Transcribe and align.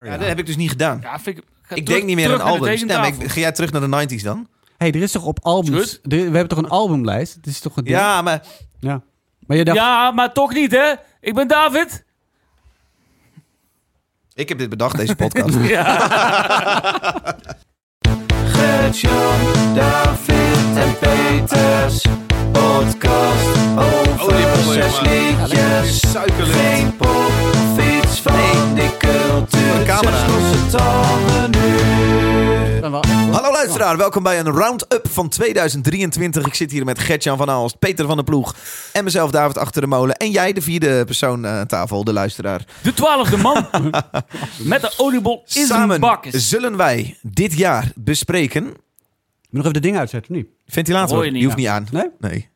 Ja, 0.00 0.16
dat 0.16 0.26
heb 0.28 0.38
ik 0.38 0.46
dus 0.46 0.56
niet 0.56 0.70
gedaan. 0.70 0.98
Ja, 1.02 1.18
vind 1.20 1.38
ik... 1.38 1.44
ga 1.62 1.74
ik 1.74 1.84
terug- 1.84 1.84
denk 1.86 2.04
niet 2.04 2.16
meer 2.16 2.24
terug 2.24 2.40
aan 2.40 2.46
naar 2.46 2.54
de 2.54 2.60
albums. 2.64 2.80
Maar 2.84 2.88
tekentafel. 2.88 3.24
ik- 3.24 3.30
ga 3.32 3.40
jij 3.40 3.52
terug 3.52 3.72
naar 3.72 3.80
de 4.08 4.16
90s 4.18 4.22
dan? 4.22 4.48
hey, 4.76 4.88
er 4.92 5.02
is 5.02 5.12
toch 5.12 5.24
op 5.24 5.38
albums... 5.42 5.98
De- 6.02 6.16
we 6.16 6.22
hebben 6.22 6.48
toch 6.48 6.58
een 6.58 6.68
albumlijst? 6.68 7.34
Het 7.34 7.46
is 7.46 7.60
toch 7.60 7.76
een 7.76 7.84
ding? 7.84 7.96
Ja, 7.96 8.22
maar 8.22 8.42
Ja. 8.80 9.02
Maar 9.46 9.56
je 9.56 9.64
dacht... 9.64 9.76
Ja, 9.78 10.10
maar 10.10 10.32
toch 10.32 10.52
niet, 10.52 10.72
hè? 10.72 10.92
Ik 11.20 11.34
ben 11.34 11.48
David. 11.48 12.04
ik 14.34 14.48
heb 14.48 14.58
dit 14.58 14.68
bedacht, 14.68 14.96
deze 14.96 15.16
podcast. 15.16 15.56
Gert-Jan, 18.44 19.74
David 19.74 20.76
en 20.76 20.98
Peters. 20.98 22.04
Podcast 22.52 23.56
over 23.78 24.20
Oliebollen, 24.20 24.64
zes 24.64 25.00
liedjes. 25.00 26.00
Geen 26.38 26.96
pop 26.96 27.08
of 27.08 28.02
iets 28.04 28.20
van 28.20 28.74
Nee. 28.74 28.99
Die 29.48 29.60
de 29.78 29.82
camera. 29.86 31.46
Nu. 31.46 31.58
Hallo 33.32 33.52
luisteraar, 33.52 33.96
welkom 33.96 34.22
bij 34.22 34.38
een 34.38 34.50
round-up 34.50 35.08
van 35.10 35.28
2023. 35.28 36.46
Ik 36.46 36.54
zit 36.54 36.70
hier 36.70 36.84
met 36.84 36.98
Gertjan 36.98 37.36
van 37.36 37.50
Aalst, 37.50 37.78
Peter 37.78 38.06
van 38.06 38.16
der 38.16 38.24
Ploeg 38.24 38.54
en 38.92 39.04
mezelf 39.04 39.30
David 39.30 39.58
achter 39.58 39.80
de 39.80 39.86
molen. 39.86 40.16
En 40.16 40.30
jij, 40.30 40.52
de 40.52 40.62
vierde 40.62 41.04
persoon 41.04 41.46
aan 41.46 41.66
tafel, 41.66 42.04
de 42.04 42.12
luisteraar. 42.12 42.64
De 42.82 42.94
twaalfde 42.94 43.36
man. 43.36 43.66
Met 44.58 44.80
de 44.80 44.94
oliebol 44.96 45.36
in 45.46 45.52
zijn 45.52 45.66
Samen 45.66 46.00
bak. 46.00 46.24
zullen 46.30 46.76
wij 46.76 47.18
dit 47.22 47.52
jaar 47.58 47.92
bespreken... 47.94 48.62
Moet 48.64 48.72
je 49.50 49.56
nog 49.56 49.62
even 49.62 49.72
de 49.72 49.80
dingen 49.80 50.00
uitzetten, 50.00 50.30
of 50.30 50.36
niet? 50.36 50.46
Ventilator, 50.66 51.16
Hoor 51.16 51.24
je 51.24 51.30
niet. 51.30 51.44
hoeft 51.44 51.56
niet 51.56 51.66
aan. 51.66 51.86
Nee? 51.90 52.08
Nee. 52.18 52.48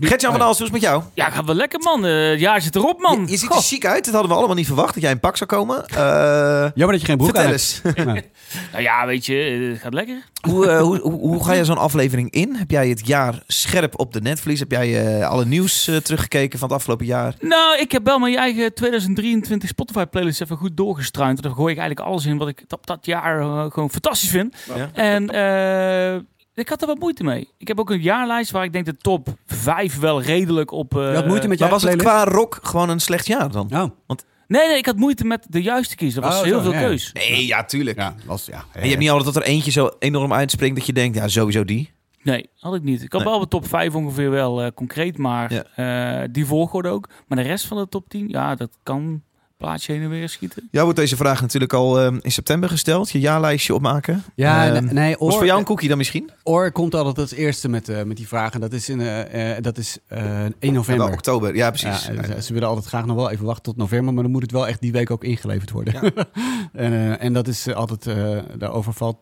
Gertjan 0.00 0.32
van 0.32 0.42
Aalst, 0.42 0.58
hoe 0.58 0.66
is 0.66 0.72
het 0.72 0.82
met 0.82 0.90
jou? 0.90 1.02
Ja, 1.14 1.30
gaat 1.30 1.44
wel 1.44 1.54
lekker, 1.54 1.78
man. 1.80 2.06
Eh, 2.06 2.28
Het 2.30 2.40
jaar 2.40 2.60
zit 2.62 2.76
erop, 2.76 3.00
man. 3.00 3.20
Je, 3.24 3.30
je 3.30 3.36
ziet 3.36 3.48
Goh. 3.48 3.56
er 3.56 3.62
chic 3.62 3.86
uit, 3.86 4.04
dat 4.04 4.12
hadden 4.12 4.30
we 4.30 4.36
allemaal 4.36 4.56
niet 4.56 4.66
verwacht, 4.66 4.94
dat 4.94 5.02
jij 5.02 5.12
in 5.12 5.20
pak 5.20 5.36
zou 5.36 5.50
komen. 5.50 5.86
Eh, 5.86 5.96
Jammer 6.74 6.92
dat 6.92 7.00
je 7.00 7.06
geen 7.06 7.16
broek 7.16 7.28
vertel 7.28 7.44
aan 7.46 7.52
eens, 7.52 7.80
hebt. 7.82 8.04
Nee. 8.12 8.30
Nou 8.72 8.82
ja, 8.82 9.06
weet 9.06 9.26
je, 9.26 9.34
eh, 9.64 9.70
het 9.72 9.80
gaat 9.80 9.94
lekker. 9.94 10.22
hoe, 10.48 10.66
eh, 10.66 10.80
hoe, 10.80 10.98
hoe, 11.00 11.12
hoe 11.18 11.44
ga 11.44 11.52
je 11.52 11.64
zo'n 11.64 11.78
aflevering 11.78 12.30
in? 12.30 12.54
Heb 12.54 12.70
jij 12.70 12.88
het 12.88 13.06
jaar 13.06 13.42
scherp 13.46 13.98
op 13.98 14.12
de 14.12 14.20
netvlies? 14.20 14.58
Heb 14.58 14.70
jij 14.70 15.18
eh, 15.20 15.28
alle 15.28 15.44
nieuws 15.44 15.88
eh, 15.88 15.96
teruggekeken 15.96 16.58
van 16.58 16.68
het 16.68 16.76
afgelopen 16.76 17.06
jaar? 17.06 17.34
Nou, 17.40 17.78
ik 17.78 17.92
heb 17.92 18.04
wel 18.04 18.18
mijn 18.18 18.36
eigen 18.36 18.74
2023 18.74 19.68
Spotify 19.68 20.04
playlist 20.04 20.40
even 20.40 20.56
goed 20.56 20.76
doorgestruind. 20.76 21.42
Daar 21.42 21.52
gooi 21.52 21.72
ik 21.72 21.78
eigenlijk 21.78 22.08
alles 22.08 22.26
in 22.26 22.38
wat 22.38 22.48
ik 22.48 22.64
op 22.68 22.86
dat 22.86 23.06
jaar 23.06 23.40
eh, 23.40 23.64
gewoon 23.70 23.90
fantastisch 23.90 24.30
vind. 24.30 24.56
Ja. 24.76 24.90
En 24.92 25.28
eh, 25.30 26.20
ik 26.54 26.68
had 26.68 26.80
er 26.80 26.86
wat 26.86 26.98
moeite 26.98 27.24
mee. 27.24 27.48
Ik 27.58 27.68
heb 27.68 27.80
ook 27.80 27.90
een 27.90 28.00
jaarlijst 28.00 28.50
waar 28.50 28.64
ik 28.64 28.72
denk 28.72 28.84
de 28.84 28.96
top 28.96 29.28
5 29.46 29.98
wel 30.00 30.22
redelijk 30.22 30.70
op... 30.70 30.96
eh, 30.96 31.08
Je 31.10 31.14
had 31.14 31.26
moeite 31.26 31.48
met 31.48 31.58
Maar 31.58 31.68
was 31.70 31.82
het 31.82 31.90
playlist? 31.96 32.22
qua 32.24 32.32
rock 32.36 32.58
gewoon 32.62 32.88
een 32.88 33.00
slecht 33.00 33.26
jaar 33.26 33.50
dan? 33.50 33.68
Oh. 33.72 34.16
Nee, 34.46 34.68
nee, 34.68 34.76
ik 34.78 34.86
had 34.86 34.96
moeite 34.96 35.24
met 35.24 35.46
de 35.48 35.62
juiste 35.62 35.96
kiezen. 35.96 36.22
Er 36.22 36.28
was 36.28 36.38
Oh, 36.38 36.44
heel 36.44 36.56
zo, 36.58 36.62
veel 36.62 36.72
ja. 36.72 36.80
keus. 36.80 37.12
Nee, 37.12 37.46
ja, 37.46 37.64
tuurlijk. 37.64 37.98
Ja, 37.98 38.14
was, 38.26 38.46
ja. 38.46 38.64
En 38.72 38.82
je 38.82 38.88
hebt 38.88 39.00
niet 39.00 39.10
altijd 39.10 39.34
dat 39.34 39.42
er 39.42 39.48
eentje 39.48 39.70
zo 39.70 39.90
enorm 39.98 40.32
uitspringt 40.32 40.76
dat 40.76 40.86
je 40.86 40.92
denkt, 40.92 41.16
ja, 41.16 41.28
sowieso 41.28 41.64
die. 41.64 41.90
Nee, 42.22 42.50
had 42.58 42.74
ik 42.74 42.82
niet. 42.82 43.02
Ik 43.02 43.12
had 43.12 43.20
Nee. 43.22 43.30
wel 43.30 43.40
de 43.40 43.48
top 43.48 43.66
5 43.68 43.94
ongeveer 43.94 44.30
wel 44.30 44.62
eh, 44.62 44.70
concreet, 44.74 45.18
maar 45.18 45.50
eh, 45.74 46.28
die 46.30 46.46
volgorde 46.46 46.88
ook. 46.88 47.08
Maar 47.26 47.38
de 47.38 47.44
rest 47.44 47.66
van 47.66 47.76
de 47.76 47.88
top 47.88 48.08
10, 48.08 48.28
ja, 48.28 48.54
dat 48.54 48.78
kan 48.82 49.22
plaatje 49.62 49.92
heen 49.92 50.02
en 50.02 50.08
weer 50.08 50.28
schieten. 50.28 50.68
Jou 50.70 50.84
wordt 50.84 50.98
deze 51.00 51.16
vraag 51.16 51.40
natuurlijk 51.40 51.72
al 51.72 52.00
eh, 52.00 52.14
in 52.20 52.32
september 52.32 52.68
gesteld. 52.68 53.10
Je 53.10 53.20
jaarlijstje 53.20 53.74
opmaken. 53.74 54.24
Ja, 54.34 54.64
Ehm, 54.74 54.84
nee, 54.84 54.92
nee 54.92 55.10
Was 55.18 55.20
Oor, 55.20 55.32
voor 55.32 55.46
jou 55.46 55.58
een 55.58 55.64
cookie 55.64 55.88
dan 55.88 55.98
misschien? 55.98 56.30
Oor 56.42 56.72
komt 56.72 56.94
altijd 56.94 57.18
als 57.18 57.32
eerste 57.32 57.68
met, 57.68 57.88
eh, 57.88 58.02
met 58.02 58.16
die 58.16 58.28
vragen. 58.28 58.60
Dat 58.60 58.72
is, 58.72 58.88
in, 58.88 59.00
eh, 59.00 59.56
eh, 59.56 59.62
dat 59.62 59.78
is 59.78 59.98
eh 60.06 60.18
1 60.44 60.54
Ja, 60.60 60.70
november. 60.70 61.04
wel, 61.04 61.14
oktober, 61.14 61.54
ja 61.54 61.70
precies. 61.70 62.02
ze, 62.04 62.42
ze 62.42 62.52
willen 62.52 62.68
altijd 62.68 62.86
graag 62.86 63.06
nog 63.06 63.16
wel 63.16 63.30
even 63.30 63.44
wachten 63.44 63.62
tot 63.62 63.76
november, 63.76 64.14
maar 64.14 64.22
dan 64.22 64.32
moet 64.32 64.42
het 64.42 64.52
wel 64.52 64.66
echt 64.66 64.80
die 64.80 64.92
week 64.92 65.10
ook 65.10 65.24
ingeleverd 65.24 65.70
worden. 65.70 65.94
Ja. 65.94 66.10
en, 66.72 66.92
eh, 66.92 67.22
en 67.24 67.32
dat 67.32 67.48
is 67.48 67.74
altijd, 67.74 68.06
eh 68.06 68.38
daar 68.58 68.72
overvalt, 68.72 69.16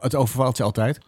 het 0.00 0.14
overvalt 0.14 0.56
je 0.56 0.62
altijd. 0.62 0.98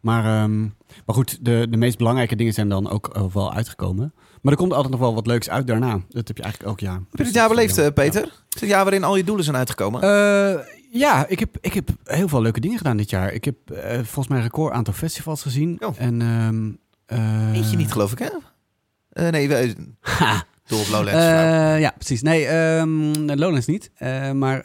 Maar, 0.00 0.24
ehm, 0.42 0.60
maar 0.60 1.14
goed, 1.14 1.38
de, 1.44 1.66
de 1.70 1.76
meest 1.76 1.98
belangrijke 1.98 2.36
dingen 2.36 2.52
zijn 2.52 2.68
dan 2.68 2.90
ook 2.90 3.28
wel 3.32 3.52
uitgekomen. 3.54 4.12
Maar 4.42 4.52
er 4.52 4.58
komt 4.58 4.72
altijd 4.72 4.90
nog 4.90 5.00
wel 5.00 5.14
wat 5.14 5.26
leuks 5.26 5.50
uit 5.50 5.66
daarna. 5.66 6.00
Dat 6.08 6.28
heb 6.28 6.36
je 6.36 6.42
eigenlijk 6.42 6.72
ook, 6.72 6.80
ja. 6.80 6.92
Heb 6.92 7.18
je 7.18 7.24
het 7.24 7.34
jaar 7.34 7.48
beleefd, 7.48 7.78
eh, 7.78 7.86
Peter? 7.94 8.22
Het 8.22 8.54
is 8.54 8.60
het 8.60 8.70
jaar 8.70 8.82
waarin 8.82 9.04
al 9.04 9.16
je 9.16 9.24
doelen 9.24 9.44
zijn 9.44 9.56
uitgekomen. 9.56 10.02
Eh, 10.02 10.64
ja, 10.90 11.26
ik 11.26 11.38
heb, 11.38 11.56
ik 11.60 11.72
heb 11.72 11.88
heel 12.04 12.28
veel 12.28 12.42
leuke 12.42 12.60
dingen 12.60 12.76
gedaan 12.78 12.96
dit 12.96 13.10
jaar. 13.10 13.32
Ik 13.32 13.44
heb 13.44 13.70
eh, 13.70 13.94
volgens 13.94 14.28
mij 14.28 14.38
een 14.38 14.44
record 14.44 14.72
aantal 14.72 14.94
festivals 14.94 15.42
gezien. 15.42 15.76
Oh. 15.84 15.94
En, 15.98 16.22
ehm 16.22 16.70
eh, 17.06 17.52
Eentje 17.54 17.76
niet, 17.76 17.92
geloof 17.92 18.12
ik, 18.12 18.18
hè? 18.18 19.30
Nee, 19.30 19.48
we, 19.48 19.74
Ha. 20.00 20.44
Door 20.66 20.80
op 20.80 20.88
Lowlands. 20.88 21.10
Eh, 21.10 21.80
ja, 21.80 21.92
precies. 21.96 22.22
Nee, 22.22 22.46
ehm 22.46 23.12
Lowlands 23.26 23.66
niet. 23.66 23.90
Eh, 23.94 24.32
maar 24.32 24.58
eh, 24.58 24.64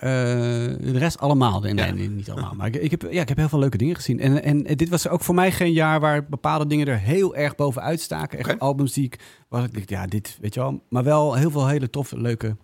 de 0.79 0.97
rest 0.97 1.19
allemaal. 1.19 1.59
Nee, 1.59 1.93
niet 1.93 2.29
allemaal. 2.31 2.53
Maar 2.55 2.67
ik, 2.67 2.75
ik, 2.75 2.91
heb, 2.91 3.07
ja, 3.11 3.21
ik 3.21 3.27
heb 3.27 3.37
heel 3.37 3.49
veel 3.49 3.59
leuke 3.59 3.77
dingen 3.77 3.95
gezien. 3.95 4.19
En, 4.19 4.43
en 4.43 4.63
dit 4.63 4.89
was 4.89 5.07
ook 5.07 5.21
voor 5.23 5.35
mij 5.35 5.51
geen 5.51 5.73
jaar 5.73 5.99
waar 5.99 6.25
bepaalde 6.25 6.67
dingen 6.67 6.87
er 6.87 6.99
heel 6.99 7.35
erg 7.35 7.55
bovenuit 7.55 8.01
staken. 8.01 8.39
Echt 8.39 8.59
albums 8.59 8.93
die 8.93 9.05
ik... 9.05 9.19
Waar 9.49 9.63
ik 9.63 9.73
dacht, 9.73 9.89
ja, 9.89 10.05
dit, 10.05 10.37
weet 10.41 10.53
je 10.53 10.59
wel. 10.59 10.83
Maar 10.89 11.03
wel 11.03 11.35
heel 11.35 11.51
veel 11.51 11.67
hele 11.67 11.89
toffe, 11.89 12.17
leuke, 12.21 12.57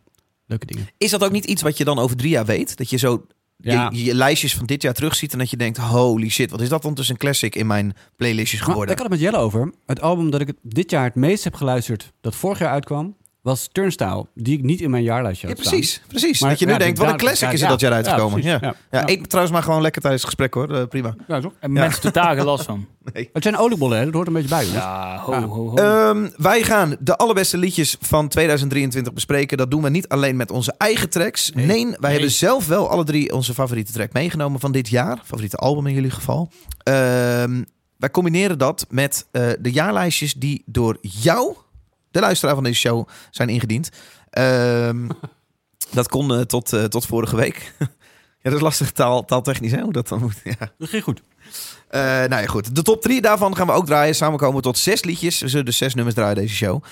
leuke 0.45 0.65
dingen. 0.65 0.87
Is 0.97 1.11
dat 1.11 1.23
ook 1.23 1.31
niet 1.31 1.45
iets 1.45 1.61
wat 1.61 1.77
je 1.77 1.83
dan 1.83 1.99
over 1.99 2.17
drie 2.17 2.29
jaar 2.31 2.45
weet? 2.45 2.77
Dat 2.77 2.89
je 2.89 2.97
zo 2.97 3.25
Ja. 3.57 3.89
je, 3.93 4.03
je 4.03 4.15
lijstjes 4.15 4.55
van 4.55 4.65
dit 4.65 4.81
jaar 4.81 4.93
terugziet 4.93 5.31
en 5.31 5.37
dat 5.39 5.49
je 5.49 5.57
denkt, 5.57 5.77
holy 5.77 6.29
shit, 6.29 6.51
wat 6.51 6.61
is 6.61 6.69
dat 6.69 6.81
dan 6.81 6.93
tussen 6.93 7.13
een 7.13 7.19
classic 7.19 7.55
in 7.55 7.67
mijn 7.67 7.93
playlistjes 8.15 8.59
Maar 8.59 8.69
geworden? 8.69 8.95
ik 8.95 9.01
had 9.01 9.11
het 9.11 9.19
met 9.21 9.29
Jelle 9.31 9.43
over. 9.43 9.73
Het 9.85 10.01
album 10.01 10.29
dat 10.29 10.41
ik 10.41 10.53
dit 10.61 10.91
jaar 10.91 11.03
het 11.03 11.15
meest 11.15 11.43
heb 11.43 11.55
geluisterd, 11.55 12.13
dat 12.21 12.35
vorig 12.35 12.59
jaar 12.59 12.71
uitkwam, 12.71 13.15
was 13.47 13.69
Turnstile. 13.71 14.25
Die 14.33 14.57
ik 14.57 14.63
niet 14.63 14.81
in 14.81 14.89
mijn 14.89 15.03
jaarlijstje 15.03 15.47
ja, 15.47 15.53
had 15.53 15.63
staan. 15.65 15.77
precies. 15.77 16.01
precies. 16.07 16.41
Maar 16.41 16.49
dat 16.49 16.59
je 16.59 16.65
nu 16.65 16.71
ja, 16.71 16.77
denkt, 16.77 16.97
wat 16.97 17.09
een 17.09 17.17
classic 17.17 17.47
ja, 17.47 17.53
is 17.53 17.59
er 17.59 17.65
ja, 17.65 17.71
dat 17.71 17.79
jaar 17.79 17.91
ja, 17.91 17.97
uitgekomen. 17.97 18.43
Ja, 18.43 18.57
precies. 18.57 18.77
ja. 18.91 18.99
Ja. 18.99 19.07
eet 19.09 19.29
trouwens 19.29 19.55
maar 19.55 19.63
gewoon 19.63 19.81
lekker 19.81 20.01
tijdens 20.01 20.23
het 20.23 20.31
gesprek 20.31 20.53
hoor, 20.53 20.75
Eh, 20.75 20.87
prima. 20.87 21.15
Ja, 21.27 21.39
toch? 21.39 21.53
En 21.59 21.71
mensen 21.71 22.01
totaal 22.01 22.35
geen 22.35 22.45
last 22.45 22.65
van. 22.65 22.87
Het 23.13 23.43
zijn 23.43 23.57
oliebollen, 23.57 23.97
hè? 23.97 24.05
dat 24.05 24.13
hoort 24.13 24.27
een 24.27 24.33
beetje 24.33 24.49
bij. 24.49 24.65
Ja, 24.65 25.17
ho, 25.17 25.31
Ja. 25.33 25.41
ho, 25.41 25.69
ho. 25.69 25.75
Ehm, 25.75 26.29
wij 26.37 26.63
gaan 26.63 26.95
de 26.99 27.15
allerbeste 27.17 27.57
liedjes 27.57 27.97
van 27.99 28.27
2023 28.27 29.13
bespreken. 29.13 29.57
Dat 29.57 29.71
doen 29.71 29.81
we 29.81 29.89
niet 29.89 30.07
alleen 30.07 30.35
met 30.35 30.51
onze 30.51 30.73
eigen 30.77 31.09
tracks. 31.09 31.51
Nee, 31.53 31.95
wij 31.99 32.11
hebben 32.11 32.31
zelf 32.31 32.67
wel 32.67 32.89
alle 32.89 33.03
drie 33.03 33.33
onze 33.33 33.53
favoriete 33.53 33.91
track 33.91 34.13
meegenomen 34.13 34.59
van 34.59 34.71
dit 34.71 34.89
jaar. 34.89 35.19
Favoriete 35.25 35.57
album 35.57 35.87
in 35.87 35.93
jullie 35.93 36.11
geval. 36.11 36.51
Ehm, 36.83 37.63
wij 37.97 38.11
combineren 38.11 38.57
dat 38.57 38.85
met 38.89 39.27
eh, 39.31 39.47
de 39.59 39.71
jaarlijstjes 39.71 40.33
die 40.33 40.63
door 40.65 40.97
jou, 41.01 41.53
de 42.17 42.23
luisteraar 42.23 42.55
van 42.55 42.63
deze 42.63 42.79
show, 42.79 43.07
zijn 43.31 43.49
ingediend. 43.49 43.89
Ehm, 44.29 45.07
dat 45.97 46.07
kon 46.07 46.33
eh, 46.33 46.41
tot, 46.41 46.73
eh, 46.73 46.83
tot 46.83 47.05
vorige 47.05 47.35
week. 47.35 47.73
ja, 48.41 48.49
dat 48.49 48.53
is 48.53 48.59
lastig 48.61 48.91
taal, 48.91 49.25
taaltechnisch, 49.25 49.71
hè? 49.71 49.81
Hoe 49.81 49.93
dat 49.93 50.07
dan 50.07 50.19
moet. 50.19 50.41
Ja. 50.59 50.71
Dat 50.77 50.89
ging 50.89 51.03
goed. 51.03 51.21
Eh, 51.87 52.01
nou 52.01 52.41
ja, 52.41 52.45
goed. 52.45 52.75
De 52.75 52.81
top 52.81 53.01
drie 53.01 53.21
daarvan 53.21 53.55
gaan 53.55 53.67
we 53.67 53.73
ook 53.73 53.85
draaien. 53.85 54.15
Samen 54.15 54.39
komen 54.39 54.55
we 54.55 54.61
tot 54.61 54.77
zes 54.77 55.03
liedjes. 55.03 55.39
We 55.39 55.47
zullen 55.47 55.65
dus 55.65 55.77
zes 55.77 55.93
nummers 55.93 56.15
draaien 56.15 56.35
deze 56.35 56.55
show. 56.55 56.83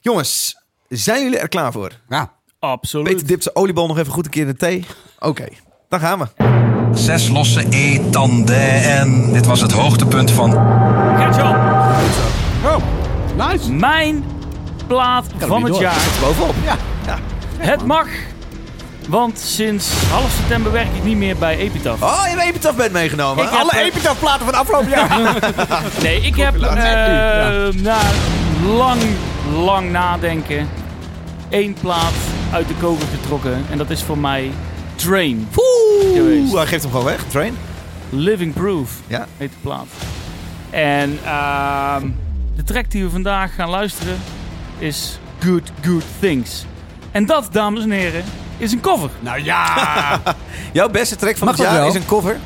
Jongens, 0.00 0.56
zijn 0.88 1.22
jullie 1.22 1.38
er 1.38 1.48
klaar 1.48 1.72
voor? 1.72 1.92
Ja. 2.08 2.32
Absoluut. 2.58 3.12
Peter 3.12 3.26
dipt 3.26 3.42
zijn 3.42 3.56
oliebal 3.56 3.86
nog 3.86 3.98
even 3.98 4.12
goed 4.12 4.24
een 4.24 4.30
keer 4.30 4.42
in 4.42 4.48
de 4.48 4.56
thee. 4.56 4.84
Oké, 5.18 5.46
dan 5.88 6.00
gaan 6.00 6.18
we. 6.18 6.26
Zes 6.94 7.28
losse 7.28 7.66
E-tanden 7.70 8.82
en 8.82 9.32
dit 9.32 9.46
was 9.46 9.60
het 9.60 9.72
hoogtepunt 9.72 10.30
van 10.30 10.50
Gert-Jan, 11.16 11.54
Oh, 12.64 12.76
nice. 13.36 13.72
mijn 13.72 14.24
plaat 14.86 15.26
van 15.38 15.62
het 15.62 15.72
door. 15.72 15.80
jaar. 15.82 16.00
Bovenop. 16.20 16.54
Het 17.58 17.84
mag. 17.86 18.06
Want 19.08 19.38
sinds 19.38 19.88
half 20.10 20.30
september 20.36 20.72
werk 20.72 20.86
ik 20.96 21.04
niet 21.04 21.16
meer 21.16 21.36
bij 21.36 21.56
Epitaph. 21.58 22.02
Oh, 22.02 22.20
je 22.24 22.28
hebt 22.36 22.42
Epitaph 22.48 22.76
band 22.76 22.92
meegenomen. 22.92 23.44
Ik 23.44 23.50
heb- 23.50 23.60
Alle 23.60 23.84
Epitaph 23.84 24.18
platen 24.20 24.44
van 24.44 24.54
afgelopen 24.54 24.88
jaar. 24.88 25.18
Nee, 26.02 26.20
ik 26.20 26.36
heb 26.36 26.56
Ja. 26.56 26.68
eh, 27.68 27.74
na 27.74 27.98
lang, 28.66 29.00
lang 29.54 29.90
nadenken 29.90 30.68
één 31.48 31.76
plaat 31.80 32.12
uit 32.52 32.68
de 32.68 32.74
koker 32.74 33.06
getrokken. 33.20 33.64
En 33.70 33.78
dat 33.78 33.90
is 33.90 34.02
voor 34.02 34.18
mij 34.18 34.50
Train. 34.94 35.48
Oeh, 35.56 36.54
hij 36.54 36.66
geeft 36.66 36.82
hem 36.82 36.90
gewoon 36.90 37.06
weg. 37.06 37.24
Train. 37.28 37.56
Living 38.10 38.54
Proof 38.54 38.90
Ja. 39.06 39.26
heet 39.36 39.50
de 39.50 39.56
plaat. 39.62 39.86
En 40.70 41.18
ehm, 41.24 42.06
de 42.56 42.64
track 42.64 42.90
die 42.90 43.04
we 43.04 43.10
vandaag 43.10 43.54
gaan 43.54 43.68
luisteren 43.70 44.16
is 44.78 45.18
Good 45.40 45.70
Good 45.82 46.04
Things. 46.20 46.64
En 47.10 47.26
dat, 47.26 47.48
dames 47.52 47.82
en 47.82 47.90
heren, 47.90 48.24
is 48.58 48.72
een 48.72 48.80
cover. 48.80 49.10
nou 49.20 49.44
ja. 49.44 50.20
Jouw 50.72 50.88
beste 50.88 51.16
track 51.16 51.36
van 51.36 51.46
Mag 51.46 51.56
het 51.56 51.66
jaar 51.66 51.74
wel? 51.76 51.88
is 51.88 51.94
een 51.94 52.06
cover. 52.06 52.36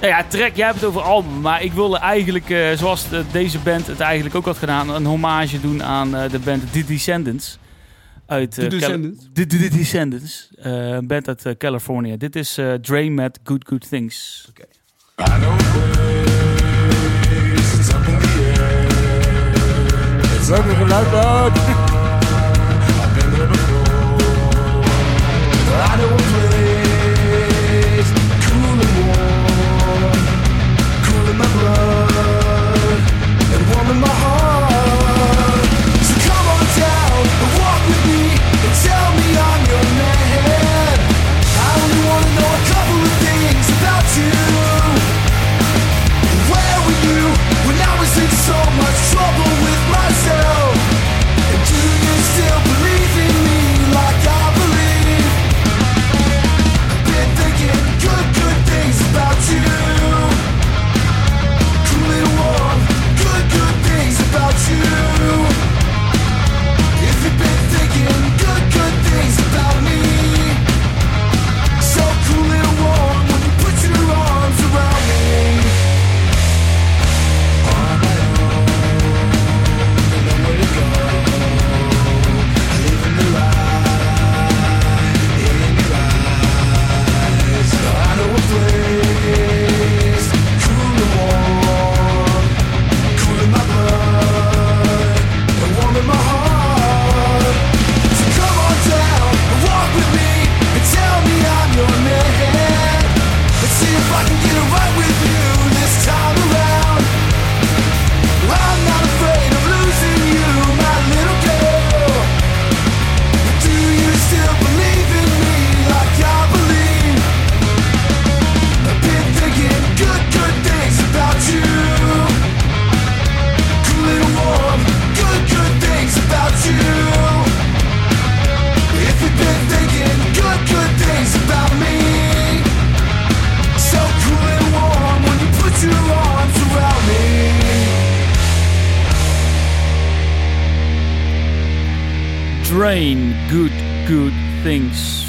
Nou 0.00 0.12
ja, 0.16 0.24
track, 0.28 0.54
jij 0.54 0.66
hebt 0.66 0.80
het 0.80 0.88
over 0.88 1.00
album. 1.02 1.40
Maar 1.40 1.62
ik 1.62 1.72
wilde 1.72 1.98
eigenlijk, 1.98 2.50
eh, 2.50 2.72
zoals 2.76 3.08
de- 3.08 3.24
deze 3.32 3.58
band 3.58 3.86
het 3.86 4.00
eigenlijk 4.00 4.34
ook 4.34 4.44
had 4.44 4.58
gedaan, 4.58 4.88
een 4.90 5.04
hommage 5.04 5.60
doen 5.60 5.82
aan 5.82 6.16
eh, 6.16 6.30
de 6.30 6.38
band 6.38 6.72
The 6.72 6.84
Descendants. 6.84 7.58
Uit, 8.26 8.58
eh, 8.58 8.64
The 8.64 8.70
Descendants? 8.76 9.28
The, 9.32 9.46
The 9.46 9.68
Descendants. 9.68 10.48
eh, 10.62 10.72
een 10.88 11.06
band 11.06 11.28
uit 11.28 11.46
eh, 11.46 11.52
California. 11.58 12.16
Dit 12.16 12.36
is 12.36 12.58
eh 12.58 12.72
Dre 12.72 13.10
met 13.10 13.38
Good 13.44 13.64
Good 13.68 13.88
Things. 13.88 14.48
Het 15.14 16.43
is 20.44 20.50
ook 20.50 20.66
nog 20.66 20.76
geluid 20.76 21.14
uit. 21.14 21.56
I 25.76 25.96
know 25.96 26.10
a 26.10 26.13
place 26.13 26.13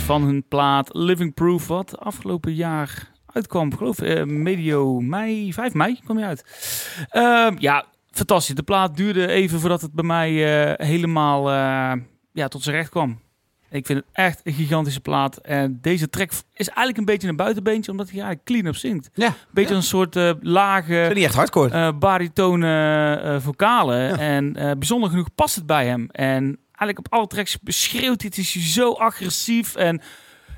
Van 0.06 0.24
hun 0.24 0.46
plaat 0.48 0.90
Living 0.94 1.34
Proof, 1.34 1.68
wat 1.68 2.00
afgelopen 2.00 2.54
jaar 2.54 3.12
uitkwam. 3.26 3.78
Geloof 3.78 4.00
eh, 4.00 4.24
medio 4.24 5.00
mei, 5.00 5.54
5 5.54 5.74
mei 5.74 6.00
kwam 6.04 6.18
hij 6.18 6.28
uit. 6.28 6.44
Ehm, 7.10 7.56
ja, 7.60 7.86
fantastisch. 8.12 8.56
De 8.56 8.64
plaat 8.64 8.98
duurde 8.98 9.28
even 9.28 9.60
voordat 9.60 9.82
het 9.82 9.94
bij 9.94 10.04
mij 10.04 10.64
eh, 10.76 10.88
helemaal 10.88 11.52
eh, 11.52 12.02
ja, 12.32 12.48
tot 12.48 12.64
zijn 12.64 12.76
recht 12.76 12.90
kwam. 12.90 13.20
Ik 13.70 13.86
vind 13.86 14.00
het 14.00 14.08
echt 14.14 14.42
een 14.44 14.54
gigantische 14.54 15.00
plaat. 15.02 15.38
En 15.38 15.78
deze 15.82 16.10
track 16.10 16.30
is 16.54 16.68
eigenlijk 16.68 16.98
een 16.98 17.06
beetje 17.06 17.28
een 17.28 17.36
buitenbeentje, 17.36 17.92
omdat 17.92 18.10
hij 18.10 18.16
eigenlijk 18.16 18.46
clean 18.46 18.66
up 18.66 18.76
zingt. 18.76 19.10
Ja. 19.14 19.28
Een 19.28 19.34
beetje 19.52 19.76
een 19.76 19.84
soort 19.84 20.16
eh, 20.16 20.32
lage 20.42 21.12
niet 21.14 21.24
echt 21.24 21.36
hardcore. 21.36 21.70
eh 21.70 21.98
baritone 22.00 23.40
vocalen. 23.42 24.18
En 24.18 24.54
bijzonder 24.54 25.10
genoeg 25.10 25.36
past 25.36 25.56
het 25.56 25.66
bij 25.66 25.86
hem. 25.88 26.08
En 26.12 26.60
eigenlijk 26.78 27.00
op 27.00 27.14
alle 27.14 27.28
tracks 27.28 27.60
beschreeuwt 27.60 28.22
hij. 28.22 28.30
Het 28.30 28.38
is 28.38 28.74
zo 28.74 28.92
agressief 28.92 29.76
en 29.76 30.02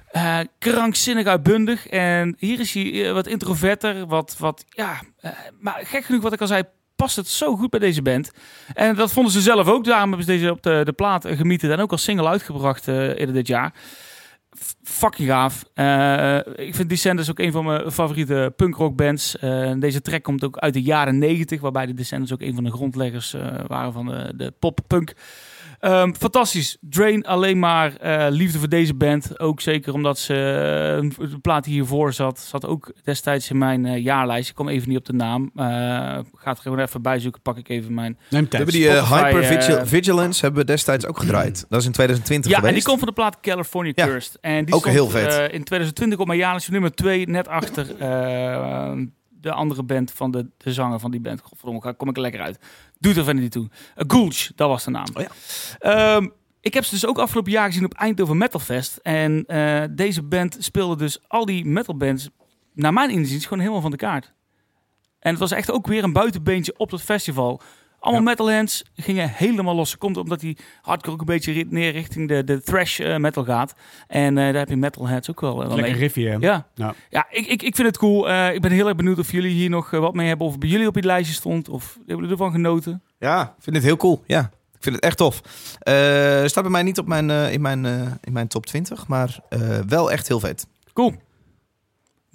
eh, 0.07 0.39
krankzinnig 0.59 1.25
uitbundig. 1.25 1.87
En 1.87 2.35
hier 2.37 2.59
is 2.59 2.73
hij 2.73 3.07
eh, 3.07 3.13
wat 3.13 3.27
introverter. 3.27 4.05
Wat, 4.07 4.35
wat 4.39 4.65
ja, 4.69 5.01
eh, 5.19 5.31
maar 5.59 5.79
gek 5.83 6.05
genoeg 6.05 6.21
wat 6.21 6.33
ik 6.33 6.41
al 6.41 6.47
zei, 6.47 6.63
past 6.95 7.15
het 7.15 7.27
zo 7.27 7.55
goed 7.55 7.69
bij 7.69 7.79
deze 7.79 8.01
band. 8.01 8.31
En 8.73 8.95
dat 8.95 9.13
vonden 9.13 9.31
ze 9.31 9.41
zelf 9.41 9.67
ook. 9.67 9.83
Daarom 9.83 10.09
hebben 10.09 10.27
ze 10.27 10.31
deze 10.31 10.51
op 10.51 10.63
de, 10.63 10.81
de 10.85 10.93
plaat 10.93 11.25
gemieten 11.27 11.71
en 11.71 11.79
ook 11.79 11.91
als 11.91 12.03
single 12.03 12.27
uitgebracht 12.27 12.87
eerder 12.87 13.33
dit 13.33 13.47
jaar. 13.47 13.73
F- 14.59 15.09
gaaf. 15.11 15.63
Ik 16.55 16.75
vind 16.75 16.89
Descendants 16.89 17.29
ook 17.29 17.39
een 17.39 17.51
van 17.51 17.65
mijn 17.65 17.91
favoriete 17.91 18.53
punkrock 18.55 18.95
bands. 18.95 19.37
Eh, 19.37 19.71
deze 19.79 20.01
track 20.01 20.23
komt 20.23 20.43
ook 20.43 20.57
uit 20.57 20.73
de 20.73 20.81
jaren 20.81 21.17
90, 21.17 21.61
waarbij 21.61 21.85
de 21.85 21.93
Descendants 21.93 22.33
ook 22.33 22.41
een 22.41 22.55
van 22.55 22.63
de 22.63 22.71
grondleggers 22.71 23.35
waren 23.67 23.93
van 23.93 24.05
de, 24.05 24.33
de 24.35 24.53
pop-punk. 24.59 25.13
Ehm, 25.79 26.13
fantastisch. 26.13 26.77
Drain 26.81 27.25
alleen 27.25 27.59
maar 27.59 27.95
eh, 27.95 28.25
liefde 28.29 28.59
voor 28.59 28.69
deze 28.69 28.93
band. 28.93 29.39
Ook 29.39 29.61
zeker 29.61 29.93
omdat 29.93 30.17
ze 30.19 30.33
eh, 31.19 31.29
de 31.29 31.39
plaat 31.39 31.63
die 31.63 31.73
hiervoor 31.73 32.13
zat, 32.13 32.39
zat 32.39 32.65
ook 32.65 32.91
destijds 33.03 33.49
in 33.49 33.57
mijn 33.57 33.85
eh, 33.85 34.03
jaarlijst. 34.03 34.49
Ik 34.49 34.55
kom 34.55 34.67
even 34.69 34.89
niet 34.89 34.97
op 34.97 35.05
de 35.05 35.13
naam. 35.13 35.51
Eh 35.55 35.65
ga 36.33 36.49
het 36.51 36.59
gewoon 36.59 36.79
even 36.79 37.01
bijzoeken. 37.01 37.41
Pak 37.41 37.57
ik 37.57 37.69
even 37.69 37.93
mijn. 37.93 38.17
Neem 38.29 38.47
We 38.49 38.55
hebben 38.57 38.73
die 38.75 38.89
Hyper 38.91 39.87
Vigilance 39.87 40.41
hebben 40.41 40.59
we 40.61 40.65
destijds 40.67 41.05
ook 41.05 41.19
gedraaid. 41.19 41.65
Dat 41.69 41.79
is 41.79 41.85
in 41.85 41.91
2020 41.91 42.51
Ja, 42.51 42.57
geweest. 42.57 42.73
en 42.73 42.79
die 42.79 42.87
komt 42.89 42.99
van 42.99 43.07
de 43.07 43.21
plaat 43.21 43.39
California 43.39 43.91
Ja. 43.95 44.05
Cursed. 44.05 44.37
En 44.41 44.65
die 44.65 44.73
Ook 44.73 44.79
stond, 44.79 44.95
heel 44.95 45.09
vet. 45.09 45.33
eh, 45.33 45.43
in 45.43 45.63
2020 45.63 46.19
op 46.19 46.27
mijn 46.27 46.39
jaarlijst 46.39 46.71
nummer 46.71 46.91
2, 46.95 47.27
net 47.27 47.47
achter 47.47 47.85
de 49.47 49.53
andere 49.53 49.83
band 49.83 50.11
van 50.11 50.31
de, 50.31 50.49
de 50.57 50.73
zanger 50.73 50.99
van 50.99 51.11
die 51.11 51.19
band. 51.19 51.41
Godverdomme, 51.41 51.95
kom 51.95 52.09
ik 52.09 52.15
er 52.15 52.21
lekker 52.21 52.41
uit. 52.41 52.59
Doet 52.99 53.17
er 53.17 53.23
verder 53.23 53.41
niet 53.41 53.51
toe. 53.51 53.63
Uh, 53.63 54.03
Gulch, 54.07 54.51
dat 54.55 54.69
was 54.69 54.83
de 54.83 54.91
naam. 54.91 55.07
Oh 55.13 55.23
ja. 55.23 55.29
Ehm, 55.79 56.27
ik 56.61 56.73
heb 56.73 56.83
ze 56.83 56.93
dus 56.93 57.05
ook 57.05 57.17
afgelopen 57.17 57.51
jaar 57.51 57.67
gezien 57.67 57.85
op 57.85 57.93
Eindhoven 57.93 58.37
Metal 58.37 58.59
Fest. 58.59 58.97
En 58.97 59.45
eh, 59.45 59.83
deze 59.91 60.23
band 60.23 60.57
speelde 60.59 60.95
dus 60.95 61.19
al 61.27 61.45
die 61.45 61.65
metalbands, 61.65 62.29
naar 62.73 62.93
mijn 62.93 63.09
inziens, 63.09 63.43
gewoon 63.43 63.59
helemaal 63.59 63.81
van 63.81 63.91
de 63.91 63.97
kaart. 63.97 64.33
En 65.19 65.29
het 65.31 65.39
was 65.39 65.51
echt 65.51 65.71
ook 65.71 65.87
weer 65.87 66.03
een 66.03 66.13
buitenbeentje 66.13 66.73
op 66.77 66.89
dat 66.89 67.01
festival. 67.01 67.61
Allemaal 67.99 68.23
Ja. 68.23 68.29
metalhands 68.29 68.83
gingen 68.95 69.29
helemaal 69.29 69.75
los. 69.75 69.97
Komt 69.97 70.17
omdat 70.17 70.39
die 70.39 70.57
hardcore 70.81 71.13
ook 71.13 71.19
een 71.19 71.25
beetje 71.25 71.65
neer 71.69 71.91
richting 71.91 72.27
de, 72.27 72.43
de 72.43 72.61
thrash 72.61 72.99
eh, 72.99 73.15
metal 73.17 73.43
gaat. 73.43 73.73
En 74.07 74.37
eh, 74.37 74.43
daar 74.43 74.53
heb 74.53 74.69
je 74.69 74.75
metalheads 74.75 75.29
ook 75.29 75.41
wel, 75.41 75.57
wel 75.57 75.67
Lekker 75.67 75.83
mee. 75.91 75.93
riffje. 75.93 76.29
hè? 76.29 76.35
Ja, 76.39 76.67
Ja. 76.75 76.93
ja 77.09 77.25
ik, 77.29 77.47
ik, 77.47 77.61
ik 77.61 77.75
vind 77.75 77.87
het 77.87 77.97
cool. 77.97 78.29
Eh, 78.29 78.53
ik 78.53 78.61
ben 78.61 78.71
heel 78.71 78.87
erg 78.87 78.95
benieuwd 78.97 79.19
of 79.19 79.31
jullie 79.31 79.51
hier 79.51 79.69
nog 79.69 79.89
wat 79.89 80.13
mee 80.13 80.27
hebben. 80.27 80.47
Of 80.47 80.57
bij 80.57 80.69
jullie 80.69 80.87
op 80.87 80.95
je 80.95 81.03
lijstje 81.03 81.35
stond. 81.35 81.69
Of 81.69 81.93
hebben 81.97 82.15
jullie 82.15 82.31
ervan 82.31 82.51
genoten? 82.51 83.01
Ja, 83.19 83.41
ik 83.57 83.63
vind 83.63 83.75
het 83.75 83.85
heel 83.85 83.97
cool. 83.97 84.23
Ja, 84.27 84.39
ik 84.73 84.83
vind 84.83 84.95
het 84.95 85.03
echt 85.03 85.17
tof. 85.17 85.41
Eh 85.79 86.45
staat 86.45 86.63
bij 86.63 86.71
mij 86.71 86.83
niet 86.83 86.97
op 86.99 87.07
mijn, 87.07 87.29
eh, 87.29 87.53
in, 87.53 87.61
mijn, 87.61 87.85
eh, 87.85 88.01
in 88.23 88.33
mijn 88.33 88.47
top 88.47 88.65
20, 88.65 89.07
maar 89.07 89.39
eh, 89.49 89.59
wel 89.87 90.11
echt 90.11 90.27
heel 90.27 90.39
vet. 90.39 90.67
Cool. 90.93 91.13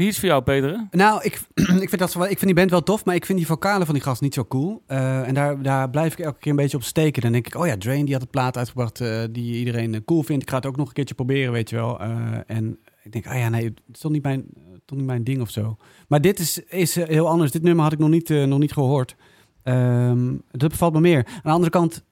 Is 0.09 0.19
voor 0.19 0.29
jou, 0.29 0.43
Peter. 0.43 0.87
Nou, 0.91 1.23
ik, 1.23 1.41
ik, 1.85 1.89
vind 1.89 1.99
dat, 1.99 2.15
ik 2.15 2.39
vind 2.39 2.41
die 2.41 2.55
band 2.55 2.71
wel 2.71 2.83
tof, 2.83 3.05
maar 3.05 3.15
ik 3.15 3.27
vind 3.27 3.39
die 3.39 3.47
vocalen 3.47 3.87
van 3.87 3.95
die 3.95 4.05
gast 4.05 4.21
niet 4.21 4.35
zo 4.35 4.45
cool. 4.45 4.83
Eh, 4.87 5.29
en 5.29 5.35
daar, 5.35 5.63
daar 5.63 5.91
blijf 5.91 6.13
ik 6.13 6.19
elke 6.19 6.39
keer 6.39 6.51
een 6.51 6.57
beetje 6.57 6.77
op 6.77 6.83
steken. 6.83 7.23
Dan 7.23 7.33
denk 7.33 7.47
ik, 7.47 7.55
oh 7.55 7.67
ja, 7.67 7.77
Drain 7.77 8.05
die 8.05 8.15
had 8.15 8.23
een 8.23 8.31
plaat 8.31 8.57
uitgebracht 8.57 9.01
eh, 9.01 9.23
die 9.31 9.59
iedereen 9.59 9.95
eh, 9.95 10.01
cool 10.05 10.23
vindt. 10.23 10.43
Ik 10.43 10.51
ga 10.51 10.57
het 10.57 10.67
ook 10.67 10.77
nog 10.77 10.87
een 10.87 10.93
keertje 10.93 11.15
proberen, 11.15 11.53
weet 11.53 11.71
je 11.71 11.77
wel. 11.77 12.01
En 12.47 12.79
ik 13.03 13.13
denk, 13.13 13.27
ah 13.27 13.39
ja, 13.39 13.49
nee, 13.49 13.65
het 13.65 13.81
is 13.93 13.99
toch 13.99 14.13
niet 14.13 14.23
mijn, 14.23 14.45
toch 14.85 14.99
niet 14.99 15.07
mijn 15.07 15.25
ding 15.25 15.41
of 15.41 15.51
zo. 15.51 15.77
Maar 16.09 16.21
dit 16.21 16.39
is, 16.39 16.59
is 16.59 16.95
heel 16.95 17.29
anders. 17.29 17.51
Dit 17.51 17.63
nummer 17.63 17.83
had 17.83 17.93
ik 17.93 17.99
nog 17.99 18.09
niet, 18.09 18.29
nog 18.29 18.59
niet 18.59 18.73
gehoord. 18.73 19.17
Ehm, 19.63 20.35
dat 20.51 20.71
bevalt 20.71 20.93
me 20.93 21.01
meer. 21.01 21.27
Aan 21.27 21.41
de 21.43 21.51
andere 21.51 21.71
kant 21.71 22.05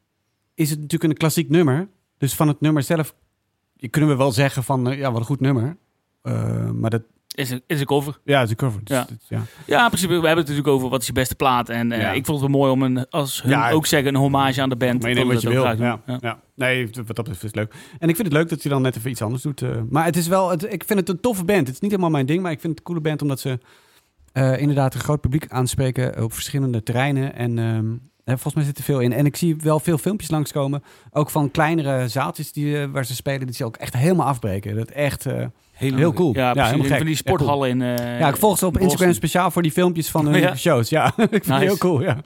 is 0.55 0.71
het 0.71 0.81
natuurlijk 0.81 1.13
een 1.13 1.19
klassiek 1.19 1.49
nummer. 1.49 1.89
Dus 2.19 2.35
van 2.35 2.49
het 2.49 2.61
nummer 2.61 2.83
zelf 2.83 3.15
kunnen 3.91 4.11
we 4.11 4.17
wel 4.17 4.33
zeggen 4.33 4.65
van, 4.65 4.85
ja, 4.97 5.11
wat 5.11 5.21
een 5.21 5.27
goed 5.27 5.41
nummer. 5.41 5.77
Maar 6.73 6.91
dat, 6.91 7.03
Is 7.35 7.51
een, 7.51 7.63
is 7.67 7.81
een 7.81 7.87
cover. 7.87 8.19
ja, 8.25 8.43
is 8.43 8.51
een 8.51 8.57
cover. 8.57 8.81
Dus 8.85 8.97
Ja. 8.97 9.07
ja. 9.29 9.43
Ja, 9.67 9.83
in 9.83 9.87
principe. 9.89 10.09
We 10.09 10.27
hebben 10.27 10.31
het 10.45 10.49
natuurlijk 10.49 10.69
over 10.69 10.89
wat 10.89 11.01
is 11.01 11.07
je 11.07 11.13
beste 11.13 11.35
plaat. 11.35 11.69
En 11.69 11.93
eh, 11.93 12.01
Ja. 12.01 12.13
ik 12.13 12.25
vond 12.27 12.41
het 12.41 12.51
wel 12.51 12.59
mooi 12.61 12.73
om 12.73 12.83
een, 12.83 13.09
als 13.09 13.43
hun 13.43 13.51
Ja, 13.51 13.71
ook 13.71 13.87
zeggen, 13.87 14.09
een 14.15 14.21
hommage 14.21 14.63
aan 14.63 14.69
de 14.69 14.77
band. 14.77 15.03
Meenemen 15.03 15.33
wat 15.35 15.43
je 15.43 15.49
wil. 15.49 15.65
Ja, 15.65 15.73
ja. 16.07 16.19
Ja. 16.21 16.41
Nee, 16.55 16.87
wat 16.87 16.95
dat 16.97 17.15
betreft 17.15 17.37
is 17.43 17.43
het 17.43 17.55
leuk. 17.55 17.75
En 17.99 18.09
ik 18.09 18.15
vind 18.17 18.29
het 18.29 18.37
leuk 18.37 18.49
dat 18.49 18.63
hij 18.63 18.73
dan 18.73 18.83
net 18.83 18.97
even 18.97 19.11
iets 19.11 19.23
anders 19.23 19.43
doet. 19.43 19.63
eh. 19.63 19.71
maar 19.89 20.05
het 20.05 20.17
is 20.17 20.27
wel, 20.29 20.51
het, 20.51 20.73
ik 20.73 20.85
vind 20.85 20.99
het 20.99 21.09
een 21.09 21.21
toffe 21.21 21.45
band. 21.45 21.67
Het 21.67 21.75
is 21.75 21.81
niet 21.81 21.91
helemaal 21.91 22.11
mijn 22.13 22.27
ding, 22.27 22.43
maar 22.43 22.53
ik 22.53 22.61
vind 22.61 22.69
het 22.71 22.79
een 22.79 22.85
coole 22.87 23.01
band 23.01 23.23
omdat 23.23 23.41
ze 23.41 23.59
eh, 24.33 24.61
inderdaad 24.61 24.95
een 24.95 25.01
groot 25.01 25.21
publiek 25.21 25.47
aanspreken 25.49 26.23
op 26.23 26.33
verschillende 26.33 26.83
terreinen. 26.83 27.35
En 27.35 27.59
ehm, 27.59 27.91
eh, 28.25 28.35
volgens 28.35 28.55
mij 28.55 28.65
zit 28.65 28.79
er 28.79 28.85
veel 28.85 29.01
in. 29.01 29.13
En 29.13 29.27
ik 29.27 29.37
zie 29.37 29.57
wel 29.57 29.81
veel 29.81 29.99
filmpjes 29.99 30.31
langskomen. 30.31 30.83
Ook 31.11 31.31
van 31.31 31.51
kleinere 31.51 32.09
zaaltjes 32.09 32.53
die, 32.53 32.87
waar 32.87 33.05
ze 33.07 33.15
spelen, 33.15 33.47
die 33.47 33.55
ze 33.57 33.65
ook 33.65 33.77
echt 33.77 33.97
helemaal 33.97 34.27
afbreken. 34.27 34.77
Dat 34.77 34.91
echt. 34.91 35.27
Eh, 35.81 35.95
Heel 35.97 36.13
cool. 36.13 36.33
Ja, 36.35 36.53
Ja, 36.55 36.65
helemaal 36.65 36.87
gek. 36.87 36.97
Van 36.97 37.07
die 37.07 37.17
Ja, 37.17 37.23
cool. 37.23 37.37
sporthallen 37.37 37.69
in... 37.69 37.83
eh, 37.83 38.19
ja, 38.21 38.29
ik 38.29 38.37
volg 38.37 38.59
ze 38.59 38.67
op 38.67 38.73
Boston. 38.73 38.91
Instagram 38.91 39.15
speciaal 39.17 39.51
voor 39.51 39.63
die 39.63 39.73
filmpjes 39.73 40.09
van 40.11 40.27
hun 40.27 40.41
Ja. 40.49 40.57
shows. 40.57 40.89
Ja, 40.89 41.07
ik 41.17 41.29
vind 41.31 41.47
Nice. 41.47 41.53
het 41.53 41.63
heel 41.63 41.77
cool. 41.79 42.03
Ja. 42.03 42.17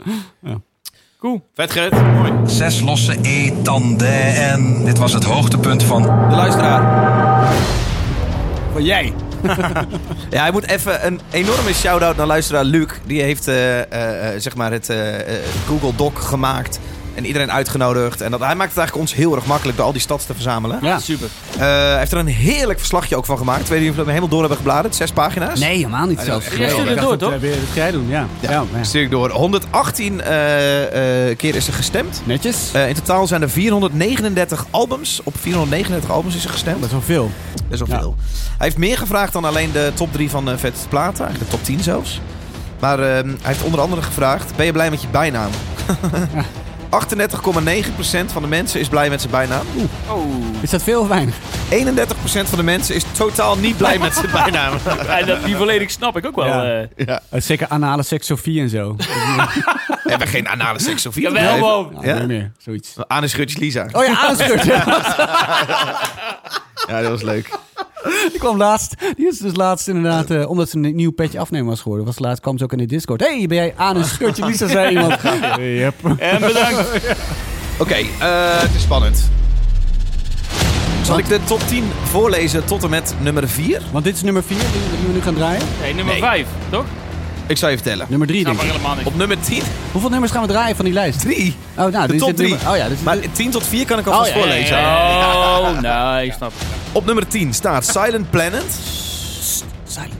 Cool. 1.18 1.48
Vet 1.54 1.70
Gerrit, 1.70 1.92
mooi. 2.14 2.32
Zes 2.46 2.80
losse 2.80 3.16
E-tanden 3.22 4.34
en 4.36 4.84
dit 4.84 4.98
was 4.98 5.12
het 5.12 5.24
hoogtepunt 5.24 5.82
van 5.82 6.02
De 6.02 6.34
luisteraar. 6.34 6.82
Van 8.72 8.84
jij. 8.84 9.12
Ja, 10.30 10.40
hij 10.42 10.50
moet 10.52 10.66
even 10.68 11.06
een 11.06 11.20
enorme 11.30 11.72
shout-out 11.74 12.16
naar 12.16 12.26
luisteraar 12.26 12.64
Luc. 12.64 12.86
Die 13.06 13.22
heeft 13.22 13.48
eh, 13.48 13.80
eh, 13.80 14.34
eh, 14.34 14.40
zeg 14.40 14.56
maar 14.56 14.72
het 14.72 14.88
eh, 14.88 15.14
eh, 15.20 15.44
Google 15.66 15.94
Doc 15.96 16.12
gemaakt. 16.14 16.80
En 17.14 17.26
iedereen 17.26 17.52
uitgenodigd. 17.52 18.20
En 18.20 18.30
dat, 18.30 18.40
hij 18.40 18.54
maakt 18.54 18.68
het 18.68 18.78
eigenlijk 18.78 19.08
ons 19.08 19.14
heel 19.18 19.34
erg 19.34 19.46
makkelijk 19.46 19.76
door 19.76 19.86
al 19.86 19.92
die 19.92 20.00
stads 20.00 20.26
te 20.26 20.34
verzamelen. 20.34 20.78
Ja. 20.82 20.98
Super. 20.98 21.28
Eh, 21.52 21.58
hij 21.58 21.98
heeft 21.98 22.12
er 22.12 22.18
een 22.18 22.26
heerlijk 22.26 22.78
verslagje 22.78 23.16
ook 23.16 23.24
van 23.24 23.38
gemaakt. 23.38 23.60
Ik 23.60 23.66
weet 23.66 23.80
niet 23.80 23.88
of 23.88 23.94
we 23.94 24.00
hem 24.00 24.08
helemaal 24.08 24.28
door 24.30 24.40
hebben 24.40 24.58
gebladerd. 24.58 24.94
Zes 24.94 25.10
pagina's. 25.10 25.60
Nee, 25.60 25.76
helemaal 25.76 26.06
niet 26.06 26.18
Ah, 26.18 26.24
zelfs. 26.24 26.44
dat 26.44 26.52
is 26.52 26.58
Jij 26.58 26.68
stuurt 26.68 26.88
het 26.88 26.96
Ik 26.96 27.02
door, 27.02 27.16
toch? 27.16 27.30
Dat, 27.30 27.42
eh, 27.42 27.50
dat 27.50 27.58
ga 27.72 27.74
jij 27.74 27.90
doen, 27.90 28.08
ja. 28.08 28.26
Ja, 28.40 28.50
ja. 28.50 28.64
ja. 28.74 28.82
Stuur 28.84 29.02
ik 29.02 29.10
door. 29.10 29.30
118 29.30 30.20
eh, 30.20 31.28
eh, 31.30 31.36
keer 31.36 31.54
is 31.54 31.66
er 31.66 31.72
gestemd. 31.72 32.22
Netjes. 32.24 32.70
Eh, 32.72 32.88
in 32.88 32.94
totaal 32.94 33.26
zijn 33.26 33.42
er 33.42 33.50
439 33.50 34.66
albums. 34.70 35.20
Op 35.24 35.34
439 35.40 36.10
albums 36.10 36.36
is 36.36 36.44
er 36.44 36.50
gestemd. 36.50 36.76
Dat 36.76 36.84
is 36.86 36.92
wel 36.92 37.02
veel. 37.02 37.30
Best 37.68 37.80
wel 37.80 37.88
Ja. 37.96 38.00
veel. 38.00 38.14
Hij 38.58 38.66
heeft 38.66 38.78
meer 38.78 38.98
gevraagd 38.98 39.32
dan 39.32 39.44
alleen 39.44 39.72
de 39.72 39.90
top 39.94 40.12
3 40.12 40.30
van 40.30 40.48
uh, 40.48 40.54
Vet 40.56 40.86
Platen. 40.88 41.24
Eigenlijk 41.24 41.50
de 41.50 41.56
top 41.56 41.64
10 41.66 41.80
zelfs. 41.82 42.20
Maar 42.80 42.98
ehm, 42.98 43.28
hij 43.28 43.36
heeft 43.42 43.62
onder 43.62 43.80
andere 43.80 44.02
gevraagd... 44.02 44.56
Ben 44.56 44.66
je 44.66 44.72
blij 44.72 44.90
met 44.90 45.00
je 45.02 45.08
bijnaam? 45.08 45.50
38,9% 47.02 48.24
van 48.32 48.42
de 48.42 48.48
mensen 48.48 48.80
is 48.80 48.88
blij 48.88 49.08
met 49.10 49.20
zijn 49.20 49.32
bijnaam. 49.32 49.66
Oh. 50.08 50.24
Is 50.60 50.70
dat 50.70 50.82
veel 50.82 51.00
of 51.00 51.08
weinig? 51.08 51.34
31% 51.34 51.38
van 52.24 52.58
de 52.58 52.62
mensen 52.62 52.94
is 52.94 53.04
totaal 53.12 53.56
niet 53.58 53.76
blij 53.76 53.98
met 53.98 54.14
zijn 54.14 54.30
bijnaam. 54.32 54.72
En 55.08 55.26
dat, 55.26 55.44
die 55.44 55.56
volledig 55.56 55.90
snap 55.90 56.16
ik 56.16 56.26
ook 56.26 56.36
wel. 56.36 56.46
Ja. 56.46 56.80
eh. 56.80 57.06
ja. 57.06 57.20
Uh, 57.34 57.40
zeker 57.40 57.68
anale 57.68 58.02
seks 58.02 58.26
Sofie 58.26 58.60
en 58.60 58.68
zo. 58.68 58.96
We 60.04 60.10
hebben 60.10 60.28
geen 60.28 60.48
anale 60.48 60.80
seks 60.80 61.06
of 61.06 61.16
iets. 61.16 61.26
Jawel, 61.26 61.58
man. 61.58 61.92
Nou, 61.92 62.06
Ja? 62.06 62.18
niet 62.18 62.26
meer. 62.26 62.52
Zoiets. 62.58 62.94
Anus 63.06 63.32
Grutjes 63.32 63.60
Lisa. 63.60 63.86
Oh 63.92 64.04
ja, 64.04 64.16
aanschut. 64.26 64.64
Ja, 66.88 67.00
dat 67.00 67.10
was 67.10 67.22
leuk. 67.22 67.48
Die 68.30 68.38
kwam 68.38 68.56
laatst. 68.56 68.94
Die 69.16 69.26
is 69.26 69.38
dus 69.38 69.56
laatst 69.56 69.88
inderdaad, 69.88 70.30
eh, 70.30 70.50
omdat 70.50 70.68
ze 70.70 70.76
een 70.78 70.94
nieuw 70.94 71.12
petje 71.12 71.38
afnemer 71.38 71.66
was 71.68 71.80
geworden. 71.80 72.06
Was 72.06 72.18
laatst 72.18 72.42
kwam 72.42 72.58
ze 72.58 72.64
ook 72.64 72.72
in 72.72 72.78
de 72.78 72.86
Discord. 72.86 73.20
hey, 73.20 73.46
ben 73.46 73.56
jij 73.56 73.74
aan 73.76 73.96
een 73.96 74.04
schutje? 74.04 74.44
Lisa 74.48 74.66
zei 74.68 74.90
iemand. 74.90 75.20
Yep. 75.60 75.94
En 76.18 76.40
bedankt. 76.40 77.00
Oké, 77.78 77.94
eh, 77.94 78.06
het 78.60 78.74
is 78.74 78.82
spannend. 78.82 79.30
Zal 81.02 81.18
ik 81.18 81.28
de 81.28 81.38
top 81.44 81.60
10 81.68 81.84
voorlezen 82.02 82.64
tot 82.64 82.82
en 82.84 82.90
met 82.90 83.14
nummer 83.20 83.48
4? 83.48 83.82
Want 83.92 84.04
dit 84.04 84.14
is 84.16 84.22
nummer 84.22 84.42
4 84.42 84.56
die, 84.58 84.66
die 84.98 85.06
we 85.06 85.12
nu 85.12 85.20
gaan 85.20 85.34
draaien. 85.34 85.62
Nee, 85.80 85.94
nummer 85.94 86.12
Nee. 86.12 86.22
5, 86.22 86.46
toch? 86.70 86.84
Ik 87.46 87.56
zal 87.56 87.68
je 87.68 87.74
vertellen. 87.76 88.06
Nummer 88.08 88.26
3 88.28 88.40
Snap 88.40 88.52
denk 88.54 88.66
ik. 88.66 88.72
helemaal 88.72 88.94
niks. 88.96 89.06
Op 89.08 89.16
nummer 89.16 89.40
10, 89.40 89.62
Hoeveel 89.92 90.10
nummers 90.10 90.32
gaan 90.32 90.42
we 90.42 90.48
draaien 90.48 90.76
van 90.76 90.84
die 90.84 90.94
lijst? 90.94 91.20
3. 91.20 91.56
Oh, 91.76 91.86
nou, 91.86 92.06
De 92.06 92.12
is 92.14 92.18
top 92.20 92.28
dit 92.28 92.36
3. 92.36 92.48
nummer- 92.50 92.68
Oh 92.70 92.76
ja, 92.76 92.84
is 92.84 93.00
Maar 93.02 93.18
10 93.32 93.50
tot 93.50 93.66
4 93.66 93.84
kan 93.86 93.98
ik 93.98 94.06
alvast 94.06 94.30
Oh, 94.30 94.36
ja, 94.36 94.42
ja, 94.42 94.46
voorlezen. 94.46 94.76
Oh, 94.78 95.80
nee, 96.16 96.32
snap. 96.36 96.52
Op 96.92 97.06
nummer 97.06 97.26
10 97.28 97.54
staat 97.54 97.86
Silent 97.86 98.30
Planet 98.30 98.64
Silent. 99.86 100.12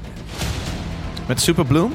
met 1.27 1.41
Super 1.41 1.65
Bloom. 1.67 1.93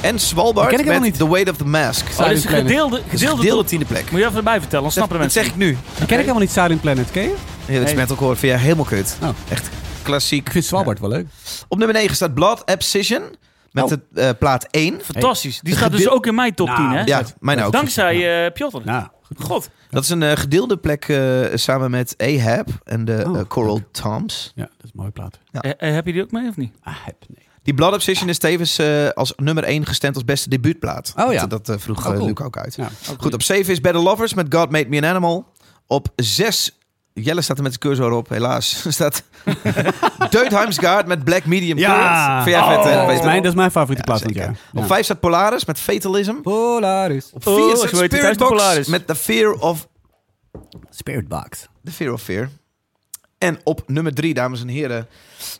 En 0.00 0.18
Svalbard 0.18 0.68
ken 0.68 0.78
ik 0.78 0.84
met 0.84 0.94
helemaal 0.94 1.08
niet. 1.10 1.18
The 1.18 1.30
Weight 1.30 1.50
of 1.50 1.56
the 1.56 1.64
Mask. 1.66 2.06
Oh, 2.18 2.28
dit 2.28 2.36
is 2.36 2.44
een 2.44 2.50
gedeelde, 2.50 2.96
Dat 2.96 3.04
is 3.06 3.12
een 3.12 3.18
gedeelde, 3.18 3.36
gedeelde 3.40 3.64
tiende 3.64 3.84
plek. 3.84 4.10
Moet 4.10 4.20
je 4.20 4.26
even 4.26 4.36
erbij 4.38 4.60
vertellen, 4.60 4.82
dan 4.82 4.92
snappen 4.92 5.18
de 5.18 5.24
Dat 5.24 5.34
mensen. 5.34 5.52
zeg 5.54 5.60
ik 5.60 5.66
nu. 5.66 5.78
Die 5.96 6.06
ken 6.06 6.16
ik 6.18 6.20
helemaal 6.20 6.40
niet, 6.40 6.50
Silent 6.50 6.80
Planet. 6.80 7.10
Ken 7.10 7.22
je? 7.22 7.34
Het 7.66 7.84
Hey. 7.84 7.94
metalcore 7.94 8.36
vind 8.36 8.52
jij 8.52 8.60
helemaal 8.62 8.84
kut. 8.84 9.16
Oh. 9.22 9.28
Echt 9.48 9.68
klassiek. 10.02 10.46
Ik 10.46 10.52
vind 10.52 10.64
Svalbard 10.64 11.00
wel 11.00 11.08
leuk. 11.08 11.26
Op 11.68 11.78
nummer 11.78 11.96
9 11.96 12.16
staat 12.16 12.34
Blood 12.34 12.66
Abscission. 12.66 13.22
Met 13.72 13.84
Oh. 13.84 13.90
de 13.90 14.20
eh, 14.20 14.30
plaat 14.38 14.66
1. 14.70 15.00
Fantastisch. 15.04 15.60
Die 15.60 15.76
staat 15.76 15.90
dus 15.92 16.08
ook 16.08 16.26
in 16.26 16.34
mijn 16.34 16.54
top 16.54 16.66
Nou, 16.66 16.78
10, 16.80 16.90
hè? 16.90 17.04
Ja, 17.04 17.22
mijn 17.40 17.62
ook. 17.62 17.72
Dankzij 17.72 18.44
eh 18.46 18.52
Piotr. 18.52 18.76
Nou, 18.84 19.06
God. 19.38 19.70
Dat 19.90 20.02
is 20.02 20.08
een 20.08 20.22
eh, 20.22 20.36
gedeelde 20.36 20.76
plek 20.76 21.04
eh, 21.08 21.44
samen 21.54 21.90
met 21.90 22.14
Ahab 22.18 22.68
en 22.84 23.04
de 23.04 23.24
Oh, 23.26 23.40
Coral 23.48 23.80
Toms. 23.90 24.52
ja, 24.54 24.62
dat 24.62 24.72
is 24.84 24.84
een 24.84 24.90
mooie 24.92 25.10
plaat. 25.10 25.38
Ja. 25.50 25.60
Eh, 25.60 25.92
heb 25.92 26.06
je 26.06 26.12
die 26.12 26.22
ook 26.22 26.30
mee 26.30 26.48
of 26.48 26.56
niet? 26.56 26.72
Ah, 26.82 26.94
heb, 27.04 27.16
nee. 27.28 27.48
Die 27.62 27.74
Blood 27.74 27.94
Obsession 27.94 28.28
is 28.28 28.38
tevens 28.38 28.78
eh, 28.78 29.08
als 29.08 29.32
nummer 29.36 29.64
1 29.64 29.86
gestemd 29.86 30.14
als 30.14 30.24
beste 30.24 30.48
debuutplaat. 30.48 31.12
Oh 31.16 31.32
ja. 31.32 31.46
Dat, 31.46 31.66
dat 31.66 31.80
vroeg 31.82 32.06
Oh, 32.06 32.12
cool. 32.12 32.26
Luc 32.26 32.40
ook 32.40 32.58
uit. 32.58 32.74
Ja. 32.74 32.88
Goed, 33.18 33.34
op 33.34 33.42
7 33.42 33.72
is 33.72 33.80
Better 33.80 34.00
Lovers 34.02 34.34
met 34.34 34.54
God 34.54 34.70
Made 34.70 34.88
Me 34.88 34.96
an 34.96 35.04
Animal. 35.08 35.46
Op 35.86 36.08
6, 36.16 36.78
Jelle 37.22 37.40
staat 37.42 37.56
er 37.56 37.62
met 37.62 37.72
de 37.72 37.78
cursor 37.78 38.10
op, 38.12 38.28
helaas. 38.28 38.84
staat 38.88 39.22
Deutheim's 40.30 40.78
Guard 40.78 41.06
met 41.06 41.24
Black 41.24 41.44
Medium 41.44 41.76
Current. 41.76 42.42
Vind 42.42 42.56
jij 42.56 42.64
vet, 42.74 42.84
hè? 42.84 43.06
dat, 43.06 43.10
is 43.10 43.22
mijn, 43.22 43.42
dat 43.42 43.50
is 43.52 43.54
mijn 43.58 43.70
favoriete 43.70 44.02
Ja, 44.10 44.16
plaat 44.16 44.18
van 44.22 44.28
het 44.28 44.36
zeker. 44.38 44.58
jaar. 44.72 44.82
Op 44.82 44.88
5 44.88 45.04
staat 45.04 45.20
Polaris 45.20 45.64
met 45.64 45.78
Fatalism. 45.78 46.34
Polaris. 46.34 47.30
Op 47.32 47.46
Oh, 47.46 47.54
4 47.54 47.64
zo 47.68 47.76
staat 47.76 47.82
heet 47.82 47.90
die 47.90 48.06
Spirit 48.06 48.20
thuis 48.20 48.36
de 48.36 48.44
Box 48.44 48.50
Polaris. 48.62 48.86
met 48.88 49.06
The 49.06 49.14
Fear 49.14 49.52
of 49.52 49.88
Spirit 50.90 51.28
Box. 51.28 51.66
The 51.84 51.90
Fear 51.92 52.12
of 52.12 52.22
Fear. 52.22 52.48
En 53.38 53.58
op 53.64 53.82
nummer 53.86 54.14
3, 54.14 54.34
dames 54.34 54.60
en 54.60 54.68
heren. 54.68 55.06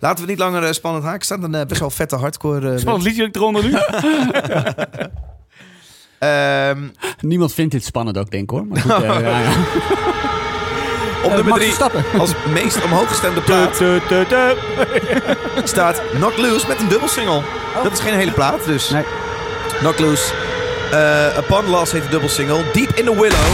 Laten 0.00 0.24
we 0.24 0.30
het 0.30 0.30
niet 0.30 0.38
langer 0.48 0.64
eh, 0.68 0.72
spannend 0.72 1.04
haken. 1.04 1.24
Staat 1.24 1.42
een 1.42 1.54
eh, 1.54 1.66
best 1.66 1.80
wel 1.80 1.90
vette 1.90 2.16
hardcore. 2.16 2.72
eh, 2.72 2.78
Spannend 2.78 3.04
liedje 3.04 3.28
eronder 3.32 3.64
nu. 3.64 3.72
Ehm, 6.18 6.88
Niemand 7.20 7.52
vindt 7.54 7.72
dit 7.72 7.84
spannend 7.84 8.18
ook, 8.18 8.30
denk 8.30 8.42
ik 8.42 8.50
hoor. 8.50 8.66
Maar 8.66 8.80
goed, 8.80 8.90
eh, 8.90 9.20
ja, 9.20 9.40
ja. 9.40 9.52
Op 11.22 11.34
nummer 11.34 11.44
Max 11.44 11.58
3 11.64 11.74
Verstappen. 11.74 12.04
als 12.20 12.30
meest 12.52 12.84
omhoog 12.84 13.08
gestemde 13.08 13.40
plaat 13.40 13.80
staat 15.64 16.02
Knock 16.14 16.36
Loose 16.36 16.66
met 16.68 16.80
een 16.80 16.88
dubbelsingle. 16.88 17.42
Dat 17.82 17.92
is 17.92 18.00
geen 18.00 18.14
hele 18.14 18.32
plaat, 18.32 18.64
dus 18.64 18.90
Nee. 18.90 19.04
Knock 19.78 19.98
Loose. 19.98 20.32
Eh 20.90 21.38
Upon 21.38 21.68
Loss 21.68 21.92
heet 21.92 22.02
de 22.02 22.08
dubbelsingle. 22.08 22.62
Deep 22.72 22.90
in 22.94 23.04
the 23.04 23.14
Willow 23.20 23.48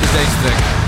is 0.00 0.10
deze 0.12 0.30
track. 0.42 0.83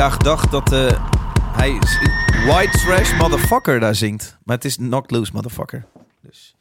Jaar 0.00 0.10
gedacht 0.12 0.50
dat 0.50 0.72
eh, 0.72 1.08
hij 1.52 1.78
White 2.46 2.78
Trash 2.78 3.16
Motherfucker 3.18 3.80
daar 3.80 3.94
zingt. 3.94 4.38
Maar 4.44 4.56
het 4.56 4.64
is 4.64 4.76
Knock 4.76 5.10
Loose 5.10 5.30
Motherfucker. 5.34 5.86
Dus. 6.22 6.54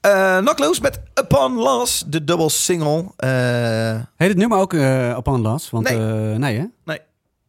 Eh 0.00 0.38
Knock 0.38 0.58
Loose 0.58 0.80
met 0.80 1.00
Upon 1.20 1.54
Loss, 1.54 2.04
de 2.06 2.24
double 2.24 2.48
single. 2.48 3.12
Eh, 3.16 4.00
Heet 4.16 4.28
het 4.28 4.36
nummer 4.36 4.58
ook 4.58 4.72
Upon 5.18 5.40
Last? 5.40 5.70
Want, 5.70 5.88
Nee. 5.88 5.98
nee. 5.98 6.38
nee 6.38 6.58
hè? 6.84 6.92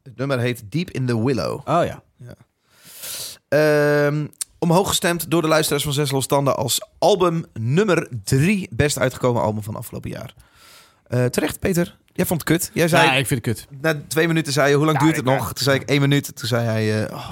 het 0.04 0.18
nummer 0.18 0.40
heet 0.40 0.72
Deep 0.72 0.90
in 0.90 1.06
the 1.06 1.24
Willow. 1.24 1.62
Oh 1.68 1.86
ja. 1.86 2.04
Ehm, 3.48 4.28
omhoog 4.60 4.88
gestemd 4.88 5.32
door 5.32 5.42
de 5.42 5.48
luisteraars 5.48 5.84
van 5.84 5.94
Zes 5.94 6.12
Losstanden 6.12 6.56
als 6.58 6.82
album 7.00 7.46
nummer 7.54 8.08
drie 8.24 8.70
best 8.72 9.00
uitgekomen 9.00 9.42
album 9.42 9.64
van 9.64 9.76
afgelopen 9.76 10.10
jaar. 10.10 10.34
Terecht, 11.30 11.60
Peter. 11.60 11.98
Jij 12.16 12.26
vond 12.26 12.40
het 12.40 12.50
kut. 12.50 12.70
Jij 12.74 12.88
zei, 12.88 13.06
ja, 13.06 13.14
ik 13.14 13.28
vind 13.28 13.46
het 13.46 13.56
kut. 13.56 13.68
na 13.82 14.02
twee 14.08 14.28
minuten 14.28 14.54
zei 14.54 14.70
je, 14.70 14.76
hoe 14.76 14.86
lang 14.86 14.98
Ja, 14.98 15.04
duurt 15.04 15.16
het 15.18 15.26
ik- 15.26 15.32
nog? 15.34 15.54
Toen 15.54 15.64
zei 15.64 15.80
ik 15.80 15.90
één 15.90 16.02
minuut. 16.02 16.36
Toen 16.36 16.48
zei 16.48 16.66
hij, 16.66 17.06
eh, 17.06 17.14
oh, 17.16 17.30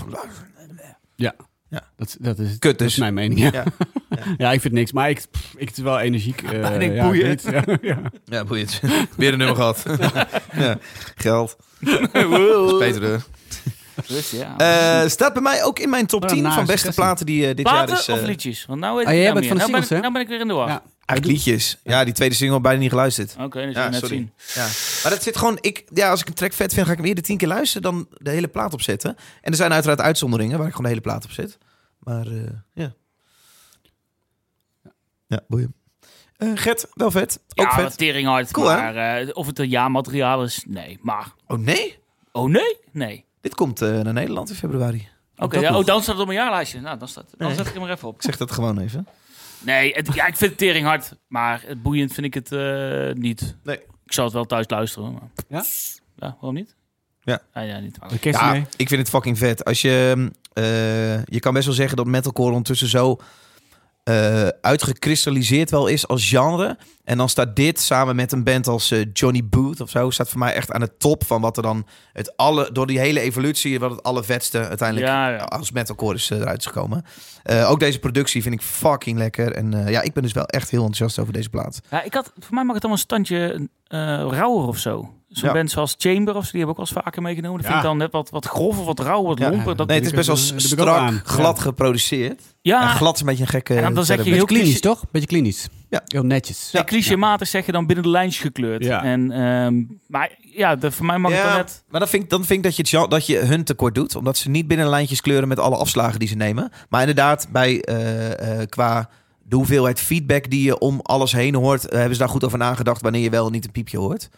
Ja. 1.16 1.34
Ja. 1.70 1.82
Dat, 1.98 2.16
dat, 2.20 2.40
is, 2.40 2.50
Kut 2.50 2.62
dat 2.62 2.78
dus. 2.78 2.92
is 2.92 2.98
mijn 2.98 3.14
mening. 3.14 3.40
Ja. 3.40 3.50
Ja. 3.54 3.64
Ja. 4.38 4.52
ik 4.52 4.62
vind 4.62 4.74
niks. 4.74 4.92
Maar 4.92 5.10
ik, 5.10 5.22
pff, 5.32 5.54
ik 5.58 5.68
het 5.68 5.78
is 5.78 5.84
wel 5.84 6.00
energiek. 6.00 6.42
eh, 6.52 6.74
ik 6.74 6.80
denk 6.80 6.96
ja, 6.96 7.04
boeien. 7.06 7.24
weet- 7.26 7.44
ja, 7.52 7.64
ja. 7.82 8.00
Ja, 8.26 8.44
boeiend. 8.44 8.80
Weer 9.18 9.32
een 9.32 9.38
nummer 9.38 9.56
gehad. 9.56 9.84
ja. 10.54 10.78
Geld. 11.16 11.56
Peter. 12.80 13.14
eh. 13.14 13.20
Dus 14.08 14.32
ja. 14.32 14.58
Eh, 15.04 15.10
staat 15.10 15.34
bij 15.34 15.42
mij 15.42 15.64
ook 15.64 15.80
in 15.80 15.90
mijn 15.90 16.06
top 16.06 16.22
Wat 16.22 16.32
een 16.32 16.38
10 16.44 16.52
van 16.52 16.66
beste 16.66 16.92
platen 16.94 17.26
die 17.26 17.42
eh, 17.48 17.56
dit 17.56 17.62
Platen 17.66 17.90
jaar 17.90 18.00
is. 18.00 18.08
eh, 18.08 18.16
of 18.16 18.22
liedjes? 18.22 18.66
Want 18.66 18.80
nou 18.80 18.98
weet 18.98 19.06
Ah, 19.06 19.12
ik 19.12 19.18
jij 19.18 19.28
nou 19.28 19.40
bent 19.40 19.46
meer. 19.54 19.60
van 19.62 19.72
de 19.72 19.78
nou, 19.78 19.88
ben, 19.90 20.00
nou 20.02 20.14
ben 20.14 20.22
ik 20.22 20.28
weer 20.28 20.40
in 20.40 20.48
de 20.48 20.54
war. 20.54 20.82
Ja. 21.06 21.10
Eigenlijk 21.14 21.38
liedjes. 21.46 21.80
Ja, 21.84 22.04
die 22.04 22.14
tweede 22.14 22.36
single 22.36 22.62
bijna 22.62 22.80
niet 22.80 22.90
geluisterd. 22.90 23.36
Oké, 23.40 23.66
dat 23.66 23.74
Ja, 23.74 23.74
zullen 23.74 23.86
we 23.86 23.90
net 23.92 24.00
sorry. 24.00 24.16
zien. 24.16 24.34
Ja. 24.56 24.68
Maar 25.04 25.12
dat 25.12 25.24
zit 25.24 25.38
gewoon... 25.38 25.58
Ik, 25.62 25.84
ja, 25.94 26.10
als 26.10 26.22
ik 26.22 26.28
een 26.28 26.34
track 26.34 26.54
vet 26.54 26.74
vind, 26.74 26.86
ga 26.86 26.92
ik 26.92 26.98
hem 26.98 27.08
eerder 27.08 27.24
tien 27.24 27.38
keer 27.38 27.48
luisteren 27.48 27.82
dan 27.82 28.08
de 28.18 28.30
hele 28.30 28.48
plaat 28.48 28.74
opzetten. 28.74 29.16
En 29.42 29.52
er 29.52 29.56
zijn 29.58 29.74
uiteraard 29.74 30.02
uitzonderingen 30.02 30.58
waar 30.58 30.68
ik 30.68 30.72
gewoon 30.74 30.92
de 30.92 30.98
hele 30.98 31.08
plaat 31.08 31.24
op 31.24 31.32
zet. 31.32 31.58
Maar 32.00 32.28
eh, 32.28 32.42
ja. 32.74 32.94
Ja, 35.28 35.40
boeien. 35.48 35.74
Eh 36.38 36.52
Gert, 36.56 36.88
wel 36.94 37.12
vet. 37.12 37.40
Ook 37.56 37.66
ja, 37.72 37.74
vet. 37.74 37.98
tering 37.98 38.28
hard. 38.28 38.52
Cool, 38.52 38.66
maar 38.68 38.96
eh, 39.22 39.30
of 39.34 39.48
het 39.48 39.60
een 39.60 39.70
ja-materiaal 39.70 40.44
is, 40.44 40.64
nee. 40.68 41.00
Maar, 41.02 41.34
Oh 41.48 41.58
nee? 41.58 42.00
oh 42.32 42.50
nee? 42.50 42.78
Nee. 42.92 43.26
Dit 43.42 43.56
komt 43.56 43.80
naar 43.80 44.14
Nederland 44.14 44.50
in 44.50 44.56
februari. 44.56 45.08
Oké, 45.38 45.60
ja, 45.60 45.78
oh, 45.78 45.86
dan 45.86 46.02
staat 46.02 46.12
het 46.16 46.22
op 46.22 46.28
mijn 46.28 46.40
jaarlijstje. 46.40 46.82
Nou, 46.82 46.98
dan, 47.00 47.08
staat, 47.08 47.26
dan 47.38 47.48
Nee. 47.48 47.56
zet 47.58 47.68
ik 47.68 47.74
hem 47.74 47.84
er 47.84 47.90
even 47.90 48.08
op. 48.08 48.16
Ik 48.16 48.22
zeg 48.22 48.38
dat 48.38 48.52
gewoon 48.52 48.80
even. 48.80 49.08
Nee, 49.64 49.94
het, 49.94 50.14
ja, 50.14 50.26
ik 50.28 50.36
vind 50.36 50.50
het 50.52 50.60
tering 50.60 50.86
hard. 50.86 51.16
Maar 51.28 51.64
het 51.66 51.82
boeiend 51.82 52.14
vind 52.14 52.26
ik 52.26 52.34
het 52.34 52.52
eh, 52.52 53.14
niet. 53.14 53.58
Nee. 53.64 53.78
Ik 54.06 54.14
zal 54.14 54.24
het 54.24 54.34
wel 54.34 54.46
thuis 54.46 54.70
luisteren. 54.70 55.14
Maar... 55.14 55.30
Ja? 55.48 55.64
Ja, 56.16 56.28
waarom 56.40 56.54
niet? 56.54 56.76
Ja. 57.22 57.42
Ah, 57.54 57.68
ja, 57.68 57.80
niet. 57.80 57.98
Ja, 58.22 58.52
mee. 58.52 58.66
ik 58.78 58.88
vind 58.88 59.00
het 59.00 59.10
fucking 59.10 59.38
vet. 59.38 59.66
Als 59.66 59.82
je, 59.82 60.30
eh, 60.54 61.24
je 61.24 61.40
kan 61.40 61.54
best 61.54 61.66
wel 61.66 61.76
zeggen 61.76 61.98
dat 61.98 62.06
metalcore 62.06 62.50
ondertussen 62.50 62.88
zo 62.88 63.18
eh, 64.04 64.48
uitgekristalliseerd 64.62 65.70
wel 65.70 65.88
is 65.88 66.08
als 66.08 66.30
genre. 66.30 66.78
En 67.04 67.18
dan 67.18 67.30
staat 67.30 67.56
dit 67.56 67.80
samen 67.80 68.16
met 68.16 68.32
een 68.32 68.44
band 68.44 68.68
als 68.68 68.92
eh, 68.92 69.06
Johnny 69.14 69.46
Booth 69.46 69.82
of 69.82 69.90
zo, 69.90 70.10
staat 70.10 70.30
voor 70.30 70.40
mij 70.40 70.54
echt 70.54 70.72
aan 70.72 70.80
de 70.80 70.98
top 70.98 71.26
van 71.26 71.42
wat 71.42 71.58
er 71.58 71.64
dan 71.64 71.88
het 72.14 72.38
alle, 72.38 72.72
door 72.72 72.88
die 72.88 73.00
hele 73.00 73.20
evolutie, 73.20 73.80
wat 73.80 73.92
het 73.92 74.04
allervetste 74.04 74.68
uiteindelijk 74.68 75.08
Ja, 75.08 75.30
ja. 75.30 75.38
als 75.38 75.72
metalcore 75.72 76.16
is 76.16 76.30
eh, 76.30 76.40
eruit 76.40 76.60
is 76.60 76.66
gekomen. 76.66 77.06
Ook 77.66 77.80
deze 77.80 78.00
productie 78.00 78.42
vind 78.42 78.54
ik 78.54 78.62
fucking 78.62 79.18
lekker. 79.18 79.52
En 79.52 79.86
ja, 79.88 80.02
ik 80.02 80.14
ben 80.14 80.24
dus 80.24 80.34
wel 80.34 80.46
echt 80.46 80.70
heel 80.70 80.80
enthousiast 80.80 81.20
over 81.20 81.34
deze 81.34 81.50
plaat. 81.50 81.82
Ja, 81.90 82.04
ik 82.04 82.14
had, 82.14 82.32
voor 82.40 82.54
mij 82.54 82.64
mag 82.64 82.74
het 82.74 82.82
dan 82.82 82.92
een 82.92 82.98
standje 82.98 83.68
rauwer 83.88 84.68
of 84.68 84.78
zo. 84.78 85.14
Zo'n 85.34 85.48
Ja. 85.50 85.54
band 85.56 85.72
zoals 85.72 85.96
Chamber 85.98 86.36
of 86.36 86.50
die 86.50 86.60
heb 86.60 86.70
ik 86.70 86.70
ook 86.70 86.78
wel 86.78 86.86
eens 86.86 87.04
vaker 87.06 87.22
meegenomen. 87.22 87.58
Dat 87.58 87.66
Ja. 87.66 87.72
vind 87.72 87.84
ik 87.84 87.90
dan 87.90 87.98
net 87.98 88.12
wat, 88.12 88.30
wat 88.30 88.46
grof 88.46 88.80
of 88.80 88.86
wat 88.86 89.00
rauw, 89.00 89.24
wat 89.24 89.40
Ja. 89.40 89.50
lomper. 89.50 89.76
Dat, 89.76 89.88
Nee, 89.88 89.98
het 89.98 90.06
is 90.06 90.12
best 90.14 90.28
wel 90.28 90.36
strak, 90.60 91.22
glad 91.24 91.56
Ja. 91.58 91.62
geproduceerd. 91.64 92.42
ja, 92.62 92.82
En 92.82 92.96
glad 92.96 93.14
is 93.14 93.20
een 93.20 93.26
beetje 93.26 93.44
een 93.44 93.50
gekke... 93.50 93.76
En 93.80 93.94
dan- 93.94 94.06
zeg 94.06 94.24
je 94.24 94.32
heel 94.34 94.46
klinisch, 94.46 94.66
cliché- 94.80 94.80
toch? 94.96 95.04
Beetje 95.12 95.28
klinisch. 95.28 95.68
Ja. 95.90 96.02
Heel 96.06 96.24
netjes. 96.24 96.70
Ja. 96.72 96.84
clichématig 96.84 97.48
zeg 97.48 97.66
je 97.66 97.72
dan 97.72 97.86
binnen 97.86 98.06
de 98.06 98.12
lijntjes 98.12 98.42
gekleurd. 98.42 98.84
Ja. 98.84 99.04
En, 99.04 99.32
ehm, 99.32 99.84
maar 100.08 100.32
ja, 100.42 100.76
de, 100.76 100.92
voor 100.92 101.06
mij 101.06 101.18
mag 101.18 101.32
het 101.32 101.44
dan 101.44 101.56
net... 101.56 101.84
Maar 101.90 102.00
dan 102.00 102.10
vind 102.10 102.24
ik, 102.24 102.30
dan 102.30 102.40
vind 102.46 102.66
ik 102.66 102.76
dat, 102.76 102.88
je 102.90 103.08
dat 103.08 103.26
je 103.26 103.38
hun 103.38 103.64
tekort 103.64 103.96
doet. 103.96 104.16
Omdat 104.16 104.38
ze 104.38 104.50
niet 104.50 104.68
binnen 104.68 104.86
de 104.86 104.92
lijntjes 104.92 105.22
kleuren 105.22 105.48
met 105.48 105.60
alle 105.60 105.76
afslagen 105.76 106.20
die 106.20 106.28
ze 106.28 106.36
nemen. 106.36 106.72
Maar 106.90 107.00
inderdaad, 107.00 107.48
bij, 107.52 107.82
eh, 107.82 108.60
eh, 108.62 108.68
qua 108.70 109.10
de 109.48 109.56
hoeveelheid 109.56 110.00
feedback 110.00 110.50
die 110.50 110.64
je 110.64 110.78
om 110.80 111.00
alles 111.02 111.32
heen 111.32 111.56
hoort... 111.56 111.86
eh, 111.86 111.92
hebben 111.96 112.14
ze 112.14 112.20
daar 112.20 112.30
goed 112.30 112.44
over 112.44 112.58
nagedacht 112.58 113.02
wanneer 113.02 113.22
je 113.22 113.30
wel 113.30 113.50
niet 113.50 113.66
een 113.66 113.72
piepje 113.72 113.98
hoort. 113.98 114.30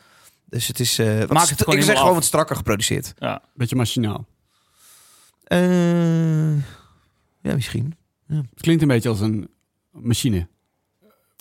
Dus 0.56 0.68
het 0.68 0.80
is... 0.80 1.00
eh 1.00 1.20
wat 1.20 1.30
Maak 1.30 1.48
het 1.48 1.60
ik 1.68 1.82
zeg 1.84 1.96
gewoon 1.98 2.10
af. 2.10 2.14
wat 2.14 2.24
strakker 2.24 2.56
geproduceerd. 2.56 3.14
Ja. 3.18 3.42
Beetje 3.54 3.76
machinaal. 3.76 4.26
Eh, 5.44 6.56
ja, 7.42 7.54
misschien. 7.54 7.96
Het 8.28 8.62
klinkt 8.62 8.82
een 8.82 8.88
beetje 8.88 9.10
als 9.10 9.20
een 9.20 9.48
machine. 9.92 10.48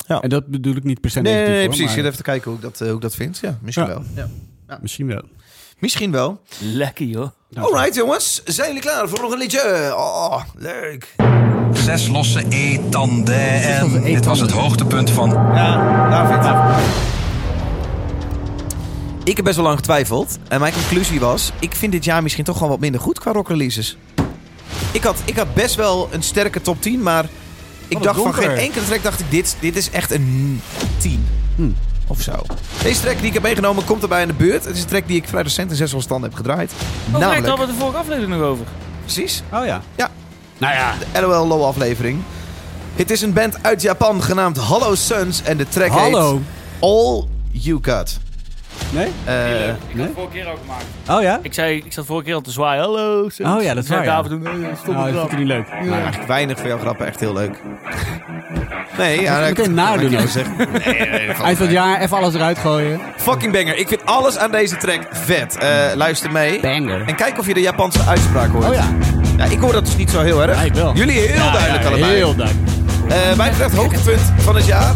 Ja. 0.07 0.21
En 0.21 0.29
dat 0.29 0.47
bedoel 0.47 0.77
ik 0.77 0.85
niet 0.85 1.01
per 1.01 1.11
se 1.11 1.21
Nee, 1.21 1.33
nee, 1.33 1.43
negatief, 1.43 1.57
nee, 1.59 1.67
hoor, 1.67 1.77
precies. 1.77 1.81
Ik 1.85 1.87
maar 1.87 2.05
zit 2.05 2.05
even 2.13 2.25
te 2.25 2.31
kijken 2.31 2.51
hoe 2.51 2.59
ik 2.59 2.63
dat, 2.65 2.81
eh, 2.81 2.87
hoe 2.87 2.97
ik 2.97 3.03
dat 3.03 3.15
vind. 3.15 3.39
Ja, 3.39 3.59
misschien 3.63 3.87
Ja. 3.87 3.91
wel. 3.91 4.29
Ja. 4.67 4.79
Misschien 4.83 5.07
wel. 5.07 5.23
Misschien 5.79 6.11
wel. 6.11 6.41
Lekker 6.61 7.07
joh. 7.07 7.29
Alright 7.55 7.95
jongens, 7.95 8.43
zijn 8.45 8.67
jullie 8.67 8.83
klaar 8.83 9.09
voor 9.09 9.21
nog 9.21 9.33
een 9.33 9.39
liedje? 9.39 9.93
Oh, 9.97 10.43
leuk. 10.57 11.15
Zes 11.73 12.09
losse 12.09 12.45
E-tanden. 12.49 13.63
En 13.63 14.03
dit 14.03 14.25
was 14.25 14.41
het 14.41 14.51
hoogtepunt 14.51 15.11
van 15.11 15.29
Ja, 15.31 16.09
David. 16.11 16.45
Ik 19.25 19.37
heb 19.37 19.45
best 19.45 19.57
wel 19.57 19.65
lang 19.65 19.79
getwijfeld. 19.79 20.39
En 20.49 20.61
mijn 20.61 20.73
conclusie 20.73 21.21
was... 21.21 21.53
Ik 21.59 21.75
vind 21.75 21.93
dit 21.93 22.05
jaar 22.05 22.23
misschien 22.23 22.45
toch 22.45 22.55
gewoon 22.55 22.71
wat 22.71 22.81
minder 22.81 23.01
goed 23.01 23.19
qua 23.19 23.33
rock 23.33 23.49
releases. 23.49 23.97
Ik 24.93 25.03
had, 25.03 25.17
ik 25.25 25.37
had 25.37 25.55
best 25.55 25.75
wel 25.75 26.09
een 26.11 26.23
sterke 26.23 26.61
top 26.61 26.83
10, 26.83 27.03
maar... 27.03 27.29
Ik 27.89 28.03
dacht 28.03 28.21
van 28.21 28.35
geen 28.35 28.51
enkele 28.51 28.85
track 28.85 29.03
dacht 29.03 29.21
ik... 29.21 29.31
Dit, 29.31 29.57
dit 29.61 29.77
is 29.77 29.91
echt 29.91 30.11
een 30.11 30.61
10. 30.99 31.27
Hmm. 31.57 31.75
Of 32.07 32.21
zo. 32.21 32.33
Deze 32.83 33.01
track 33.01 33.17
die 33.19 33.27
ik 33.27 33.33
heb 33.33 33.43
meegenomen 33.43 33.85
komt 33.85 34.03
erbij 34.03 34.23
in 34.23 34.29
de 34.29 34.35
buurt. 34.35 34.65
Het 34.65 34.77
is 34.77 34.83
een 34.83 34.89
track 34.89 35.07
die 35.07 35.17
ik 35.17 35.29
vrij 35.29 35.43
recent 35.43 35.71
in 35.71 35.77
600 35.77 36.11
stand 36.11 36.25
heb 36.25 36.35
gedraaid. 36.35 36.73
Oh, 36.73 37.13
daar 37.13 37.21
Namelijk... 37.21 37.47
hadden 37.47 37.67
we 37.67 37.73
de 37.73 37.79
vorige 37.79 37.99
aflevering 37.99 38.33
nog 38.33 38.43
over. 38.43 38.67
Precies. 39.01 39.43
Oh 39.53 39.65
ja. 39.65 39.83
Ja. 39.97 40.11
Nou 40.59 40.75
ja. 40.75 40.95
De 41.13 41.21
LOL 41.21 41.47
Low 41.47 41.63
aflevering. 41.65 42.23
Het 42.95 43.11
is 43.11 43.23
een 43.23 43.33
band 43.33 43.63
uit 43.63 43.83
Japan 43.83 44.23
genaamd 44.23 44.57
Hollow 44.57 44.97
Suns. 44.97 45.43
En 45.43 45.57
de 45.57 45.69
track 45.69 45.91
Hallo. 45.91 46.33
heet 46.33 46.43
All 46.81 47.29
You 47.51 47.79
Got. 47.83 48.19
Nee? 48.91 49.07
Eh, 49.25 49.61
Ik 49.61 49.67
had 49.69 49.77
nee? 49.93 50.05
het 50.07 50.15
vorige 50.15 50.33
keer 50.33 50.47
ook 50.49 50.59
gemaakt. 50.61 50.85
Oh 51.19 51.23
ja? 51.23 51.39
Ik 51.43 51.55
zei, 51.55 51.77
ik 51.85 51.93
zat 51.93 52.07
vorige 52.07 52.25
keer 52.25 52.35
al 52.35 52.41
te 52.41 52.51
zwaaien. 52.51 52.83
Hallo. 52.83 53.23
Oh 53.23 53.63
ja, 53.63 53.75
dat 53.75 53.83
is 53.83 53.87
Zei 53.89 53.99
waar, 53.99 54.05
ja. 54.09 54.15
David 54.23 54.31
toen, 54.31 54.47
eh, 54.47 54.53
stop 54.83 54.95
Nou, 54.95 55.07
het 55.07 55.15
dat 55.15 55.33
ik 55.33 55.39
niet 55.39 55.47
leuk. 55.47 55.67
Nou, 55.69 55.93
eigenlijk 55.93 56.27
weinig 56.27 56.59
van 56.59 56.69
jouw 56.69 56.79
grappen 56.79 57.07
echt 57.07 57.21
heel 57.21 57.33
leuk. 57.33 57.57
Nee, 58.99 59.21
ja, 59.21 59.41
Meteen 59.41 59.65
ik- 59.65 59.71
nadoen 59.71 60.29
zegt. 60.29 60.49
Nee, 60.85 60.95
Eind 61.29 61.57
van 61.57 61.67
het 61.67 61.71
jaar 61.71 62.01
even 62.01 62.17
alles 62.17 62.35
eruit 62.35 62.59
gooien. 62.59 63.01
Fucking 63.17 63.53
banger. 63.53 63.77
Ik 63.77 63.89
vind 63.89 64.05
alles 64.07 64.39
aan 64.39 64.51
deze 64.51 64.77
track 64.77 65.01
vet. 65.11 65.57
Eh, 65.59 65.69
luister 65.95 66.33
mee. 66.33 66.61
Banger. 66.61 67.03
En 67.07 67.15
kijk 67.17 67.39
of 67.39 67.47
je 67.47 67.55
de 67.55 67.61
Japanse 67.61 68.03
uitspraak 68.09 68.51
hoort. 68.51 68.65
Oh 68.69 68.75
ja. 68.75 68.85
Ja, 69.37 69.45
ik 69.45 69.59
hoor 69.59 69.73
dat 69.73 69.85
dus 69.85 69.97
niet 69.97 70.11
zo 70.11 70.21
heel 70.21 70.43
erg. 70.43 70.57
Ja, 70.59 70.63
ik 70.63 70.75
wel. 70.75 70.95
Jullie 70.95 71.19
heel 71.19 71.35
Ja, 71.45 71.53
duidelijk 71.53 71.83
ja, 71.83 71.89
allebei. 71.89 72.13
Heel 72.15 72.35
duidelijk. 72.37 72.69
Eh, 73.09 73.37
mij 73.37 73.51
betreft 73.51 73.75
hoogtepunt 73.75 74.33
van 74.37 74.55
het 74.57 74.67
jaar. 74.67 74.95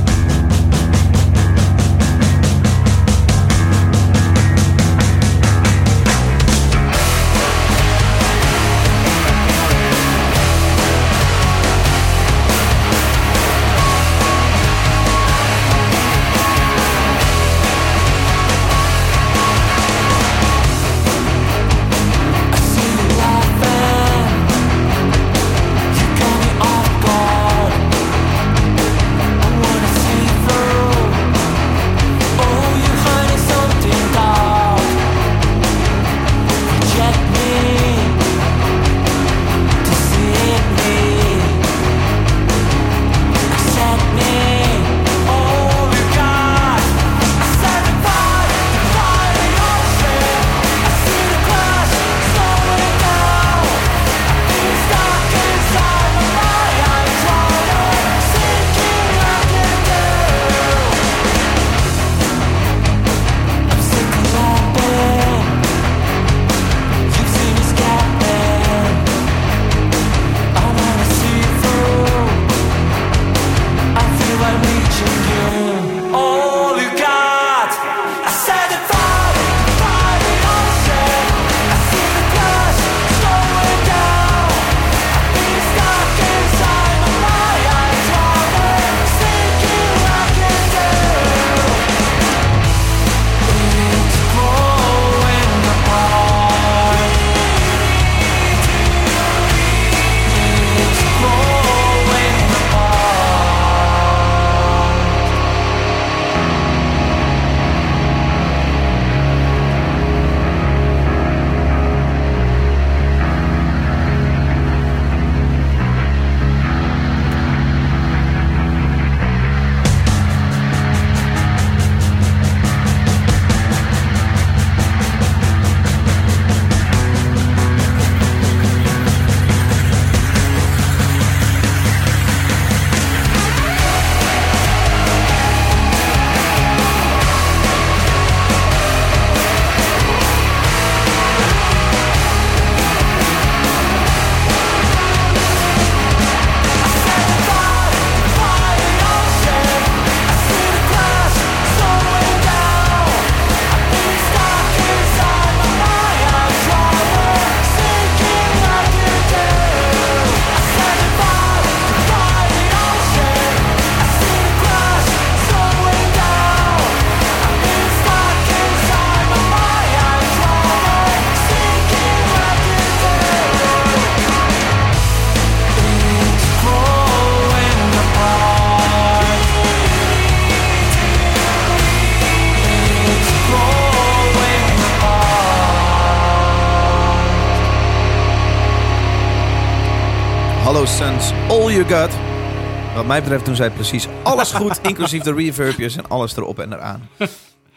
Mij 193.08 193.20
betreft 193.20 193.44
doen 193.44 193.56
zij 193.56 193.70
precies 193.70 194.06
alles 194.22 194.52
goed, 194.52 194.78
inclusief 194.90 195.22
de 195.22 195.34
reverbjes 195.34 195.96
en 195.96 196.08
alles 196.08 196.36
erop 196.36 196.58
en 196.58 196.72
eraan. 196.72 197.08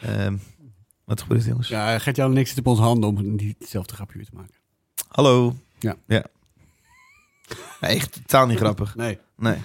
Ehm, 0.02 0.36
wat 1.06 1.22
gebeurt 1.22 1.41
er, 1.41 1.48
jongens? 1.50 1.67
Ja, 1.67 2.00
Gert-Jan 2.00 2.32
en 2.32 2.38
ik 2.38 2.46
zitten 2.46 2.65
op 2.65 2.72
onze 2.72 2.82
handen 2.84 3.10
om 3.10 3.36
niet 3.36 3.56
hetzelfde 3.60 3.94
grapje 3.96 4.24
te 4.26 4.32
maken. 4.34 4.54
Hallo. 5.08 5.56
Ja. 5.80 5.96
ja. 6.08 6.24
Nee, 7.82 7.96
echt 7.96 8.13
totaal 8.13 8.48
niet 8.48 8.58
grappig. 8.58 8.96
Nee. 9.04 9.17
Nee. 9.38 9.58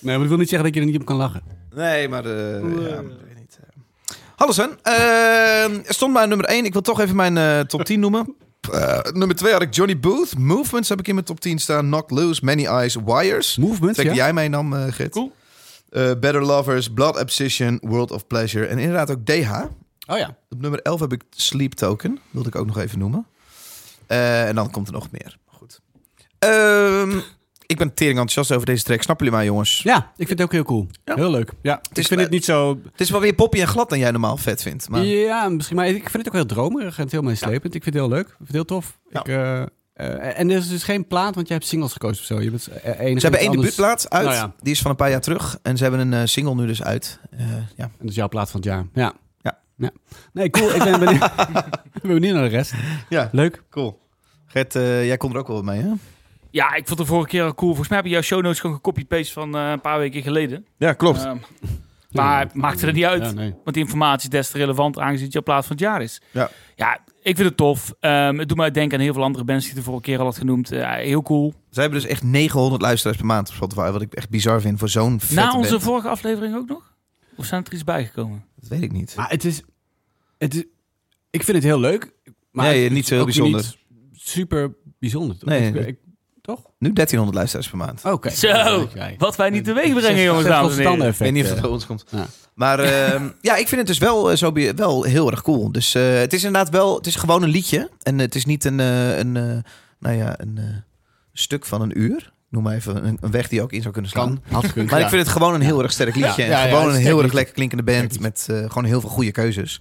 Nee, 0.00 0.14
maar 0.14 0.22
ik 0.22 0.28
wil 0.28 0.38
niet 0.38 0.48
zeggen 0.48 0.66
dat 0.66 0.74
je 0.76 0.80
er 0.80 0.86
niet 0.92 1.00
op 1.00 1.06
kan 1.06 1.16
lachen. 1.16 1.42
Nee, 1.74 2.08
maar... 2.08 2.24
eh 2.24 2.60
ja, 2.60 3.02
maar 3.02 3.02
weet 3.24 3.36
niet. 3.38 3.58
eh. 3.60 4.14
Hallo 4.36 4.52
Sven. 4.52 4.78
Eh, 4.82 5.64
er 5.88 5.94
stond 5.94 6.12
bij 6.12 6.26
nummer 6.26 6.46
1. 6.46 6.64
Ik 6.64 6.72
wil 6.72 6.82
toch 6.82 7.00
even 7.00 7.16
mijn 7.16 7.36
eh, 7.36 7.60
top 7.60 7.84
10 7.84 8.00
noemen. 8.00 8.36
Eh, 8.72 8.98
nummer 9.12 9.36
2 9.36 9.52
had 9.52 9.62
ik 9.62 9.74
Johnny 9.74 9.98
Booth. 9.98 10.38
Movements 10.38 10.88
heb 10.88 10.98
ik 10.98 11.08
in 11.08 11.14
mijn 11.14 11.26
top 11.26 11.40
10 11.40 11.58
staan. 11.58 11.86
Knock 11.86 12.10
Loose, 12.10 12.44
Many 12.44 12.66
Eyes, 12.66 12.96
Wires. 13.04 13.56
Movement, 13.56 13.94
Track 13.94 14.06
ja? 14.06 14.12
die 14.12 14.22
jij 14.22 14.32
meenam, 14.32 14.74
eh 14.74 14.92
Gert. 14.92 15.12
Cool. 15.12 15.32
Eh, 15.90 16.02
Better 16.20 16.42
Lovers, 16.44 16.92
Blood 16.92 17.20
Obsession, 17.20 17.78
World 17.82 18.10
of 18.10 18.26
Pleasure. 18.26 18.66
En 18.66 18.78
inderdaad 18.78 19.10
ook 19.10 19.24
DH. 19.26 19.52
Oh 20.06 20.18
ja. 20.18 20.36
Op 20.50 20.60
nummer 20.60 20.80
11 20.82 21.00
heb 21.00 21.12
ik 21.12 21.22
Sleep 21.30 21.72
Token. 21.72 22.18
Wilde 22.30 22.48
ik 22.48 22.54
ook 22.54 22.66
nog 22.66 22.78
even 22.78 22.98
noemen. 22.98 23.26
Eh, 24.06 24.48
en 24.48 24.54
dan 24.54 24.70
komt 24.70 24.86
er 24.86 24.92
nog 24.92 25.10
meer. 25.10 25.38
Goed. 25.46 25.80
Ehm, 26.38 27.18
ik 27.66 27.76
ben 27.78 27.94
tering 27.94 28.18
enthousiast 28.18 28.52
over 28.52 28.66
deze 28.66 28.84
track. 28.84 29.02
Snappen 29.02 29.26
jullie 29.26 29.40
mij, 29.40 29.50
jongens? 29.50 29.80
Ja, 29.82 29.96
ik 30.16 30.26
vind 30.26 30.38
het 30.38 30.42
ook 30.42 30.52
heel 30.52 30.64
cool. 30.64 30.86
Ja. 31.04 31.14
Heel 31.14 31.30
leuk. 31.30 31.52
Ja, 31.62 31.80
is 31.92 31.98
ik 31.98 32.06
vind 32.06 32.20
het 32.20 32.30
niet 32.30 32.44
zo... 32.44 32.80
Het 32.92 33.00
is 33.00 33.10
wel 33.10 33.20
weer 33.20 33.34
poppy 33.34 33.60
en 33.60 33.68
glad 33.68 33.88
dan 33.88 33.98
jij 33.98 34.10
normaal 34.10 34.36
vet 34.36 34.62
vindt. 34.62 34.88
Maar... 34.88 35.04
Ja, 35.04 35.48
misschien. 35.48 35.76
Maar 35.76 35.88
ik 35.88 36.10
vind 36.10 36.12
het 36.12 36.26
ook 36.26 36.32
heel 36.32 36.46
dromerig 36.46 36.98
en 36.98 37.06
heel 37.10 37.22
meeslepend. 37.22 37.74
Ik 37.74 37.82
vind 37.82 37.94
het 37.94 38.04
heel 38.04 38.12
leuk. 38.12 38.26
Ik 38.26 38.34
vind 38.36 38.48
het 38.48 38.56
heel 38.56 38.64
tof. 38.64 38.98
Ja. 39.10 39.20
Ik, 39.20 39.26
eh, 39.26 39.62
eh, 39.92 40.38
en 40.38 40.50
er 40.50 40.56
is 40.56 40.68
dus 40.68 40.82
geen 40.82 41.06
plaat, 41.06 41.34
want 41.34 41.48
jij 41.48 41.56
hebt 41.56 41.68
singles 41.68 41.92
gekozen 41.92 42.18
of 42.20 42.26
zo. 42.26 42.40
Je 42.40 42.50
bent 42.50 42.66
eh, 42.66 42.92
Ze 42.96 43.18
hebben 43.18 43.40
één 43.40 43.52
debuutplaat 43.52 44.10
uit. 44.10 44.24
Nou 44.24 44.36
ja. 44.36 44.54
Die 44.60 44.72
is 44.72 44.80
van 44.80 44.90
een 44.90 44.96
paar 44.96 45.10
jaar 45.10 45.20
terug. 45.20 45.58
En 45.62 45.76
ze 45.76 45.82
hebben 45.82 46.12
een 46.12 46.28
single 46.28 46.54
nu 46.54 46.66
dus 46.66 46.82
uit. 46.82 47.20
Ja. 47.76 47.84
En 47.84 47.92
dat 47.98 48.08
is 48.08 48.14
jouw 48.14 48.28
plaat 48.28 48.50
van 48.50 48.60
het 48.60 48.68
jaar. 48.68 48.86
Ja. 48.92 49.14
Ja. 49.76 49.90
Nee, 50.32 50.50
cool. 50.50 50.74
Ik 50.74 50.84
ben 50.84 51.00
benieuwd, 51.00 51.36
ben 52.02 52.12
benieuwd 52.14 52.34
naar 52.34 52.42
de 52.42 52.56
rest. 52.56 52.72
ja, 53.08 53.28
Leuk. 53.32 53.62
cool. 53.70 54.00
Gert, 54.46 54.72
jij 54.72 55.16
kon 55.16 55.32
er 55.32 55.38
ook 55.38 55.48
wel 55.48 55.62
mee, 55.62 55.80
hè? 55.80 55.92
Ja, 56.54 56.74
ik 56.74 56.86
vond 56.86 56.98
de 56.98 57.06
vorige 57.06 57.28
keer 57.28 57.42
al 57.42 57.54
cool. 57.54 57.68
Volgens 57.70 57.88
mij 57.88 57.96
heb 57.98 58.06
je 58.06 58.12
jouw 58.12 58.22
show 58.22 58.42
notes 58.42 58.60
gewoon 58.60 58.76
gecopy-paste 58.76 59.32
van 59.32 59.56
eh, 59.56 59.70
een 59.70 59.80
paar 59.80 59.98
weken 59.98 60.22
geleden. 60.22 60.66
Ja, 60.78 60.92
klopt. 60.92 61.24
Ehm, 61.24 61.36
maar 62.10 62.40
het 62.40 62.54
maakte 62.54 62.86
er 62.86 62.92
niet 62.92 63.04
uit. 63.04 63.22
Ja, 63.22 63.30
nee. 63.32 63.50
Want 63.64 63.76
die 63.76 63.84
informatie 63.84 64.22
is 64.22 64.28
des 64.38 64.50
te 64.50 64.58
relevant 64.58 64.98
aangezien 64.98 65.24
het 65.24 65.32
jouw 65.32 65.42
plaat 65.42 65.62
van 65.66 65.76
het 65.76 65.80
jaar 65.84 66.02
is. 66.02 66.20
Ja. 66.30 66.50
Ja, 66.76 66.94
ik 67.22 67.36
vind 67.36 67.48
het 67.48 67.56
tof. 67.56 67.94
Ehm, 68.00 68.38
het 68.38 68.48
doet 68.48 68.56
mij 68.56 68.70
denken 68.70 68.98
aan 68.98 69.04
heel 69.04 69.12
veel 69.12 69.22
andere 69.22 69.44
bands 69.44 69.62
die 69.64 69.72
ik 69.72 69.78
de 69.78 69.84
vorige 69.84 70.02
keer 70.02 70.18
al 70.18 70.24
had 70.24 70.38
genoemd. 70.38 70.72
Eh, 70.72 70.92
heel 70.94 71.22
cool. 71.22 71.54
Ze 71.70 71.80
hebben 71.80 72.00
dus 72.00 72.08
echt 72.08 72.22
900 72.22 72.82
luisteraars 72.82 73.16
per 73.18 73.26
maand 73.26 73.48
op 73.48 73.54
Spotify. 73.54 73.90
Wat 73.90 74.02
ik 74.02 74.12
echt 74.14 74.30
bizar 74.30 74.60
vind 74.60 74.78
voor 74.78 74.88
zo'n 74.88 75.20
vette 75.20 75.34
Na 75.34 75.52
onze 75.56 75.70
band. 75.70 75.82
vorige 75.82 76.08
aflevering 76.08 76.54
ook 76.56 76.68
nog? 76.68 76.94
Of 77.36 77.44
zijn 77.44 77.64
er 77.64 77.72
iets 77.72 77.84
bijgekomen? 77.84 78.44
Dat 78.56 78.68
weet 78.68 78.82
ik 78.82 78.92
niet. 78.92 79.14
Maar 79.16 79.30
het 79.30 79.44
is, 79.44 79.62
het 80.38 80.54
is... 80.54 80.64
Ik 81.30 81.42
vind 81.44 81.56
het 81.56 81.66
heel 81.66 81.80
leuk. 81.80 82.12
Maar 82.50 82.66
Nee, 82.66 82.90
niet 82.90 83.06
zo 83.06 83.14
heel 83.14 83.24
bijzonder. 83.24 83.60
niet 83.60 83.78
super 84.12 84.74
bijzonder. 84.98 85.38
toch? 85.38 85.48
Nee, 85.48 85.66
Ik- 85.68 85.74
nee. 85.74 85.86
ik- 85.86 85.98
toch? 86.44 86.60
Nu 86.78 86.92
1300 86.92 87.34
luisteraars 87.36 87.68
per 87.68 87.76
maand. 87.78 88.04
Oké. 88.04 88.30
Zo, 88.30 88.88
wat 89.18 89.36
wij 89.36 89.50
niet 89.50 89.64
teweeg 89.64 89.94
brengen, 89.94 90.22
jongens, 90.22 90.46
dames 90.46 90.76
en 90.76 90.78
heren. 90.90 91.06
Ik 91.08 91.14
weet 91.14 91.32
niet 91.32 91.42
of 91.44 91.50
het 91.50 91.60
tanden 91.60 91.62
bij 91.62 91.70
ons 91.70 91.86
komt. 91.86 92.04
Ja. 92.10 92.26
Maar 92.54 92.78
ehm, 92.78 93.28
ja, 93.40 93.56
ik 93.56 93.68
vind 93.68 93.80
het 93.80 93.86
dus 93.86 93.98
wel, 93.98 94.30
eh, 94.30 94.36
zo 94.36 94.52
be- 94.52 94.72
wel 94.76 95.02
heel 95.02 95.30
erg 95.30 95.42
cool. 95.42 95.72
Dus 95.72 95.94
eh, 95.94 96.14
het 96.18 96.32
is 96.32 96.44
inderdaad 96.44 96.72
wel, 96.72 96.96
het 96.96 97.06
is 97.06 97.16
gewoon 97.16 97.42
een 97.42 97.48
liedje. 97.48 97.90
En 98.02 98.18
het 98.18 98.34
is 98.34 98.44
niet 98.44 98.64
een, 98.64 98.80
eh, 98.80 99.18
een, 99.18 99.36
eh, 99.36 99.56
nou 99.98 100.16
ja, 100.16 100.40
een 100.40 100.58
eh, 100.58 100.64
stuk 101.32 101.64
van 101.66 101.80
een 101.82 102.00
uur. 102.00 102.32
Noem 102.48 102.62
maar 102.62 102.74
even 102.74 103.06
een, 103.06 103.18
een 103.20 103.30
weg 103.30 103.48
die 103.48 103.58
je 103.58 103.64
ook 103.64 103.72
in 103.72 103.80
zou 103.80 103.92
kunnen 103.92 104.10
slaan. 104.10 104.40
Kan. 104.42 104.52
Had 104.54 104.64
gekund. 104.64 104.90
Maar 104.90 104.98
ja. 104.98 105.04
ik 105.04 105.10
vind 105.10 105.22
het 105.22 105.32
gewoon 105.32 105.54
een 105.54 105.60
heel 105.60 105.82
erg 105.82 105.92
sterk 105.92 106.14
liedje. 106.14 106.42
Ja, 106.42 106.48
en 106.48 106.50
ja, 106.56 106.62
ja, 106.64 106.68
gewoon 106.68 106.80
het 106.80 106.88
is 106.90 106.94
een 106.94 107.00
sterk 107.00 107.14
heel 107.14 107.22
erg 107.24 107.32
lekker 107.32 107.54
klinkende 107.54 107.82
band. 107.82 108.20
Met 108.20 108.46
eh, 108.50 108.56
gewoon 108.56 108.84
heel 108.84 109.00
veel 109.00 109.10
goede 109.10 109.32
keuzes. 109.32 109.80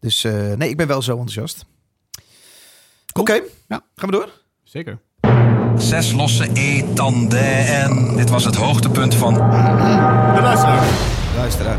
Dus 0.00 0.24
eh, 0.24 0.52
nee, 0.52 0.68
ik 0.68 0.76
ben 0.76 0.86
wel 0.86 1.02
zo 1.02 1.10
enthousiast. 1.10 1.64
Oké, 3.12 3.32
Ja. 3.68 3.84
gaan 3.96 4.10
we 4.10 4.16
door? 4.16 4.28
Zeker. 4.64 4.98
Zes 5.78 6.12
losse 6.12 6.48
E-tanden 6.54 7.66
en 7.66 8.16
dit 8.16 8.30
was 8.30 8.44
het 8.44 8.56
hoogtepunt 8.56 9.14
van 9.14 9.34
De 9.34 10.40
luisteraar. 10.42 10.84
Luisteraar. 11.36 11.76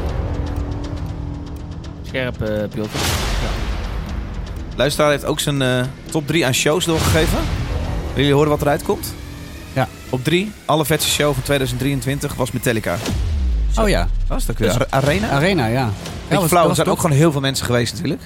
Scherp, 2.08 2.42
eh 2.42 2.48
Pilter. 2.74 3.00
Luisteraar 4.76 5.10
heeft 5.12 5.26
ook 5.26 5.40
zijn 5.40 5.62
eh, 5.62 5.82
top 6.12 6.28
3 6.28 6.46
aan 6.46 6.54
shows 6.54 6.86
doorgegeven. 6.86 7.38
Willen 8.00 8.14
jullie 8.16 8.34
horen 8.34 8.50
wat 8.50 8.62
eruit 8.62 8.84
komt? 8.84 9.14
Ja. 9.74 9.88
Op 10.10 10.24
3, 10.24 10.52
alle 10.66 10.86
vetste 10.86 11.10
show 11.10 11.34
van 11.34 11.44
2023 11.44 12.36
was 12.36 12.52
Metallica. 12.52 12.96
Oh 13.80 13.90
ja. 13.90 14.08
Was 14.28 14.46
dat 14.46 14.58
weer? 14.58 14.70
Are- 14.74 14.88
Arena? 14.90 15.30
Arena, 15.30 15.66
ja. 15.66 15.90
Beetje 16.28 16.42
Ja, 16.44 16.48
flauw, 16.50 16.70
er 16.70 16.76
zijn 16.76 16.88
ook 16.88 17.00
gewoon 17.00 17.18
heel 17.18 17.32
veel 17.32 17.42
mensen 17.42 17.66
geweest 17.66 17.94
natuurlijk. 17.94 18.22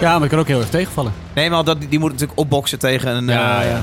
Ja, 0.00 0.12
maar 0.14 0.22
ik 0.24 0.30
kan 0.30 0.38
ook 0.38 0.46
heel 0.46 0.60
erg 0.60 0.68
tegenvallen. 0.68 1.12
Nee, 1.34 1.50
maar 1.50 1.64
dat, 1.64 1.76
die 1.88 1.98
moet 1.98 2.10
natuurlijk 2.12 2.38
opboksen 2.38 2.78
tegen 2.78 3.16
een, 3.16 3.28
eh, 3.28 3.36
ja. 3.36 3.82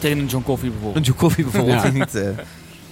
Tegen 0.00 0.18
een 0.18 0.26
John 0.26 0.44
Coffee 0.44 0.66
een 0.68 0.72
bijvoorbeeld. 0.74 1.06
Joe 1.06 1.16
Coffee 1.16 1.44
bijvoorbeeld. 1.44 1.82
Ja. 1.82 1.90
Die 1.90 1.98
niet, 2.00 2.14
eh. 2.14 2.28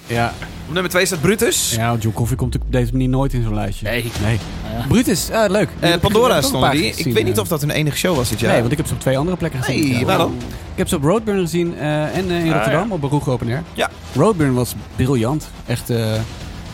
Ja, 0.06 0.32
Op 0.68 0.72
nummer 0.72 0.90
2 0.90 1.06
staat 1.06 1.20
Brutus. 1.20 1.74
ja 1.74 1.88
want 1.90 2.02
John 2.02 2.14
Coffee 2.16 2.36
komt 2.36 2.54
op 2.54 2.62
deze 2.68 2.92
manier 2.92 3.08
nooit 3.08 3.32
in 3.32 3.42
zo'n 3.42 3.54
lijstje. 3.54 3.86
Nee. 3.88 4.10
Nee. 4.22 4.38
Ja. 4.78 4.86
Brutus, 4.88 5.30
ah, 5.30 5.50
leuk. 5.50 5.68
Eh, 5.80 5.92
Ik 5.92 6.00
Pandora 6.00 6.36
een 6.42 6.50
paar 6.60 6.72
die. 6.72 6.92
Ik 6.96 7.12
weet 7.14 7.24
niet 7.24 7.36
eh. 7.36 7.42
of 7.42 7.48
dat 7.48 7.60
hun 7.60 7.70
enige 7.70 7.96
show 7.96 8.16
was 8.16 8.28
dit 8.28 8.40
jaar. 8.40 8.50
Nee, 8.50 8.60
want 8.60 8.72
ik 8.72 8.78
heb 8.78 8.86
ze 8.86 8.94
op 8.94 9.00
twee 9.00 9.18
andere 9.18 9.36
plekken 9.36 9.62
gezien. 9.62 9.92
Nee, 9.92 10.06
waar 10.06 10.18
dan? 10.18 10.34
Ik 10.72 10.76
heb 10.78 10.88
ze 10.88 10.96
op 10.96 11.02
Roadburn 11.02 11.40
gezien 11.40 11.78
eh, 11.78 12.16
en 12.16 12.30
in 12.30 12.48
Ah, 12.48 12.54
Rotterdam 12.54 12.92
op 12.92 13.00
Baruch 13.00 13.28
Open 13.28 13.48
Air. 13.48 13.62
Ja. 13.74 13.90
Roadburn 14.14 14.54
was 14.54 14.74
briljant. 14.96 15.48
Echt 15.66 15.90
eh, 15.90 16.12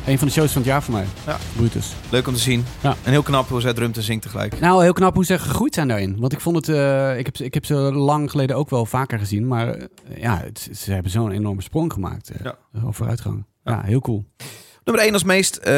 een 0.07 0.19
van 0.19 0.27
de 0.27 0.33
shows 0.33 0.53
van 0.53 0.61
het 0.63 0.71
jaar 0.71 0.83
voor 0.83 0.95
mij. 0.95 1.05
Ja. 1.27 1.37
Brutus. 1.57 1.93
Leuk 2.11 2.27
om 2.27 2.35
te 2.35 2.41
zien. 2.41 2.65
Ja. 2.83 2.97
En 3.03 3.11
heel 3.11 3.23
knap 3.23 3.49
hoe 3.49 3.61
zij 3.61 3.73
drumt 3.73 3.97
en 3.97 4.03
zingt 4.03 4.23
tegelijk. 4.23 4.61
Nou, 4.61 4.83
heel 4.83 4.93
knap 4.93 5.15
hoe 5.15 5.25
ze 5.25 5.39
gegroeid 5.39 5.75
zijn 5.75 5.89
daarin. 5.89 6.17
Want 6.21 6.33
ik 6.33 6.41
vond 6.41 6.57
het... 6.57 6.69
eh, 6.69 7.19
ik, 7.19 7.27
heb, 7.27 7.37
ze- 7.37 7.45
ik 7.45 7.55
heb 7.55 7.65
ze 7.65 7.75
lang 7.93 8.31
geleden 8.31 8.57
ook 8.57 8.71
wel 8.71 8.87
vaker 8.87 9.19
gezien. 9.19 9.47
Maar 9.47 9.69
eh, 9.69 9.87
ja, 10.17 10.41
het- 10.45 10.69
ze 10.77 10.93
hebben 10.93 11.11
zo'n 11.11 11.31
enorme 11.31 11.63
sprong 11.63 11.93
gemaakt. 11.93 12.31
eh, 12.31 12.41
Ja. 12.45 12.55
Vooruitgang. 12.91 13.45
Ja, 13.65 13.83
heel 13.85 14.01
cool. 14.01 14.25
Nummer 14.85 15.05
1 15.05 15.13
als 15.13 15.25
meest 15.25 15.57
eh, 15.57 15.75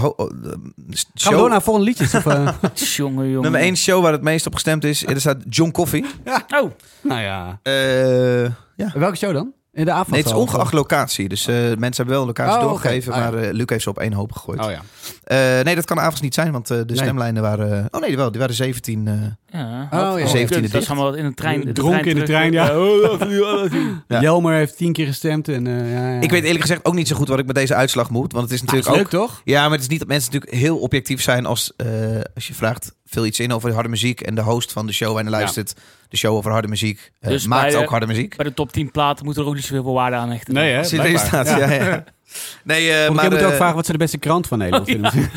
ho- 0.00 0.14
oh, 0.16 0.30
eh, 0.30 0.50
Gaan 0.50 1.04
show. 1.14 1.32
we 1.32 1.38
door 1.38 1.48
naar 1.48 1.62
volgende 1.62 1.88
liedjes? 1.88 2.14
Of? 2.14 2.24
Jongen, 2.96 3.26
jongen. 3.26 3.42
Nummer 3.42 3.60
1 3.60 3.76
show 3.76 4.02
waar 4.02 4.12
het 4.12 4.22
meest 4.22 4.46
op 4.46 4.54
gestemd 4.54 4.84
is. 4.84 5.06
Er 5.06 5.20
staat 5.20 5.36
John 5.48 5.70
Coffee. 5.70 6.04
Oh, 6.48 6.70
nou 7.02 7.20
ja. 7.20 7.60
Eh, 7.62 8.42
ja. 8.76 8.92
Welke 8.94 9.16
show 9.16 9.32
dan? 9.32 9.52
In 9.72 9.84
de 9.84 9.90
avond? 9.90 10.10
Nee, 10.10 10.18
het 10.20 10.28
is 10.30 10.36
ongeacht 10.36 10.72
locatie. 10.72 11.28
Dus 11.28 11.46
eh, 11.46 11.54
mensen 11.54 11.78
hebben 11.80 12.06
wel 12.06 12.20
een 12.20 12.26
locatie 12.26 12.56
Oh, 12.56 12.62
doorgegeven. 12.62 13.12
Ah. 13.12 13.18
Maar 13.18 13.34
eh, 13.34 13.52
Luc 13.52 13.68
heeft 13.68 13.82
ze 13.82 13.88
op 13.90 13.98
één 13.98 14.12
hoop 14.12 14.32
gegooid. 14.32 14.60
Oh 14.64 14.70
ja. 14.70 14.82
Eh, 15.30 15.60
nee, 15.64 15.74
dat 15.74 15.84
kan 15.84 16.00
avonds 16.00 16.20
niet 16.20 16.34
zijn. 16.34 16.52
Want 16.52 16.70
eh, 16.70 16.76
de 16.78 16.84
Nee. 16.86 16.96
stemlijnen 16.96 17.42
waren... 17.42 17.88
oh 17.90 18.00
nee, 18.00 18.16
wel. 18.16 18.30
Die 18.30 18.40
waren 18.40 18.54
17. 18.54 19.06
eh, 19.06 19.14
ja. 19.60 19.88
Oh, 19.92 20.18
ja. 20.20 20.46
17e 20.46 20.70
Dat 20.70 20.82
is 20.82 20.88
allemaal 20.88 21.14
in 21.14 21.24
een 21.24 21.34
trein. 21.34 21.72
Dronken 21.72 22.04
in 22.10 22.16
de 22.16 22.22
trein, 22.22 22.52
ja. 22.52 22.78
Oh, 22.78 23.18
je, 23.18 23.70
oh. 23.72 23.98
Ja. 24.08 24.20
Jelmer 24.26 24.54
heeft 24.54 24.76
tien 24.76 24.92
keer 24.92 25.06
gestemd. 25.06 25.48
En, 25.48 25.66
eh, 25.66 25.92
ja, 25.92 26.08
ja. 26.14 26.20
Ik 26.20 26.30
weet 26.30 26.42
eerlijk 26.42 26.60
gezegd 26.60 26.84
ook 26.84 26.94
niet 26.94 27.08
zo 27.08 27.16
goed 27.16 27.28
wat 27.28 27.38
ik 27.38 27.46
met 27.46 27.54
deze 27.54 27.74
uitslag 27.74 28.10
moet. 28.10 28.32
Want 28.32 28.44
het 28.44 28.52
is 28.54 28.60
natuurlijk 28.60 28.88
is 28.88 28.94
leuk 28.94 29.04
ook... 29.04 29.10
toch? 29.28 29.40
Ja, 29.44 29.62
maar 29.62 29.70
het 29.72 29.80
is 29.80 29.88
niet 29.88 29.98
dat 29.98 30.08
mensen 30.08 30.32
natuurlijk 30.32 30.60
heel 30.60 30.78
objectief 30.78 31.22
zijn 31.22 31.46
als, 31.46 31.72
eh, 31.76 31.86
als 32.34 32.46
je 32.48 32.54
vraagt 32.54 32.94
veel 33.06 33.26
iets 33.26 33.40
in 33.40 33.52
over 33.52 33.72
harde 33.72 33.88
muziek 33.88 34.20
en 34.20 34.34
de 34.34 34.42
host 34.42 34.72
van 34.72 34.86
de 34.86 34.92
show 34.92 35.08
waar 35.14 35.24
je 35.24 35.30
naar 35.30 35.38
luistert, 35.40 35.74
de 36.08 36.16
show 36.16 36.34
over 36.36 36.50
harde 36.50 36.68
muziek, 36.68 37.10
eh, 37.20 37.30
Dus 37.30 37.46
maakt 37.46 37.62
bij 37.62 37.70
de- 37.70 37.78
ook 37.78 37.90
harde 37.90 38.06
muziek. 38.06 38.36
Bij 38.36 38.46
de 38.46 38.54
top 38.54 38.72
10 38.72 38.90
platen 38.90 39.24
moet 39.24 39.36
er 39.36 39.44
ook 39.46 39.54
niet 39.54 39.64
zoveel 39.64 39.92
waarde 39.94 40.16
aan 40.16 40.30
hechten. 40.30 40.54
Nee, 40.54 40.72
hè? 40.72 40.88
Blijkbaar. 40.88 41.26
staat, 41.26 41.46
ja. 41.48 41.70
ja. 41.72 42.04
Nee, 42.64 42.90
eh, 42.92 42.96
Maar 43.06 43.14
maar... 43.14 43.24
je 43.24 43.30
moet 43.30 43.42
ook 43.42 43.50
eh, 43.50 43.56
vragen 43.56 43.74
wat 43.74 43.86
ze 43.86 43.92
de 43.92 43.98
beste 43.98 44.18
krant 44.18 44.46
van 44.46 44.58
Nederland 44.58 44.88
Oh, 44.88 44.94
vinden. 44.94 45.30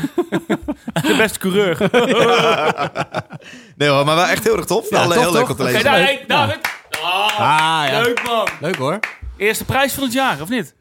De 0.92 1.14
beste 1.16 1.38
coureur. 1.38 1.76
Nee 3.76 3.88
hoor, 3.88 4.04
maar 4.04 4.14
wel 4.16 4.26
echt 4.26 4.44
heel 4.44 4.56
erg 4.56 4.64
tof. 4.64 4.90
Ja, 4.90 5.10
heel 5.10 5.32
leuk 5.32 5.48
om 5.48 5.56
te 5.56 5.62
lezen. 5.62 5.82
daar, 5.84 5.98
leuk. 5.98 6.04
hey, 6.06 6.24
David. 6.26 6.58
Ah, 7.02 7.38
Ah, 7.38 7.88
ja. 7.88 8.00
Leuk 8.02 8.22
man. 8.22 8.48
Leuk 8.60 8.76
hoor. 8.76 8.98
Eerste 9.36 9.64
prijs 9.64 9.92
van 9.92 10.02
het 10.02 10.12
jaar, 10.12 10.40
of 10.40 10.48
niet? 10.48 10.74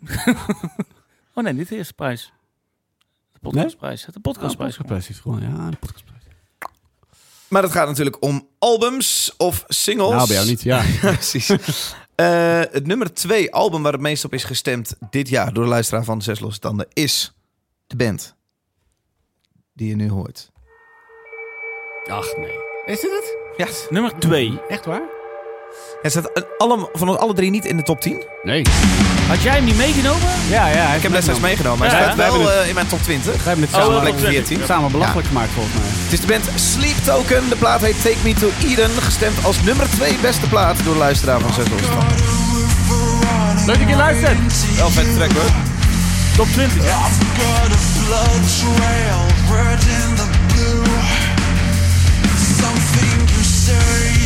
oh 1.34 1.44
nee, 1.44 1.52
niet 1.52 1.68
de 1.68 1.76
eerste 1.76 1.92
prijs. 1.92 2.32
De 3.32 3.38
podcastprijs. 3.40 4.04
De 4.12 4.20
podcastprijs. 4.20 4.76
Podcastprijs 4.76 5.08
is 5.08 5.18
gewoon, 5.18 5.40
ja, 5.40 5.70
de 5.70 5.76
podcastprijs. 5.76 6.22
Maar 7.48 7.62
het 7.62 7.72
gaat 7.72 7.88
natuurlijk 7.88 8.16
om 8.22 8.48
albums 8.58 9.34
of 9.36 9.64
singles. 9.68 10.10
Nou, 10.14 10.26
bij 10.26 10.36
jou 10.36 10.48
niet, 10.48 10.62
ja. 10.62 10.82
Ja, 11.02 11.12
precies. 11.12 11.50
Eh, 12.20 12.60
het 12.72 12.86
nummer 12.86 13.14
twee 13.14 13.52
album 13.52 13.82
waar 13.82 13.92
het 13.92 14.00
meest 14.00 14.24
op 14.24 14.34
is 14.34 14.44
gestemd 14.44 14.96
dit 15.10 15.28
jaar 15.28 15.52
door 15.52 15.64
de 15.64 15.70
luisteraar 15.70 16.04
van 16.04 16.22
Zes 16.22 16.40
Losse 16.40 16.60
Tanden 16.60 16.88
is 16.92 17.34
de 17.86 17.96
band 17.96 18.36
die 19.72 19.88
je 19.88 19.94
nu 19.94 20.10
hoort. 20.10 20.50
Ach 22.06 22.36
nee. 22.36 22.58
Is 22.84 23.00
dit 23.00 23.10
het? 23.10 23.36
Ja, 23.56 23.88
Nummer 23.90 24.18
2. 24.18 24.60
Echt 24.68 24.84
waar? 24.84 25.19
Het 26.02 26.10
staat 26.12 26.30
alle, 26.58 26.88
van 26.92 27.18
alle 27.18 27.34
drie 27.34 27.50
niet 27.50 27.64
in 27.64 27.76
de 27.76 27.82
top 27.82 28.00
10. 28.00 28.22
Nee. 28.42 28.62
Had 29.28 29.42
jij 29.42 29.52
hem 29.52 29.64
niet 29.64 29.76
meegenomen? 29.76 30.28
Ja, 30.48 30.66
ja. 30.68 30.86
Ik 30.86 30.92
heb 30.92 31.02
hem 31.02 31.12
destijds 31.12 31.40
meegenomen, 31.40 31.78
maar 31.78 31.88
Ja, 31.88 31.94
hij 31.94 32.06
ja. 32.06 32.12
staat 32.12 32.26
We 32.26 32.32
wel 32.32 32.40
hebben 32.46 32.62
eh, 32.62 32.68
in 32.68 32.74
mijn 32.74 32.86
top 32.86 33.02
20. 33.02 33.32
We 33.32 33.48
hebben 33.48 33.64
het 33.66 33.74
Oh, 33.74 33.80
samen, 33.82 34.00
20. 34.02 34.28
14. 34.28 34.60
samen 34.66 34.90
belachelijk 34.90 35.26
gemaakt 35.28 35.50
volgens 35.54 35.74
mij. 35.74 35.84
Het 36.04 36.12
is 36.12 36.20
de 36.20 36.26
band 36.26 36.44
Sleep 36.54 36.96
Token. 37.04 37.48
De 37.48 37.56
plaat 37.56 37.80
heet 37.80 38.02
Take 38.02 38.16
Me 38.22 38.34
To 38.34 38.50
Eden. 38.64 38.90
Gestemd 38.90 39.44
als 39.44 39.62
nummer 39.62 39.86
2 39.90 40.16
beste 40.22 40.48
plaat 40.48 40.84
door 40.84 40.92
de 40.92 40.98
luisteraar 40.98 41.40
van 41.40 41.52
Zes. 41.52 41.66
Leuk 43.66 43.78
dat 43.78 43.88
je 43.88 43.96
luistert. 43.96 44.76
Wel 44.76 44.90
vet 44.90 45.14
track 45.14 45.32
hoor. 45.32 45.50
Top 46.36 46.46
20. 46.52 46.76
I've 46.76 46.88
got 46.88 47.70
a 47.72 47.78
blood 48.06 48.42
trail, 48.58 49.20
red 49.50 49.82
in 49.82 50.14
the 50.16 50.28
blue. 50.54 50.84
Something 52.60 53.28
you 53.30 53.42
say 53.44 54.19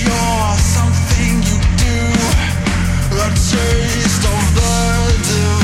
taste 3.50 4.24
of 4.24 4.54
the 4.54 5.22
divine. 5.22 5.63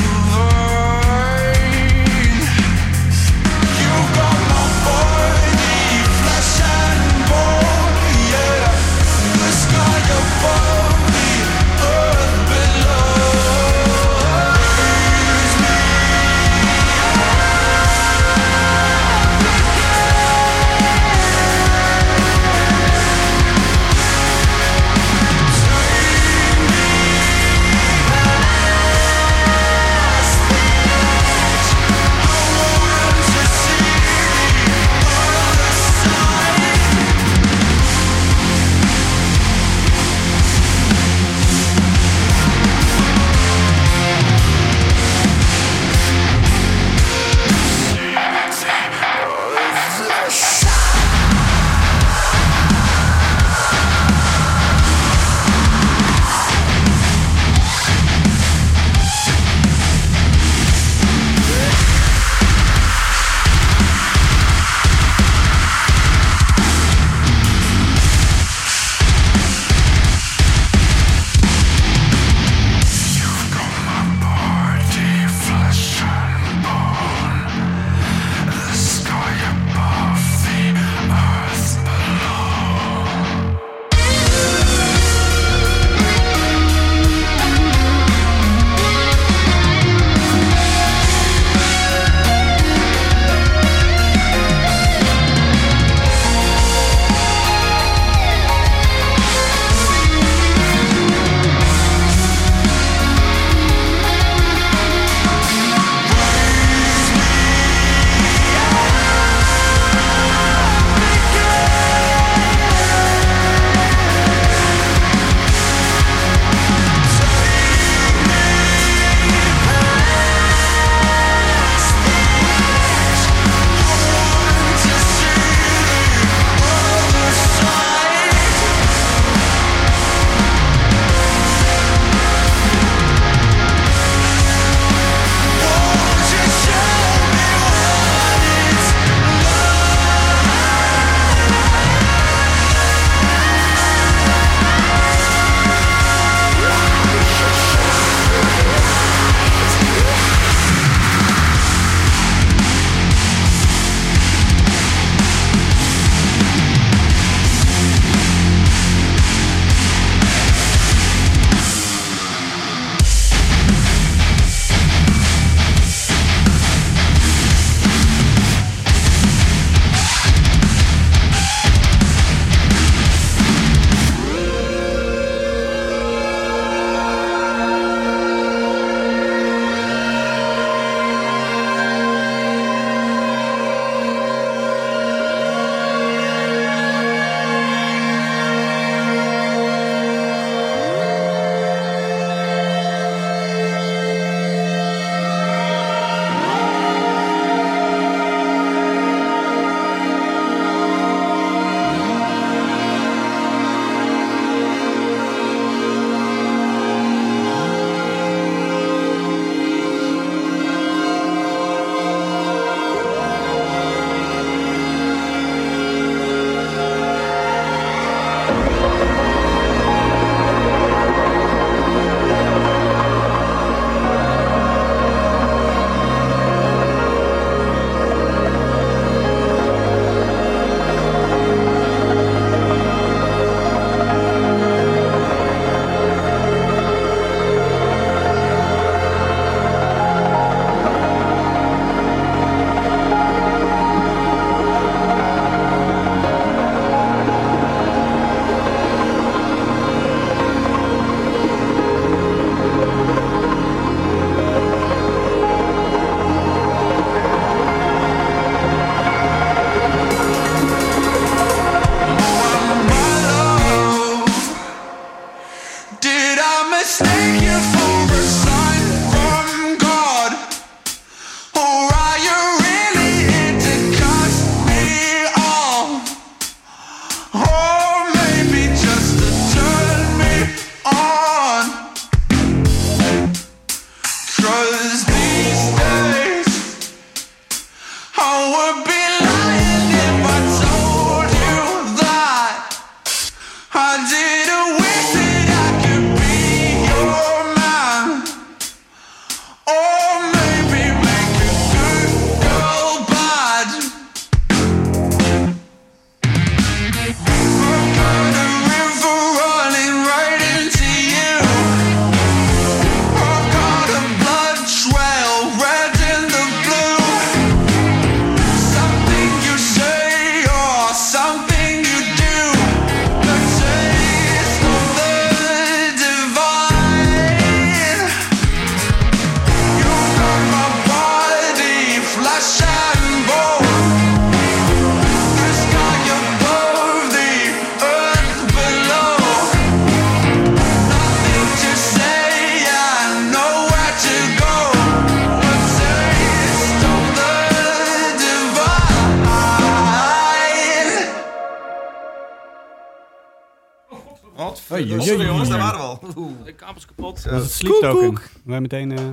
Dat 357.23 357.41
het 357.41 357.51
sleep 357.51 357.81
token. 357.81 358.17
Wij 358.43 358.61
meteen... 358.61 358.97
eh, 358.97 359.03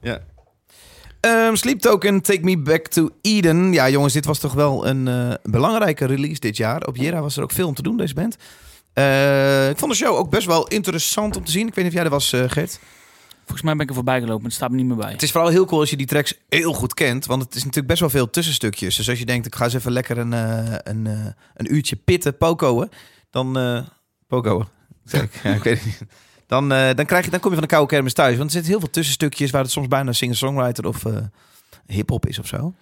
Ja. 0.00 0.20
Ehm, 1.20 1.54
Sleep 1.54 1.80
Token, 1.80 2.20
Take 2.20 2.40
Me 2.40 2.58
Back 2.58 2.86
to 2.86 3.08
Eden. 3.20 3.72
Ja, 3.72 3.88
jongens, 3.88 4.12
dit 4.12 4.24
was 4.24 4.38
toch 4.38 4.52
wel 4.52 4.86
een 4.86 5.08
eh, 5.08 5.32
belangrijke 5.42 6.04
release 6.04 6.40
dit 6.40 6.56
jaar. 6.56 6.86
Op 6.86 6.96
Jera 6.96 7.20
was 7.20 7.36
er 7.36 7.42
ook 7.42 7.52
veel 7.52 7.68
om 7.68 7.74
te 7.74 7.82
doen, 7.82 7.96
deze 7.96 8.14
band. 8.14 8.36
Eh, 8.92 9.68
ik 9.70 9.78
vond 9.78 9.90
de 9.90 9.96
show 9.96 10.14
ook 10.16 10.30
best 10.30 10.46
wel 10.46 10.66
interessant 10.68 11.36
om 11.36 11.44
te 11.44 11.50
zien. 11.50 11.66
Ik 11.66 11.74
weet 11.74 11.84
niet 11.84 11.92
of 11.92 11.98
jij 11.98 12.04
er 12.04 12.10
was, 12.10 12.32
eh, 12.32 12.44
Gert. 12.46 12.78
Volgens 13.38 13.62
mij 13.62 13.72
ben 13.72 13.82
ik 13.82 13.88
er 13.88 13.94
voorbij 13.94 14.14
gelopen, 14.20 14.36
maar 14.36 14.44
het 14.50 14.54
staat 14.54 14.70
me 14.70 14.76
niet 14.76 14.86
meer 14.86 14.96
bij. 14.96 15.10
Het 15.12 15.22
is 15.22 15.30
vooral 15.30 15.50
heel 15.50 15.64
cool 15.64 15.80
als 15.80 15.90
je 15.90 15.96
die 15.96 16.06
tracks 16.06 16.34
heel 16.48 16.72
goed 16.72 16.94
kent. 16.94 17.26
Want 17.26 17.42
het 17.42 17.50
is 17.54 17.60
natuurlijk 17.60 17.86
best 17.88 18.00
wel 18.00 18.10
veel 18.10 18.30
tussenstukjes. 18.30 18.96
Dus 18.96 19.08
als 19.08 19.18
je 19.18 19.26
denkt, 19.26 19.46
ik 19.46 19.54
ga 19.54 19.64
eens 19.64 19.74
even 19.74 19.92
lekker 19.92 20.18
een, 20.18 20.32
eh, 20.32 20.74
een, 20.82 21.06
eh, 21.06 21.26
een 21.54 21.74
uurtje 21.74 21.96
pitten, 21.96 22.36
pokoen. 22.36 22.90
Dan... 23.30 23.58
eh 23.58 23.78
pokoen. 24.26 24.64
Zeg 25.04 25.22
ik. 25.22 25.40
Ja, 25.42 25.54
ik 25.54 25.62
weet 25.62 25.76
het 25.76 25.84
niet. 25.86 25.98
Dan, 26.46 26.72
eh, 26.72 26.94
dan, 26.94 27.06
krijg 27.06 27.24
je, 27.24 27.30
dan 27.30 27.40
kom 27.40 27.50
je 27.50 27.56
van 27.56 27.66
de 27.66 27.72
koude 27.72 27.92
kermis 27.92 28.12
thuis. 28.12 28.36
Want 28.36 28.46
er 28.46 28.54
zitten 28.54 28.70
heel 28.70 28.80
veel 28.80 28.90
tussenstukjes 28.90 29.50
waar 29.50 29.62
het 29.62 29.70
soms 29.70 29.88
bijna 29.88 30.12
singer-songwriter 30.12 30.86
of 30.86 31.04
eh 31.04 31.16
hip-hop 31.86 32.26
is 32.26 32.38
of 32.38 32.46
zo. 32.46 32.74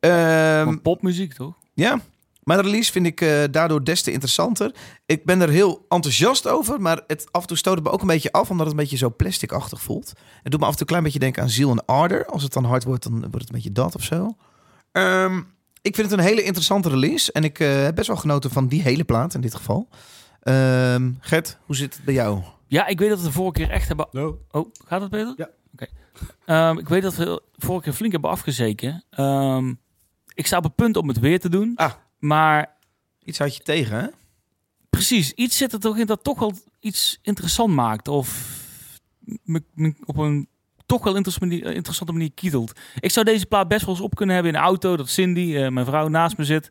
Ehm, 0.00 0.76
popmuziek, 0.78 1.32
toch? 1.32 1.54
ja, 1.74 2.00
maar 2.42 2.56
de 2.56 2.62
release 2.62 2.92
vind 2.92 3.06
ik 3.06 3.20
eh, 3.20 3.42
daardoor 3.50 3.84
des 3.84 4.02
te 4.02 4.12
interessanter. 4.12 4.74
Ik 5.06 5.24
ben 5.24 5.40
er 5.40 5.48
heel 5.48 5.86
enthousiast 5.88 6.48
over, 6.48 6.80
maar 6.80 7.02
het 7.06 7.26
af 7.30 7.40
en 7.40 7.48
toe 7.48 7.56
stoot 7.56 7.74
het 7.74 7.84
me 7.84 7.90
ook 7.90 8.00
een 8.00 8.06
beetje 8.06 8.32
af, 8.32 8.50
omdat 8.50 8.66
het 8.66 8.74
een 8.74 8.80
beetje 8.80 8.96
zo 8.96 9.10
plasticachtig 9.16 9.82
voelt. 9.82 10.12
Het 10.42 10.52
doet 10.52 10.60
me 10.60 10.66
af 10.66 10.72
en 10.72 10.78
toe 10.78 10.80
een 10.80 10.86
klein 10.86 11.02
beetje 11.02 11.18
denken 11.18 11.42
aan 11.42 11.50
Ziel 11.50 11.70
en 11.70 11.84
Ardor. 11.84 12.26
Als 12.26 12.42
het 12.42 12.52
dan 12.52 12.64
hard 12.64 12.84
wordt, 12.84 13.02
dan 13.02 13.12
wordt 13.20 13.34
het 13.34 13.48
een 13.48 13.54
beetje 13.54 13.72
dat 13.72 13.94
of 13.94 14.02
zo. 14.02 14.36
Ehm, 14.92 15.38
ik 15.82 15.94
vind 15.94 16.10
het 16.10 16.18
een 16.18 16.24
hele 16.24 16.42
interessante 16.42 16.88
release 16.88 17.32
en 17.32 17.44
ik 17.44 17.56
heb 17.58 17.94
best 17.94 18.06
wel 18.06 18.16
genoten 18.16 18.50
van 18.50 18.68
die 18.68 18.82
hele 18.82 19.04
plaat 19.04 19.34
in 19.34 19.40
dit 19.40 19.54
geval. 19.54 19.88
Ehm, 20.40 21.10
Gert, 21.20 21.58
hoe 21.66 21.76
zit 21.76 21.94
het 21.94 22.04
bij 22.04 22.14
jou? 22.14 22.42
Ja, 22.66 22.86
ik 22.86 22.98
weet 22.98 23.08
dat 23.08 23.18
we 23.18 23.24
de 23.26 23.32
vorige 23.32 23.52
keer 23.52 23.70
echt 23.70 23.88
hebben... 23.88 24.06
No. 24.12 24.38
Oh, 24.50 24.70
gaat 24.86 25.00
het 25.00 25.10
beter? 25.10 25.34
Ja. 25.36 25.48
Oké. 25.72 25.86
Ehm, 26.46 26.78
ik 26.78 26.88
weet 26.88 27.02
dat 27.02 27.14
we 27.16 27.24
de 27.24 27.42
vorige 27.56 27.84
keer 27.84 27.92
flink 27.92 28.12
hebben 28.12 28.30
afgezeken. 28.30 29.04
Ehm, 29.10 29.74
ik 30.34 30.46
sta 30.46 30.56
op 30.56 30.64
het 30.64 30.74
punt 30.74 30.96
om 30.96 31.08
het 31.08 31.18
weer 31.18 31.40
te 31.40 31.48
doen. 31.48 31.72
Ah. 31.76 31.92
Maar 32.18 32.72
Iets 33.24 33.38
had 33.38 33.56
je 33.56 33.62
tegen, 33.62 33.98
hè? 33.98 34.06
precies, 34.90 35.32
iets 35.32 35.56
zit 35.56 35.72
er 35.72 35.80
toch 35.80 35.98
in 35.98 36.06
dat 36.06 36.24
toch 36.24 36.38
wel 36.38 36.52
iets 36.80 37.18
interessant 37.22 37.74
maakt. 37.74 38.08
Of 38.08 38.58
me, 39.44 39.62
me 39.74 39.94
op 40.04 40.16
een 40.16 40.48
toch 40.86 41.04
wel 41.04 41.16
interessante 41.16 42.12
manier 42.12 42.32
kietelt. 42.34 42.72
Ik 43.00 43.10
zou 43.10 43.26
deze 43.26 43.46
plaat 43.46 43.68
best 43.68 43.84
wel 43.86 43.94
eens 43.94 44.04
op 44.04 44.14
kunnen 44.14 44.34
hebben 44.34 44.52
in 44.54 44.58
de 44.58 44.64
auto. 44.64 44.96
Dat 44.96 45.08
Cindy, 45.08 45.56
eh, 45.56 45.68
mijn 45.68 45.86
vrouw, 45.86 46.08
naast 46.08 46.36
me 46.36 46.44
zit. 46.44 46.70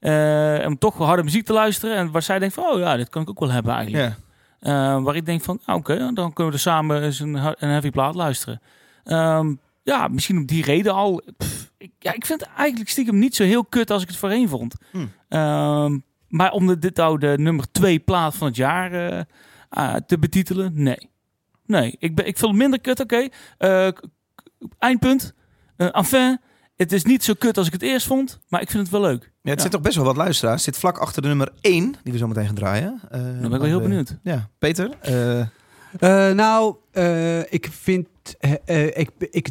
eh, 0.00 0.64
om 0.66 0.78
toch 0.78 0.96
harde 0.96 1.22
muziek 1.22 1.44
te 1.44 1.52
luisteren. 1.52 1.96
En 1.96 2.10
waar 2.10 2.22
zij 2.22 2.38
denkt 2.38 2.54
van, 2.54 2.64
oh 2.64 2.78
ja, 2.78 2.96
dit 2.96 3.08
kan 3.08 3.22
ik 3.22 3.28
ook 3.30 3.40
wel 3.40 3.50
hebben 3.50 3.74
eigenlijk. 3.74 4.04
Ja. 4.04 4.16
Eh, 4.60 5.02
waar 5.02 5.16
ik 5.16 5.26
denk 5.26 5.42
van, 5.42 5.60
ah, 5.64 5.76
oké, 5.76 5.96
dan 5.98 6.32
kunnen 6.32 6.46
we 6.46 6.52
er 6.52 6.58
samen 6.58 7.02
eens 7.02 7.20
een, 7.20 7.34
een 7.34 7.68
heavy 7.68 7.90
plaat 7.90 8.14
luisteren. 8.14 8.60
Ehm, 9.04 9.54
ja, 9.82 10.08
misschien 10.08 10.36
om 10.36 10.46
die 10.46 10.64
reden 10.64 10.94
al. 10.94 11.22
Pff, 11.36 11.72
ik, 11.78 11.92
ja, 11.98 12.12
ik 12.12 12.26
vind 12.26 12.40
het 12.40 12.50
eigenlijk 12.56 12.90
stiekem 12.90 13.18
niet 13.18 13.36
zo 13.36 13.44
heel 13.44 13.64
kut 13.64 13.90
als 13.90 14.02
ik 14.02 14.08
het 14.08 14.16
voorheen 14.16 14.48
vond. 14.48 14.74
Hmm. 14.90 15.12
Ehm, 15.28 15.98
maar 16.28 16.52
om 16.52 16.66
de, 16.66 16.78
dit 16.78 16.96
nou 16.96 17.18
de 17.18 17.34
nummer 17.38 17.70
twee 17.70 17.98
plaat 17.98 18.36
van 18.36 18.46
het 18.46 18.56
jaar 18.56 18.92
eh, 18.92 19.22
ah, 19.68 19.96
te 20.06 20.18
betitelen, 20.18 20.72
nee. 20.74 21.10
Nee, 21.66 21.96
ik, 21.98 22.14
ben, 22.14 22.26
ik 22.26 22.38
vind 22.38 22.50
het 22.50 22.60
minder 22.60 22.80
kut, 22.80 23.00
oké. 23.00 23.28
Eh, 23.58 23.88
eindpunt. 24.78 25.34
Eh, 25.76 25.88
enfin, 25.96 26.40
het 26.78 26.92
is 26.92 27.04
niet 27.04 27.24
zo 27.24 27.34
kut 27.38 27.56
als 27.58 27.66
ik 27.66 27.72
het 27.72 27.82
eerst 27.82 28.06
vond, 28.06 28.38
maar 28.48 28.60
ik 28.60 28.70
vind 28.70 28.82
het 28.82 28.92
wel 28.92 29.00
leuk. 29.00 29.22
Ja, 29.22 29.28
het 29.50 29.56
Ja. 29.56 29.62
zit 29.62 29.70
toch 29.70 29.80
best 29.80 29.96
wel 29.96 30.04
wat 30.04 30.16
luisteraars. 30.16 30.64
Het 30.64 30.74
zit 30.74 30.82
vlak 30.82 30.98
achter 30.98 31.22
de 31.22 31.28
nummer 31.28 31.52
1, 31.60 31.94
die 32.02 32.12
we 32.12 32.18
zo 32.18 32.26
meteen 32.26 32.46
gaan 32.46 32.54
draaien. 32.54 33.00
Eh, 33.10 33.20
Dan 33.20 33.32
ben 33.40 33.44
ik 33.44 33.50
wel 33.50 33.62
heel 33.62 33.80
benieuwd. 33.80 34.16
Ja, 34.22 34.48
Peter? 34.58 34.90
eh, 35.00 35.40
Eh, 35.98 36.34
nou, 36.34 36.76
eh, 36.90 37.52
ik 37.52 37.68
vind. 37.70 38.08
ik, 38.94 39.10
ik, 39.30 39.48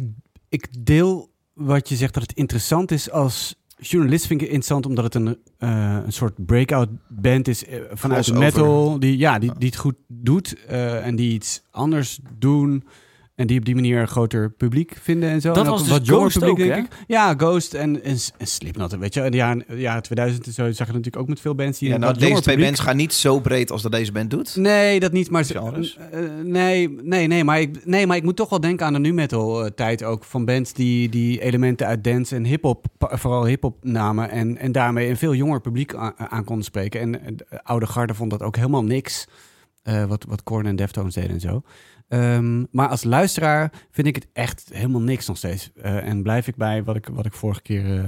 ik 0.48 0.66
deel 0.84 1.30
wat 1.54 1.88
je 1.88 1.96
zegt 1.96 2.14
dat 2.14 2.22
het 2.22 2.32
interessant 2.32 2.90
is 2.90 3.10
als 3.10 3.54
journalist. 3.78 4.26
Vind 4.26 4.40
ik 4.40 4.46
het 4.46 4.54
interessant 4.56 4.86
omdat 4.86 5.04
het 5.04 5.14
een, 5.14 5.38
eh, 5.58 5.98
een 6.04 6.12
soort 6.12 6.46
breakout 6.46 6.88
band 7.08 7.48
is 7.48 7.64
vanuit 7.92 8.24
de 8.24 8.32
metal. 8.32 8.98
Die, 9.00 9.16
ja, 9.18 9.38
die, 9.38 9.52
die 9.58 9.68
het 9.68 9.76
goed 9.78 9.94
doet 10.08 10.64
eh, 10.66 11.06
en 11.06 11.16
die 11.16 11.32
iets 11.32 11.62
anders 11.70 12.18
doen. 12.38 12.84
En 13.38 13.46
die 13.46 13.58
op 13.58 13.64
die 13.64 13.74
manier 13.74 14.00
een 14.00 14.08
groter 14.08 14.50
publiek 14.50 14.96
vinden 15.02 15.28
en 15.30 15.40
zo. 15.40 15.52
Dat 15.52 15.64
En 15.64 15.70
was 15.70 15.80
een 15.80 15.86
dus 15.88 15.96
wat 15.96 16.06
jonger 16.06 16.30
Ghost 16.30 16.38
publiek, 16.46 16.68
ook, 16.70 16.74
denk 16.74 16.86
ik. 16.86 16.98
Ja, 17.06 17.34
Ghost 17.36 17.74
en, 17.74 18.02
en, 18.02 18.16
en 18.38 18.46
Slipknot. 18.46 18.96
Weet 18.96 19.14
je, 19.14 19.20
in 19.20 19.30
de 19.30 19.36
jaren, 19.36 19.64
jaren 19.76 20.02
2000 20.02 20.46
en 20.46 20.52
zo 20.52 20.62
zag 20.64 20.86
je 20.86 20.92
natuurlijk 20.92 21.16
ook 21.16 21.28
met 21.28 21.40
veel 21.40 21.54
bands 21.54 21.78
die 21.78 21.88
ja, 21.88 21.96
nou, 21.96 22.12
deze 22.12 22.26
jonger 22.26 22.42
twee 22.42 22.54
publiek- 22.54 22.70
bands 22.74 22.88
gaan 22.88 22.96
niet 22.96 23.12
zo 23.12 23.40
breed 23.40 23.70
als 23.70 23.82
dat 23.82 23.92
deze 23.92 24.12
band 24.12 24.30
doet. 24.30 24.56
Nee, 24.56 25.00
dat 25.00 25.12
niet. 25.12 25.30
Maar, 25.30 25.44
Genres? 25.44 25.98
eh, 26.10 26.20
nee, 26.44 26.96
nee, 27.02 27.26
nee, 27.26 27.44
maar 27.44 27.60
ik, 27.60 27.86
nee, 27.86 28.06
maar 28.06 28.16
ik 28.16 28.22
moet 28.22 28.36
toch 28.36 28.48
wel 28.50 28.60
denken 28.60 28.86
aan 28.86 28.92
de 28.92 28.98
nu 28.98 29.12
metal 29.12 29.64
eh, 29.64 29.70
tijd 29.70 30.04
ook. 30.04 30.24
Van 30.24 30.44
bands 30.44 30.72
die, 30.72 31.08
die 31.08 31.40
elementen 31.40 31.86
uit 31.86 32.04
dance 32.04 32.34
en 32.34 32.44
hip-hop, 32.44 32.86
vooral 32.98 33.46
hip-hop 33.46 33.76
namen. 33.82 34.30
En, 34.30 34.56
en 34.58 34.72
daarmee 34.72 35.08
een 35.08 35.16
veel 35.16 35.34
jonger 35.34 35.60
publiek 35.60 35.94
aan, 35.94 36.12
aan 36.16 36.44
konden 36.44 36.64
spreken. 36.64 37.00
En 37.00 37.20
eh, 37.24 37.32
de 37.36 37.64
oude 37.64 37.86
garde 37.86 38.14
vond 38.14 38.30
dat 38.30 38.42
ook 38.42 38.56
helemaal 38.56 38.84
niks. 38.84 39.26
Eh, 39.82 40.04
wat, 40.04 40.24
wat 40.24 40.42
Korn 40.42 40.66
en 40.66 40.76
Deftones 40.76 41.14
deden 41.14 41.30
en 41.30 41.40
zo. 41.40 41.62
Ehm, 42.08 42.64
maar 42.70 42.88
als 42.88 43.04
luisteraar 43.04 43.72
vind 43.90 44.06
ik 44.06 44.14
het 44.14 44.28
echt 44.32 44.70
helemaal 44.72 45.00
niks 45.00 45.26
nog 45.26 45.36
steeds. 45.36 45.70
Eh, 45.74 46.08
en 46.08 46.22
blijf 46.22 46.46
ik 46.46 46.56
bij 46.56 46.84
wat 46.84 46.96
ik, 46.96 47.06
wat 47.12 47.26
ik 47.26 47.32
vorige 47.32 47.62
keer. 47.62 48.04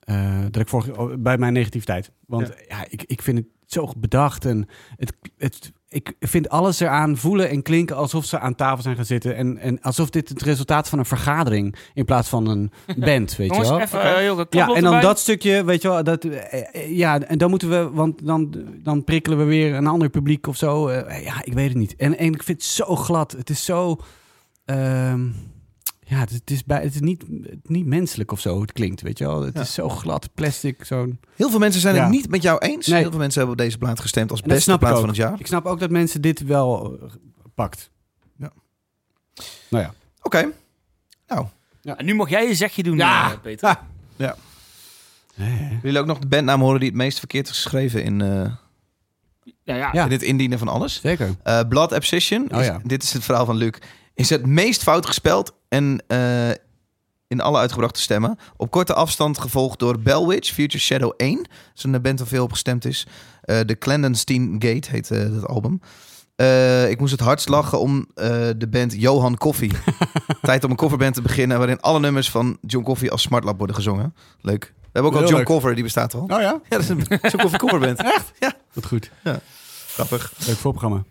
eh, 0.00 0.40
dat 0.50 0.56
ik 0.62 0.68
vorige, 0.68 0.96
oh, 0.96 1.14
bij 1.18 1.38
mijn 1.38 1.52
negativiteit. 1.52 2.12
Want 2.26 2.52
ja, 2.68 2.84
ik, 2.88 3.02
ik 3.02 3.22
vind 3.22 3.38
het 3.38 3.46
zo 3.66 3.92
bedacht. 3.96 4.44
En 4.44 4.66
het, 4.96 5.12
het, 5.36 5.72
ik 5.92 6.12
vind 6.20 6.48
alles 6.48 6.80
eraan 6.80 7.16
voelen 7.16 7.48
en 7.48 7.62
klinken 7.62 7.96
alsof 7.96 8.24
ze 8.24 8.38
aan 8.38 8.54
tafel 8.54 8.82
zijn 8.82 8.96
gaan 8.96 9.04
zitten. 9.04 9.36
En, 9.36 9.58
en 9.58 9.80
alsof 9.80 10.10
dit 10.10 10.28
het 10.28 10.42
resultaat 10.42 10.88
van 10.88 10.98
een 10.98 11.04
vergadering 11.04 11.76
in 11.94 12.04
plaats 12.04 12.28
van 12.28 12.48
een 12.48 12.72
band, 13.06 13.36
weet 13.36 13.54
je 13.54 13.60
wel. 13.60 13.80
even 13.80 14.00
eh, 14.02 14.24
Ja, 14.50 14.66
en 14.66 14.82
dan 14.82 14.84
erbij. 14.84 15.00
dat 15.00 15.18
stukje, 15.18 15.64
weet 15.64 15.82
je 15.82 15.88
wel, 15.88 16.04
dat, 16.04 16.24
eh, 16.24 16.74
eh, 16.74 16.96
ja, 16.96 17.20
en 17.20 17.38
dan 17.38 17.50
moeten 17.50 17.70
we, 17.70 17.90
want 17.92 18.26
dan, 18.26 18.54
dan 18.82 19.04
prikkelen 19.04 19.38
we 19.38 19.44
weer 19.44 19.74
een 19.74 19.86
ander 19.86 20.08
publiek 20.08 20.46
of 20.46 20.56
zo. 20.56 20.92
Ja, 20.92 21.44
ik 21.44 21.52
weet 21.52 21.68
het 21.68 21.78
niet. 21.78 21.96
En, 21.96 22.18
en 22.18 22.32
ik 22.34 22.42
vind 22.42 22.62
het 22.62 22.70
zo 22.70 22.96
glad. 22.96 23.32
Het 23.32 23.50
is 23.50 23.64
zo, 23.64 24.00
ehm, 24.64 25.28
ja, 26.10 26.18
het, 26.18 26.30
het 26.30 26.50
is, 26.50 26.64
bij, 26.64 26.82
het 26.82 26.94
is 26.94 27.00
niet, 27.00 27.24
niet 27.62 27.86
menselijk 27.86 28.32
of 28.32 28.40
zo. 28.40 28.52
hoe 28.52 28.62
Het 28.62 28.72
klinkt, 28.72 29.00
weet 29.02 29.18
je 29.18 29.24
wel. 29.24 29.42
Het 29.42 29.54
Ja. 29.54 29.60
is 29.60 29.74
zo 29.74 29.88
glad, 29.88 30.28
plastic, 30.34 30.84
zo'n. 30.84 31.20
Heel 31.36 31.50
veel 31.50 31.58
mensen 31.58 31.80
zijn 31.80 31.94
Ja. 31.94 32.02
het 32.02 32.10
niet 32.10 32.30
met 32.30 32.42
jou 32.42 32.58
eens. 32.58 32.86
Nee. 32.86 33.00
Heel 33.00 33.10
veel 33.10 33.18
mensen 33.18 33.38
hebben 33.40 33.58
op 33.58 33.64
deze 33.64 33.78
plaat 33.78 34.00
gestemd 34.00 34.30
als 34.30 34.42
beste 34.42 34.78
plaat 34.78 34.98
van 34.98 35.08
het 35.08 35.16
jaar. 35.16 35.40
Ik 35.40 35.46
snap 35.46 35.66
ook 35.66 35.80
dat 35.80 35.90
mensen 35.90 36.20
dit 36.20 36.40
wel 36.44 36.98
eh, 37.02 37.10
pakt. 37.54 37.90
Ja. 38.36 38.50
Nou 39.70 39.84
ja. 39.84 39.94
Oké. 40.22 40.48
En 41.82 42.04
nu 42.04 42.14
mag 42.14 42.28
jij 42.30 42.48
je 42.48 42.54
zegje 42.54 42.82
doen, 42.82 42.96
Ja. 42.96 43.32
eh, 43.32 43.38
Peter. 43.42 43.68
Ha. 43.68 43.86
Willen 45.36 45.80
jullie 45.82 45.98
ook 46.00 46.06
nog 46.06 46.18
de 46.18 46.26
bandnaam 46.26 46.60
horen 46.60 46.80
die 46.80 46.88
het 46.88 46.98
meest 46.98 47.18
verkeerd 47.18 47.48
is 47.48 47.52
geschreven 47.62 48.02
in, 48.04 48.20
eh, 48.20 48.28
Ja, 49.62 49.74
ja. 49.76 49.88
Ja. 49.92 50.04
in 50.04 50.10
het 50.10 50.22
indienen 50.22 50.58
van 50.58 50.68
alles? 50.68 51.00
Zeker. 51.00 51.34
Eh, 51.42 51.60
Blood 51.68 51.92
Obsession, 51.92 52.48
Oh 52.54 52.60
is- 52.60 52.66
ja. 52.66 52.80
dit 52.84 53.02
is 53.02 53.12
het 53.12 53.24
verhaal 53.24 53.44
van 53.44 53.56
Luc, 53.56 53.72
is 54.14 54.30
het 54.30 54.46
meest 54.46 54.82
fout 54.82 55.06
gespeld 55.06 55.52
en 55.68 56.02
eh, 56.06 56.50
in 57.28 57.40
alle 57.40 57.58
uitgebrachte 57.58 58.00
stemmen. 58.00 58.38
Op 58.56 58.70
korte 58.70 58.94
afstand 58.94 59.38
gevolgd 59.38 59.78
door 59.78 59.98
Bellwitch, 59.98 60.52
Future 60.52 60.82
Shadow 60.82 61.12
1. 61.16 61.36
Dat 61.36 61.46
is 61.76 61.82
een 61.82 62.02
band 62.02 62.18
waar 62.18 62.28
veel 62.28 62.42
op 62.44 62.52
gestemd 62.52 62.84
is. 62.84 63.06
Eh, 63.42 63.60
de 63.66 63.78
Clandestine 63.78 64.52
Gate 64.52 64.90
heet 64.90 65.10
eh, 65.10 65.32
dat 65.32 65.46
album. 65.46 65.80
Ik 66.88 67.00
moest 67.00 67.12
het 67.12 67.20
hardst 67.20 67.48
lachen 67.48 67.80
om 67.80 68.06
de 68.56 68.66
band 68.70 68.94
Johan 69.00 69.36
Coffee. 69.36 69.70
Tijd 70.42 70.64
om 70.64 70.70
een 70.70 70.76
coverband 70.76 71.14
te 71.14 71.22
beginnen 71.22 71.58
waarin 71.58 71.80
alle 71.80 72.00
nummers 72.00 72.30
van 72.30 72.58
John 72.60 72.84
Coffee 72.84 73.10
als 73.10 73.22
Smartlab 73.22 73.58
worden 73.58 73.76
gezongen. 73.76 74.14
Leuk. 74.40 74.72
We 74.80 74.88
hebben 74.92 75.12
ook 75.12 75.16
al 75.18 75.22
John 75.24 75.36
leuk. 75.36 75.46
Cover, 75.46 75.74
die 75.74 75.82
bestaat 75.84 76.14
al. 76.14 76.20
Oh 76.20 76.28
ja? 76.28 76.38
Ja, 76.40 76.60
dat 76.68 76.80
is 76.80 76.88
een 76.88 76.98
John 77.22 77.36
Coffee 77.36 77.58
coverband. 77.58 78.02
Echt? 78.14 78.32
Ja, 78.38 78.52
Wat 78.72 78.86
goed. 78.86 79.10
grappig. 79.86 80.32
Leuk 80.46 80.56
voorprogramma. 80.56 81.04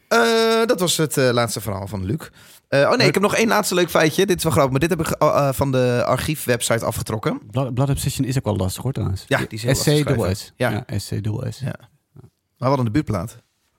Dat 0.66 0.80
was 0.80 0.98
het 0.98 1.16
laatste 1.16 1.62
verhaal 1.62 1.88
van 1.88 2.06
Luc. 2.06 2.30
Eh, 2.70 2.80
oh 2.82 2.96
nee, 2.98 3.08
ik 3.08 3.14
heb 3.14 3.24
nog 3.24 3.36
één 3.36 3.48
laatste 3.48 3.76
leuk 3.76 3.90
feitje. 3.90 4.26
Dit 4.26 4.38
is 4.38 4.44
wel 4.44 4.52
grappig, 4.52 4.72
maar 4.72 4.80
dit 4.80 4.90
heb 4.90 5.00
ik 5.00 5.08
ge- 5.08 5.18
eh, 5.18 5.54
van 5.54 5.72
de 5.72 6.04
archiefwebsite 6.06 6.86
afgetrokken. 6.86 7.42
Blood, 7.52 7.74
Blood 7.74 7.90
Obsession 7.90 8.26
is 8.28 8.38
ook 8.38 8.44
wel 8.46 8.56
lastig 8.56 8.84
hoor 8.84 8.94
trouwens. 8.94 9.26
Ja, 9.28 9.38
die 9.38 9.48
is 9.50 9.62
heel 9.64 9.72
lastig 9.74 9.94
SC 9.98 10.02
schrijven. 10.04 10.36
S. 10.36 10.54
Ja. 10.56 10.70
Ja, 10.88 10.98
SC 11.00 11.10
dubbel 11.10 11.52
S. 11.52 11.60
Ja. 11.60 11.66
Maar 12.14 12.30
we 12.58 12.66
hadden 12.66 12.86
de 12.86 12.92
buurtplaat. 12.92 13.38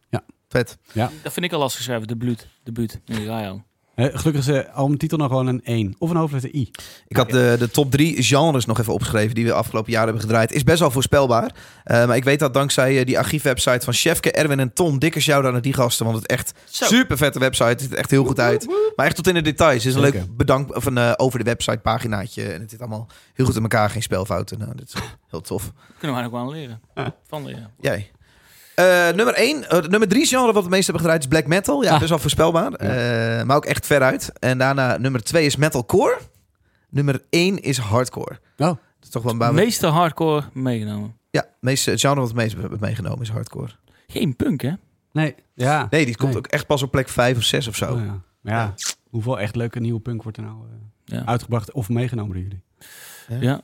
Ja. 0.08 0.22
Vet. 0.48 0.78
Dat 1.22 1.32
vind 1.32 1.46
ik 1.46 1.52
al 1.52 1.58
lastig 1.58 1.78
geschreven, 1.80 2.06
de 2.08 2.16
buurt. 2.16 2.48
De 2.62 2.72
buurt. 2.72 2.98
Al. 3.08 3.16
Eh, 3.16 3.52
gelukkig 4.00 4.36
is 4.36 4.44
de 4.44 4.70
albumtitel 4.70 5.18
nog 5.18 5.28
gewoon 5.28 5.46
een 5.46 5.60
1. 5.64 5.94
Of 5.98 6.10
een 6.10 6.16
hoofdletter 6.16 6.54
I. 6.54 6.70
Ik 7.08 7.16
had 7.16 7.30
de, 7.30 7.56
de 7.58 7.70
top 7.70 7.90
drie 7.90 8.22
genres 8.22 8.64
nog 8.64 8.78
even 8.78 8.92
opgeschreven 8.92 9.34
die 9.34 9.44
we 9.44 9.52
afgelopen 9.52 9.92
jaar 9.92 10.04
hebben 10.04 10.22
gedraaid. 10.22 10.52
Is 10.52 10.64
best 10.64 10.78
wel 10.78 10.90
voorspelbaar. 10.90 11.54
Eh, 11.84 12.06
maar 12.06 12.16
ik 12.16 12.24
weet 12.24 12.38
dat 12.38 12.54
dankzij 12.54 12.98
eh, 12.98 13.06
die 13.06 13.18
archiefwebsite 13.18 13.84
van 13.84 13.92
Chefke, 13.92 14.32
Erwin 14.32 14.60
en 14.60 14.72
Tom. 14.72 14.98
Dikke 14.98 15.20
shout-out 15.20 15.52
naar 15.52 15.62
die 15.62 15.72
gasten. 15.72 16.06
Want 16.06 16.18
het 16.18 16.26
echt 16.26 16.52
Zo. 16.64 16.84
super 16.84 17.16
vette 17.16 17.38
website. 17.38 17.68
Het 17.68 17.80
ziet 17.80 17.92
er 17.92 17.98
echt 17.98 18.10
heel 18.10 18.24
goed 18.24 18.40
uit. 18.40 18.66
Maar 18.96 19.06
echt 19.06 19.16
tot 19.16 19.26
in 19.26 19.34
de 19.34 19.42
details. 19.42 19.84
Het 19.84 19.92
is 19.92 19.94
een 19.94 20.02
Zeker. 20.02 20.20
leuk 20.20 20.36
bedank 20.36 20.76
of 20.76 20.84
een 20.84 20.98
eh, 20.98 21.12
over 21.16 21.38
de 21.38 21.44
website 21.44 21.78
paginaatje. 21.78 22.42
En 22.42 22.60
het 22.60 22.70
zit 22.70 22.80
allemaal 22.80 23.08
heel 23.34 23.46
goed 23.46 23.56
in 23.56 23.62
elkaar. 23.62 23.90
Geen 23.90 24.02
spelfouten. 24.02 24.58
Nou, 24.58 24.72
dit 24.76 24.88
is 24.94 25.00
heel 25.30 25.40
tof. 25.40 25.72
Kunnen 25.98 26.16
wij 26.16 26.24
nog 26.24 26.32
wel 26.32 26.40
aan 26.40 26.50
leren. 26.50 26.80
Van 27.26 27.44
leren. 27.44 27.70
Jij. 27.80 28.10
Eh, 28.80 29.14
nummer 29.14 29.34
1, 29.34 29.64
nummer 29.90 30.08
3 30.08 30.26
genre 30.26 30.44
wat 30.46 30.54
we 30.54 30.60
het 30.60 30.70
meest 30.70 30.84
hebben 30.86 31.02
gedraaid 31.02 31.22
is 31.22 31.28
black 31.28 31.46
metal. 31.46 31.82
Ja, 31.82 31.92
Ah. 31.92 31.98
best 31.98 32.10
wel 32.10 32.18
voorspelbaar. 32.18 32.72
Eh, 32.72 33.44
maar 33.44 33.56
ook 33.56 33.64
echt 33.64 33.86
veruit. 33.86 34.32
En 34.38 34.58
daarna 34.58 34.96
nummer 34.96 35.22
2 35.22 35.46
is 35.46 35.56
metalcore. 35.56 36.18
Nummer 36.90 37.22
1 37.30 37.62
is 37.62 37.78
hardcore. 37.78 38.38
Oh, 38.56 38.66
Dat 38.66 38.78
is 39.02 39.08
toch 39.08 39.22
wel 39.22 39.40
een 39.48 39.54
meeste 39.54 39.86
hardcore 39.86 40.42
meegenomen. 40.52 41.16
Ja, 41.30 41.40
het 41.40 41.48
meeste 41.60 41.90
het 41.90 42.00
genre 42.00 42.20
wat 42.20 42.32
we 42.32 42.40
het 42.40 42.42
meest 42.52 42.60
hebben 42.60 42.78
meegenomen 42.80 43.20
is 43.20 43.28
hardcore. 43.28 43.70
Geen 44.06 44.36
punk, 44.36 44.60
hè? 44.60 44.72
nee. 45.12 45.34
Ja. 45.54 45.86
Nee, 45.90 46.04
die 46.04 46.16
komt 46.16 46.28
Nee. 46.28 46.38
ook 46.38 46.46
echt 46.46 46.66
pas 46.66 46.82
op 46.82 46.90
plek 46.90 47.08
5 47.08 47.36
of 47.36 47.42
6 47.42 47.68
of 47.68 47.76
zo. 47.76 47.92
Oh, 47.92 48.04
ja. 48.04 48.20
Ja, 48.42 48.74
hoeveel 49.10 49.40
echt 49.40 49.56
leuke 49.56 49.80
nieuwe 49.80 50.00
punk 50.00 50.22
wordt 50.22 50.38
er 50.38 50.44
nou 50.44 50.56
eh, 50.56 51.16
Ja. 51.18 51.26
uitgebracht 51.26 51.72
of 51.72 51.88
meegenomen 51.88 52.32
door 52.34 52.42
jullie? 52.42 52.62
Ja. 53.46 53.60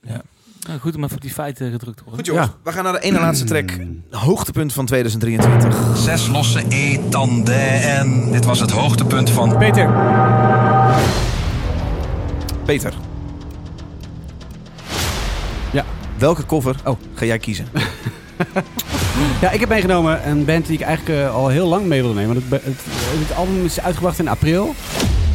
ja. 0.00 0.22
Nou, 0.66 0.80
goed 0.80 0.96
om 0.96 1.04
even 1.04 1.16
op 1.16 1.22
die 1.22 1.30
feiten 1.30 1.70
gedrukt 1.70 1.96
te 1.96 2.02
worden. 2.04 2.18
Goed 2.24 2.34
jongens, 2.34 2.46
Ja. 2.46 2.54
we 2.64 2.72
gaan 2.72 2.84
naar 2.84 2.92
de 2.92 3.00
ene 3.00 3.20
laatste 3.20 3.44
track. 3.44 3.76
Mm. 3.78 4.02
Hoogtepunt 4.10 4.72
van 4.72 4.86
2023. 4.86 5.96
Zes 5.96 6.26
losse 6.28 6.62
E-tanden 6.68 7.82
en 7.82 8.30
dit 8.32 8.44
was 8.44 8.60
het 8.60 8.70
hoogtepunt 8.70 9.30
van... 9.30 9.58
Peter. 9.58 9.90
Peter. 12.64 12.94
Ja. 15.72 15.84
Welke 16.18 16.46
cover 16.46 16.76
Oh. 16.84 16.98
ga 17.14 17.24
jij 17.24 17.38
kiezen? 17.38 17.66
Ja, 19.40 19.50
ik 19.50 19.60
heb 19.60 19.68
meegenomen 19.68 20.28
een 20.28 20.44
band 20.44 20.66
die 20.66 20.78
ik 20.78 20.84
eigenlijk 20.84 21.20
eh, 21.20 21.34
al 21.34 21.48
heel 21.48 21.66
lang 21.68 21.86
mee 21.86 22.00
wilde 22.00 22.14
nemen. 22.20 22.34
Want 22.34 22.50
het, 22.50 22.64
het, 22.64 22.80
het 23.28 23.36
album 23.36 23.64
is 23.64 23.80
uitgebracht 23.80 24.18
in 24.18 24.28
april. 24.28 24.74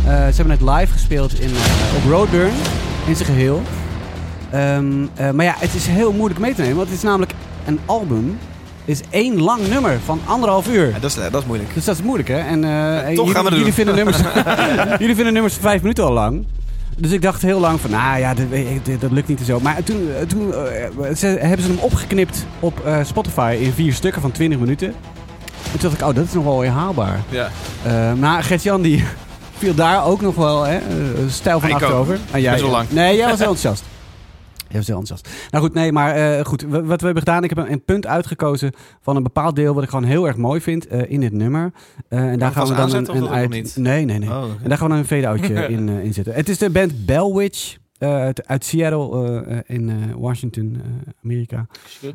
Eh, 0.05 0.11
ze 0.27 0.35
hebben 0.35 0.49
het 0.49 0.61
live 0.61 0.91
gespeeld 0.93 1.39
in, 1.39 1.49
eh, 1.49 1.95
op 1.97 2.11
Roadburn 2.11 2.51
in 3.07 3.15
zijn 3.15 3.27
geheel. 3.29 3.61
Ehm, 4.51 4.85
eh, 5.15 5.31
maar 5.31 5.45
ja, 5.45 5.53
het 5.57 5.73
is 5.73 5.87
heel 5.87 6.11
moeilijk 6.11 6.39
mee 6.39 6.53
te 6.55 6.61
nemen. 6.61 6.75
Want 6.77 6.87
het 6.89 6.97
is 6.97 7.03
namelijk 7.03 7.31
een 7.65 7.79
album. 7.85 8.37
is 8.85 9.01
één 9.09 9.41
lang 9.41 9.67
nummer 9.67 9.99
van 10.05 10.19
anderhalf 10.25 10.67
uur. 10.67 10.87
Ja, 10.89 10.99
dat, 10.99 11.09
is, 11.09 11.15
dat 11.31 11.41
is 11.41 11.45
moeilijk. 11.47 11.73
Dus 11.73 11.85
dat 11.85 11.95
is 11.95 12.01
moeilijk, 12.03 12.29
hè? 12.29 12.37
En, 12.39 12.63
eh, 12.63 12.97
toch 12.97 13.15
jullie, 13.15 13.33
gaan 13.33 13.43
we 13.43 13.49
het 13.49 13.57
jullie 13.57 13.63
doen. 13.63 13.73
vinden 13.73 13.95
nummers, 13.95 14.17
jullie 15.03 15.15
vinden 15.15 15.33
nummers 15.33 15.55
vijf 15.61 15.81
minuten 15.81 16.03
al 16.03 16.11
lang. 16.13 16.45
Dus 16.97 17.11
ik 17.11 17.21
dacht 17.21 17.41
heel 17.41 17.59
lang 17.59 17.79
van, 17.81 17.89
nou 17.91 18.19
ja, 18.19 18.33
dit- 18.83 19.01
dat 19.01 19.11
lukt 19.11 19.27
niet 19.27 19.39
en 19.39 19.45
zo. 19.45 19.59
Maar 19.59 19.83
toen, 19.83 20.09
eh, 20.19 20.25
toen 20.27 20.53
eh, 20.53 21.15
ze, 21.15 21.25
hebben 21.27 21.61
ze 21.65 21.71
hem 21.71 21.79
opgeknipt 21.79 22.45
op 22.59 22.85
eh, 22.85 22.97
Spotify 23.03 23.57
in 23.61 23.71
vier 23.73 23.93
stukken 23.93 24.21
van 24.21 24.31
20 24.31 24.59
minuten. 24.59 24.87
En 24.87 25.79
toen 25.79 25.89
dacht 25.89 25.93
ik, 26.01 26.07
oh, 26.07 26.15
dat 26.15 26.25
is 26.25 26.33
nog 26.33 26.43
wel 26.43 26.59
weer 26.59 26.69
haalbaar. 26.69 27.19
Ja. 27.29 27.49
Eh 27.83 28.13
maar 28.13 28.43
Gert-Jan 28.43 28.81
die 28.81 29.03
viel 29.57 29.73
daar 29.75 30.05
ook 30.05 30.21
nog 30.21 30.35
wel 30.35 30.63
hè, 30.63 30.75
eh, 30.75 30.83
stijl 31.29 31.59
van 31.59 31.71
achterover. 31.73 32.19
En 32.31 32.41
jij, 32.41 32.51
Best 32.51 32.63
wel 32.63 32.71
lang. 32.71 32.89
Nee, 32.91 33.15
jij 33.15 33.27
was 33.29 33.39
heel 33.39 33.47
enthousiast. 33.47 33.83
Jij 34.69 34.77
was 34.77 34.87
heel 34.87 34.97
enthousiast. 34.97 35.51
Nou 35.51 35.63
goed, 35.63 35.73
nee, 35.73 35.91
maar 35.91 36.15
eh, 36.15 36.45
goed. 36.45 36.61
Wat 36.61 36.99
we 36.99 37.05
hebben 37.05 37.17
gedaan, 37.17 37.43
ik 37.43 37.49
heb 37.49 37.57
een, 37.57 37.71
een 37.71 37.83
punt 37.83 38.07
uitgekozen 38.07 38.71
van 39.01 39.15
een 39.15 39.23
bepaald 39.23 39.55
deel 39.55 39.73
wat 39.73 39.83
ik 39.83 39.89
gewoon 39.89 40.03
heel 40.03 40.27
erg 40.27 40.35
mooi 40.35 40.61
vind 40.61 40.87
eh, 40.87 41.11
in 41.11 41.19
dit 41.19 41.31
nummer. 41.31 41.71
En 42.07 42.39
daar 42.39 42.51
gaan 42.51 42.67
we 42.67 42.75
dan 42.75 42.95
een, 42.95 43.15
een 43.15 43.29
uit. 43.29 43.49
niet? 43.49 43.75
Nee, 43.77 44.05
nee, 44.05 44.17
nee. 44.17 44.29
Oh. 44.29 44.43
En 44.43 44.69
daar 44.69 44.77
gaan 44.77 44.87
we 44.87 44.93
dan 44.93 45.01
een 45.01 45.05
fade-outje 45.05 45.67
in, 45.75 45.89
eh, 45.89 46.03
in 46.03 46.13
zetten. 46.13 46.33
Het 46.33 46.49
is 46.49 46.57
de 46.57 46.69
band 46.69 47.05
Bellwitch 47.05 47.77
uit, 47.97 48.47
uit 48.47 48.65
Seattle 48.65 49.63
in 49.67 49.91
Washington, 50.17 50.81
Amerika. 51.23 51.67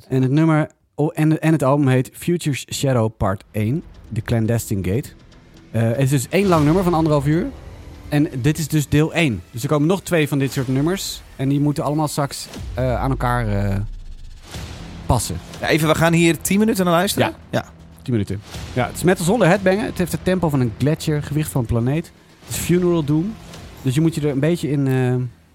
En 0.09 0.22
het 0.22 0.30
nummer 0.30 0.70
oh, 0.94 1.11
en, 1.14 1.40
en 1.40 1.52
het 1.52 1.62
album 1.62 1.88
heet 1.88 2.11
Futures 2.12 2.66
Shadow 2.72 3.16
Part 3.16 3.44
1, 3.50 3.82
The 4.12 4.22
Clandestine 4.22 4.84
Gate. 4.84 5.09
Het 5.70 5.98
is 5.98 6.11
dus 6.11 6.28
één 6.28 6.46
lang 6.46 6.64
nummer 6.64 6.82
van 6.82 6.94
anderhalf 6.94 7.26
uur. 7.26 7.46
En 8.14 8.28
dit 8.42 8.58
is 8.58 8.68
dus 8.68 8.88
deel 8.88 9.14
1. 9.14 9.42
Dus 9.50 9.62
er 9.62 9.68
komen 9.68 9.88
nog 9.88 10.02
twee 10.02 10.28
van 10.28 10.38
dit 10.38 10.52
soort 10.52 10.68
nummers. 10.68 11.22
En 11.36 11.48
die 11.48 11.60
moeten 11.60 11.84
allemaal 11.84 12.08
straks 12.08 12.46
eh, 12.74 12.96
aan 12.96 13.10
elkaar 13.10 13.48
eh, 13.48 13.76
passen. 15.06 15.36
Ja, 15.60 15.68
even, 15.68 15.88
we 15.88 15.94
gaan 15.94 16.12
hier 16.12 16.40
10 16.40 16.58
minuten 16.58 16.84
naar 16.84 16.94
luisteren. 16.94 17.28
Ja. 17.28 17.34
ja. 17.50 17.64
10 18.02 18.12
minuten. 18.12 18.40
Ja, 18.72 18.86
het 18.86 18.96
is 18.96 19.02
metal 19.02 19.24
zonder 19.24 19.48
headbangen. 19.48 19.84
Het 19.84 19.98
heeft 19.98 20.12
het 20.12 20.24
tempo 20.24 20.48
van 20.48 20.60
een 20.60 20.72
gletsjer, 20.78 21.22
gewicht 21.22 21.50
van 21.50 21.60
een 21.60 21.66
planeet. 21.66 22.12
Het 22.44 22.56
is 22.56 22.62
funeral 22.62 23.04
doom. 23.04 23.34
Dus 23.82 23.94
je 23.94 24.00
moet 24.00 24.14
je 24.14 24.20
er 24.20 24.28
een 24.30 24.40
beetje 24.40 24.70
in... 24.70 24.86
eh, 24.86 25.14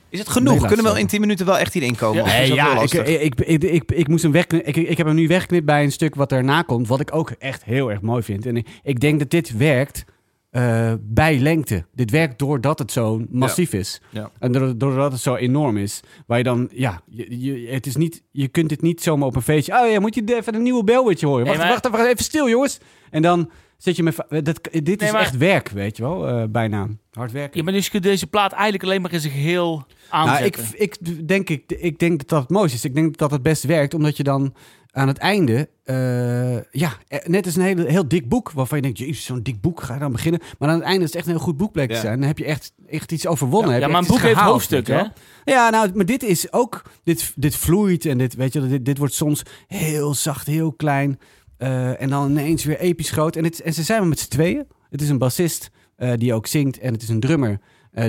Is 0.09 0.19
het 0.19 0.29
genoeg? 0.29 0.59
Kunnen 0.59 0.77
we 0.77 0.91
wel 0.91 0.97
in 0.97 1.07
10 1.07 1.21
minuten 1.21 1.45
wel 1.45 1.57
echt 1.57 1.73
hierin 1.73 1.95
komen? 1.95 2.25
Ja. 2.25 2.39
Ja, 2.39 2.81
ik, 2.81 2.93
ik, 2.93 3.39
ik, 3.61 3.91
ik, 3.91 4.07
moest 4.07 4.23
hem. 4.23 4.35
Ik, 4.35 4.53
ik 4.75 4.97
heb 4.97 5.05
hem 5.07 5.15
nu 5.15 5.27
weggeknipt 5.27 5.65
bij 5.65 5.83
een 5.83 5.91
stuk 5.91 6.15
wat 6.15 6.31
erna 6.31 6.61
komt. 6.61 6.87
Wat 6.87 6.99
ik 6.99 7.15
ook 7.15 7.29
echt 7.29 7.63
heel 7.63 7.91
erg 7.91 8.01
mooi 8.01 8.23
vind. 8.23 8.45
En 8.45 8.57
ik, 8.57 8.67
ik 8.83 8.99
denk 8.99 9.19
dat 9.19 9.29
dit 9.29 9.57
werkt 9.57 10.05
eh, 10.49 10.93
bij 10.99 11.39
lengte. 11.39 11.85
Dit 11.93 12.11
werkt 12.11 12.39
doordat 12.39 12.79
het 12.79 12.91
zo 12.91 13.21
massief 13.29 13.73
is. 13.73 14.01
Ja. 14.09 14.31
En 14.39 14.51
doordat- 14.77 15.11
het 15.11 15.21
zo 15.21 15.35
enorm 15.35 15.77
is. 15.77 15.99
Waar 16.27 16.37
je 16.37 16.43
dan, 16.43 16.69
ja, 16.73 17.01
je, 17.09 17.39
je, 17.39 17.67
het 17.71 17.85
is 17.85 17.95
niet, 17.95 18.23
je 18.31 18.47
kunt 18.47 18.69
dit 18.69 18.81
niet 18.81 19.01
zomaar 19.01 19.27
op 19.27 19.35
een 19.35 19.41
feestje. 19.41 19.81
Oh 19.83 19.91
ja, 19.91 19.99
moet 19.99 20.15
je 20.15 20.35
even 20.37 20.55
een 20.55 20.63
nieuwe 20.63 20.83
Bellwitch 20.83 21.21
horen. 21.21 21.45
Wacht, 21.45 21.57
maar- 21.57 21.67
wacht 21.67 21.85
even, 21.85 22.05
even 22.07 22.23
stil 22.23 22.49
jongens. 22.49 22.79
En 23.09 23.21
dan 23.21 23.49
zit 23.77 23.95
je 23.95 24.03
met... 24.03 24.15
va- 24.15 24.41
Dat, 24.41 24.69
dit 24.83 25.01
is 25.01 25.11
maar- 25.11 25.21
echt 25.21 25.37
werk, 25.37 25.69
weet 25.69 25.97
je 25.97 26.03
wel. 26.03 26.27
eh, 26.27 26.43
bijna. 26.49 26.87
Hard 27.11 27.31
werken. 27.31 27.57
Ja, 27.57 27.63
maar 27.63 27.73
dus 27.73 27.85
je 27.85 27.91
kunt 27.91 28.03
deze 28.03 28.27
plaat 28.27 28.51
eigenlijk 28.51 28.83
alleen 28.83 29.01
maar 29.01 29.13
in 29.13 29.19
zijn 29.19 29.33
geheel 29.33 29.85
Nou, 30.11 30.43
ik, 30.45 30.57
aanzetten. 30.57 30.81
ik, 30.81 31.27
denk, 31.27 31.49
ik, 31.49 31.63
ik 31.71 31.99
denk 31.99 32.17
dat 32.19 32.27
dat 32.29 32.41
het 32.41 32.49
mooiste 32.49 32.77
is. 32.77 32.85
Ik 32.85 32.95
denk 32.95 33.17
dat 33.17 33.31
het 33.31 33.41
best 33.43 33.63
werkt, 33.63 33.93
omdat 33.93 34.17
je 34.17 34.23
dan 34.23 34.53
aan 34.91 35.07
het 35.07 35.17
einde... 35.17 35.69
eh, 35.83 36.61
ja, 36.71 36.91
eh, 37.07 37.25
net 37.25 37.45
als 37.45 37.55
een 37.55 37.61
hele, 37.61 37.85
heel 37.89 38.07
dik 38.07 38.29
boek, 38.29 38.51
waarvan 38.51 38.77
je 38.77 38.83
denkt... 38.83 38.97
Jezus, 38.99 39.25
zo'n 39.25 39.41
dik 39.43 39.61
boek, 39.61 39.81
ga 39.81 39.93
je 39.93 39.99
dan 39.99 40.11
beginnen? 40.11 40.41
Maar 40.59 40.69
aan 40.69 40.75
het 40.75 40.83
einde 40.83 40.99
is 41.03 41.07
het 41.07 41.15
echt 41.15 41.25
een 41.25 41.31
heel 41.33 41.41
goed 41.41 41.57
boek 41.57 41.71
bleek 41.71 41.87
te 41.87 41.93
Ja. 41.93 41.99
zijn. 42.01 42.19
Dan 42.19 42.27
heb 42.27 42.37
je 42.37 42.45
echt, 42.45 42.71
echt 42.87 43.11
iets 43.11 43.27
overwonnen. 43.27 43.71
Heb 43.71 43.79
ja, 43.81 43.85
je 43.87 43.91
maar 43.93 44.01
een 44.01 44.07
boek 44.07 44.19
heeft 44.19 44.39
hoofdstukken, 44.39 44.95
hè? 44.97 45.03
Ja, 45.51 45.69
nou, 45.69 45.91
maar 45.93 46.05
dit 46.05 46.23
is 46.23 46.51
ook... 46.53 46.81
Dit, 47.03 47.33
dit 47.35 47.55
vloeit 47.55 48.05
en 48.05 48.17
dit, 48.17 48.35
weet 48.35 48.53
je, 48.53 48.67
dit, 48.67 48.85
dit 48.85 48.97
wordt 48.97 49.13
soms 49.13 49.43
heel 49.67 50.13
zacht, 50.13 50.47
heel 50.47 50.71
klein. 50.73 51.19
eh, 51.57 52.01
en 52.01 52.09
dan 52.09 52.29
ineens 52.31 52.63
weer 52.63 52.79
episch 52.79 53.09
groot. 53.11 53.35
En, 53.35 53.43
het, 53.43 53.61
en 53.61 53.73
ze 53.73 53.83
zijn 53.83 53.99
maar 53.99 54.09
met 54.09 54.19
z'n 54.19 54.29
tweeën. 54.29 54.65
Het 54.89 55.01
is 55.01 55.09
een 55.09 55.17
bassist 55.17 55.69
die 56.15 56.33
ook 56.33 56.47
zingt. 56.47 56.79
En 56.79 56.93
het 56.93 57.01
is 57.01 57.09
een 57.09 57.19
drummer 57.19 57.59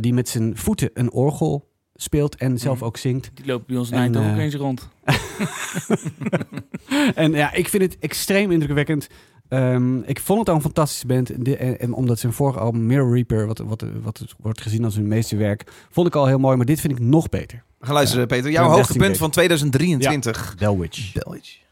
die 0.01 0.13
met 0.15 0.29
zijn 0.29 0.57
voeten 0.57 0.91
een 0.95 1.11
orgel 1.13 1.69
speelt 1.95 2.37
en 2.37 2.59
zelf 2.59 2.77
Mhm. 2.77 2.85
ook 2.85 2.97
zingt. 2.97 3.31
Die 3.35 3.47
loopt 3.47 3.67
bij 3.67 3.77
ons 3.77 3.91
in 3.91 3.97
Eindhoven 3.97 4.31
ook 4.33 4.39
eens 4.39 4.55
rond. 4.55 4.89
En 7.15 7.33
ja, 7.33 7.53
ik 7.53 7.69
vind 7.69 7.83
het 7.83 7.99
extreem 7.99 8.51
indrukwekkend. 8.51 9.07
Ehm, 9.49 9.99
ik 9.99 10.21
vond 10.21 10.39
het 10.39 10.49
al 10.49 10.55
een 10.55 10.61
fantastische 10.61 11.07
band. 11.07 11.45
De- 11.45 11.57
en, 11.57 11.81
en 11.81 11.93
omdat 11.93 12.19
zijn 12.19 12.33
vorige 12.33 12.59
album 12.59 12.87
Mirror 12.87 13.15
Reaper, 13.15 13.47
wat, 13.47 13.59
wat, 13.59 13.85
wat 14.03 14.25
wordt 14.39 14.61
gezien 14.61 14.85
als 14.85 14.95
hun 14.95 15.09
meeste 15.09 15.37
werk, 15.37 15.65
vond 15.91 16.07
ik 16.07 16.15
al 16.15 16.27
heel 16.27 16.39
mooi. 16.39 16.57
Maar 16.57 16.67
dit 16.67 16.81
vind 16.81 16.93
ik 16.93 16.99
nog 16.99 17.29
beter. 17.29 17.63
Gaan 17.81 17.95
luisteren, 17.95 18.27
Peter. 18.27 18.51
Jouw 18.51 18.69
hoogtepunt 18.69 19.17
van 19.17 19.31
2023. 19.31 20.55
Bellwitch. 20.59 21.13
Bellwitch. 21.13 21.49
inderdaad 21.51 21.70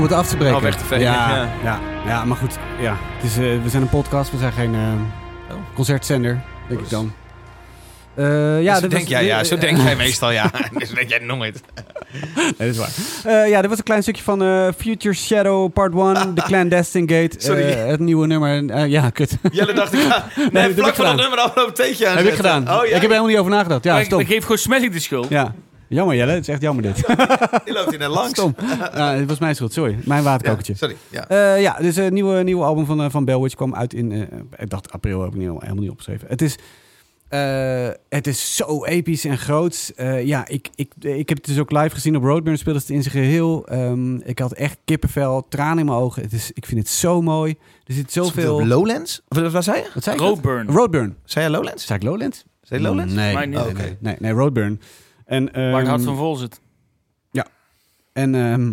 Om 0.00 0.06
het 0.06 0.14
af 0.14 0.28
te 0.28 0.36
breken. 0.36 0.54
al 0.54 0.60
weg 0.62 0.76
te 0.76 0.84
vegen. 0.84 1.04
Ja, 1.04 1.36
Ja. 1.36 1.48
ja. 1.64 1.80
Ja, 2.06 2.24
maar 2.24 2.36
goed. 2.36 2.58
Ja. 2.80 2.96
Het 3.16 3.30
is, 3.30 3.36
eh, 3.36 3.42
we 3.62 3.68
zijn 3.68 3.82
een 3.82 3.88
podcast, 3.88 4.30
we 4.30 4.38
zijn 4.38 4.52
geen 4.52 4.74
eh, 4.74 4.80
Oh. 5.50 5.56
concertzender, 5.74 6.40
denk 6.68 6.80
ik 6.80 6.90
dan. 6.90 7.12
Eh, 8.14 8.62
ja, 8.62 8.74
zo 8.74 8.80
dit 8.80 8.90
denk 8.90 9.02
was- 9.02 9.10
jij, 9.10 9.24
ja, 9.24 9.44
zo 9.44 9.58
denk 9.58 9.76
jij 9.76 9.96
meestal, 10.06 10.30
ja. 10.30 10.50
Dus 10.78 10.92
weet 10.92 11.08
jij 11.10 11.18
nooit. 11.18 11.60
Nee, 12.36 12.52
dat 12.56 12.66
is 12.66 12.76
waar. 12.76 12.90
Eh, 13.24 13.48
ja, 13.48 13.60
dit 13.60 13.68
was 13.70 13.78
een 13.78 13.84
klein 13.84 14.02
stukje 14.02 14.22
van 14.22 14.42
eh, 14.42 14.68
Future 14.78 15.14
Shadow 15.14 15.72
Part 15.72 15.94
1, 15.94 16.34
The 16.34 16.42
Clandestine 16.42 17.14
Gate. 17.14 17.34
Sorry. 17.38 17.62
eh, 17.62 17.86
het 17.86 18.00
nieuwe 18.00 18.26
nummer. 18.26 18.68
Eh, 18.70 18.86
ja, 18.86 19.10
kut. 19.10 19.36
Jelle 19.52 19.72
dacht 19.72 19.92
ik, 19.92 20.00
ja, 20.02 20.26
nee, 20.36 20.50
dat 20.50 20.62
heb 20.62 20.70
ik 20.70 20.76
vlak 20.78 20.94
voor 20.94 21.04
dat 21.04 21.12
gedaan. 21.14 21.16
nummer 21.16 21.38
al 21.38 21.66
een 21.66 21.72
theetje 21.74 22.08
aan 22.08 22.16
heb 22.16 22.26
ik 22.26 22.34
gedaan. 22.34 22.62
Oh 22.62 22.66
ja, 22.68 22.82
Ik 22.82 22.90
heb 22.90 23.02
er 23.02 23.08
helemaal 23.08 23.26
niet 23.26 23.38
over 23.38 23.50
nagedacht. 23.50 23.84
Ja, 23.84 23.98
ik 24.00 24.26
geef 24.26 24.42
gewoon 24.42 24.58
Smelly 24.58 24.88
de 24.88 24.98
schuld. 25.00 25.28
Ja. 25.28 25.54
Jammer 25.96 26.16
Jelle, 26.16 26.32
het 26.32 26.40
is 26.40 26.48
echt 26.48 26.60
jammer 26.60 26.82
dit. 26.82 26.96
die 27.64 27.74
loopt 27.74 27.90
hier 27.90 27.98
net 27.98 28.08
langs. 28.08 28.30
Stom. 28.30 28.54
Ja, 28.94 29.14
het 29.14 29.28
was 29.28 29.38
mijn 29.38 29.54
schuld, 29.54 29.72
sorry. 29.72 29.98
Mijn 30.04 30.22
Ja, 30.22 30.28
waterkokertje. 30.28 30.74
sorry, 30.76 30.96
ja. 31.08 31.28
Eh, 31.28 31.60
ja, 31.62 31.76
dus 31.80 31.96
een 31.96 32.12
nieuwe, 32.12 32.42
nieuwe 32.42 32.64
album 32.64 32.86
van, 32.86 33.02
eh, 33.02 33.10
van 33.10 33.24
Bellwitch 33.24 33.54
kwam 33.54 33.74
uit 33.74 33.94
in... 33.94 34.12
eh, 34.12 34.20
ik 34.56 34.70
dacht 34.70 34.92
april, 34.92 35.20
heb 35.22 35.30
ik 35.32 35.38
niet, 35.38 35.48
helemaal 35.48 35.74
niet 35.74 35.90
opgeschreven. 35.90 36.28
Het 36.28 36.42
is, 36.42 36.56
eh, 37.28 37.88
het 38.08 38.26
is 38.26 38.56
zo 38.56 38.84
episch 38.84 39.24
en 39.24 39.38
groot. 39.38 39.92
Eh, 39.96 40.24
ja, 40.26 40.46
ik, 40.48 40.68
ik, 40.74 40.92
ik 41.00 41.28
heb 41.28 41.38
het 41.38 41.46
dus 41.46 41.58
ook 41.58 41.70
live 41.70 41.90
gezien 41.94 42.16
op 42.16 42.22
Roadburn. 42.22 42.58
Speelde 42.58 42.78
het 42.78 42.90
in 42.90 43.02
zijn 43.02 43.14
geheel. 43.14 43.66
Ehm, 43.66 44.16
ik 44.16 44.38
had 44.38 44.52
echt 44.52 44.78
kippenvel, 44.84 45.46
tranen 45.48 45.78
in 45.78 45.84
mijn 45.86 45.98
ogen. 45.98 46.22
Het 46.22 46.32
is, 46.32 46.50
ik 46.54 46.66
vind 46.66 46.80
het 46.80 46.88
zo 46.88 47.22
mooi. 47.22 47.54
Er 47.86 47.94
zit 47.94 48.12
zoveel... 48.12 48.66
Lowlands? 48.66 49.22
Of 49.28 49.52
wat 49.52 49.64
zei 49.64 49.76
je? 49.78 49.90
Wat 49.94 50.02
zei 50.02 50.16
ik? 50.16 50.22
Roadburn. 50.22 50.66
Roadburn. 50.68 51.16
Zei 51.24 51.44
je 51.44 51.50
Lowlands? 51.50 51.86
Zei 51.86 51.98
ik 51.98 52.04
Lowlands? 52.04 52.44
Zei 52.62 52.80
je 52.80 52.86
Lowlands? 52.86 53.14
Nee, 53.14 53.34
Oh, 53.56 53.66
oké. 53.66 53.72
nee, 53.82 53.96
nee, 54.00 54.16
nee, 54.18 54.32
Roadburn. 54.32 54.80
En, 55.30 55.52
Waar 55.52 55.78
het 55.78 55.88
hart 55.88 56.00
ehm, 56.00 56.08
van 56.08 56.16
vol 56.16 56.36
zit. 56.36 56.60
En 58.12 58.34
ehm, 58.34 58.72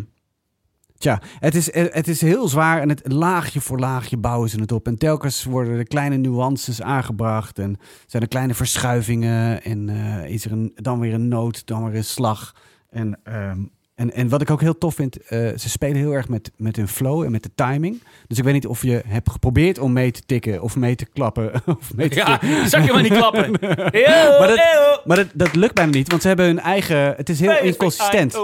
tja, 0.97 1.21
het 1.39 1.55
is, 1.55 1.71
eh, 1.71 1.85
het 1.89 2.07
is 2.07 2.21
heel 2.21 2.47
zwaar 2.47 2.81
en 2.81 2.89
het 2.89 3.11
laagje 3.11 3.61
voor 3.61 3.79
laagje 3.79 4.17
bouwen 4.17 4.49
ze 4.49 4.59
het 4.59 4.71
op. 4.71 4.87
En 4.87 4.97
telkens 4.97 5.43
worden 5.43 5.77
er 5.77 5.87
kleine 5.87 6.17
nuances 6.17 6.81
aangebracht 6.81 7.59
en 7.59 7.77
zijn 8.05 8.23
er 8.23 8.29
kleine 8.29 8.53
verschuivingen 8.53 9.63
en 9.63 9.89
eh, 9.89 10.29
is 10.29 10.45
er 10.45 10.51
een, 10.51 10.71
dan 10.75 10.99
weer 10.99 11.13
een 11.13 11.27
noot, 11.27 11.65
dan 11.65 11.85
weer 11.85 11.95
een 11.95 12.03
slag. 12.03 12.55
En, 12.89 13.19
ehm, 13.23 13.59
en, 13.97 14.13
en 14.13 14.29
wat 14.29 14.41
ik 14.41 14.49
ook 14.51 14.61
heel 14.61 14.77
tof 14.77 14.95
vind, 14.95 15.17
eh, 15.17 15.39
ze 15.57 15.69
spelen 15.69 15.95
heel 15.97 16.11
erg 16.11 16.27
met, 16.29 16.51
met 16.57 16.75
hun 16.75 16.87
flow 16.87 17.23
en 17.23 17.31
met 17.31 17.43
de 17.43 17.49
timing. 17.55 18.03
Dus 18.27 18.37
ik 18.37 18.43
weet 18.43 18.53
niet 18.53 18.67
of 18.67 18.81
je 18.81 19.01
hebt 19.07 19.29
geprobeerd 19.31 19.79
om 19.79 19.93
mee 19.93 20.11
te 20.11 20.21
tikken 20.25 20.61
of 20.61 20.75
mee 20.75 20.95
te 20.95 21.05
klappen. 21.05 21.51
Of 21.79 21.93
mee 21.95 22.09
te 22.09 22.15
Ja, 22.15 22.37
tikken. 22.37 22.69
zag 22.69 22.85
je 22.85 22.93
maar 22.93 23.01
niet 23.01 23.11
klappen. 23.11 23.43
Eeuw, 23.91 24.39
Maar 24.39 24.47
dat- 24.47 24.57
eeuw. 24.57 25.01
Maar 25.05 25.17
dat, 25.17 25.27
dat 25.33 25.55
lukt 25.55 25.73
bijna 25.73 25.91
niet, 25.91 26.09
want 26.09 26.21
ze 26.21 26.27
hebben 26.27 26.45
hun 26.45 26.59
eigen... 26.59 27.13
Het 27.17 27.29
is 27.29 27.39
heel 27.39 27.57
inconsistent. 27.61 28.37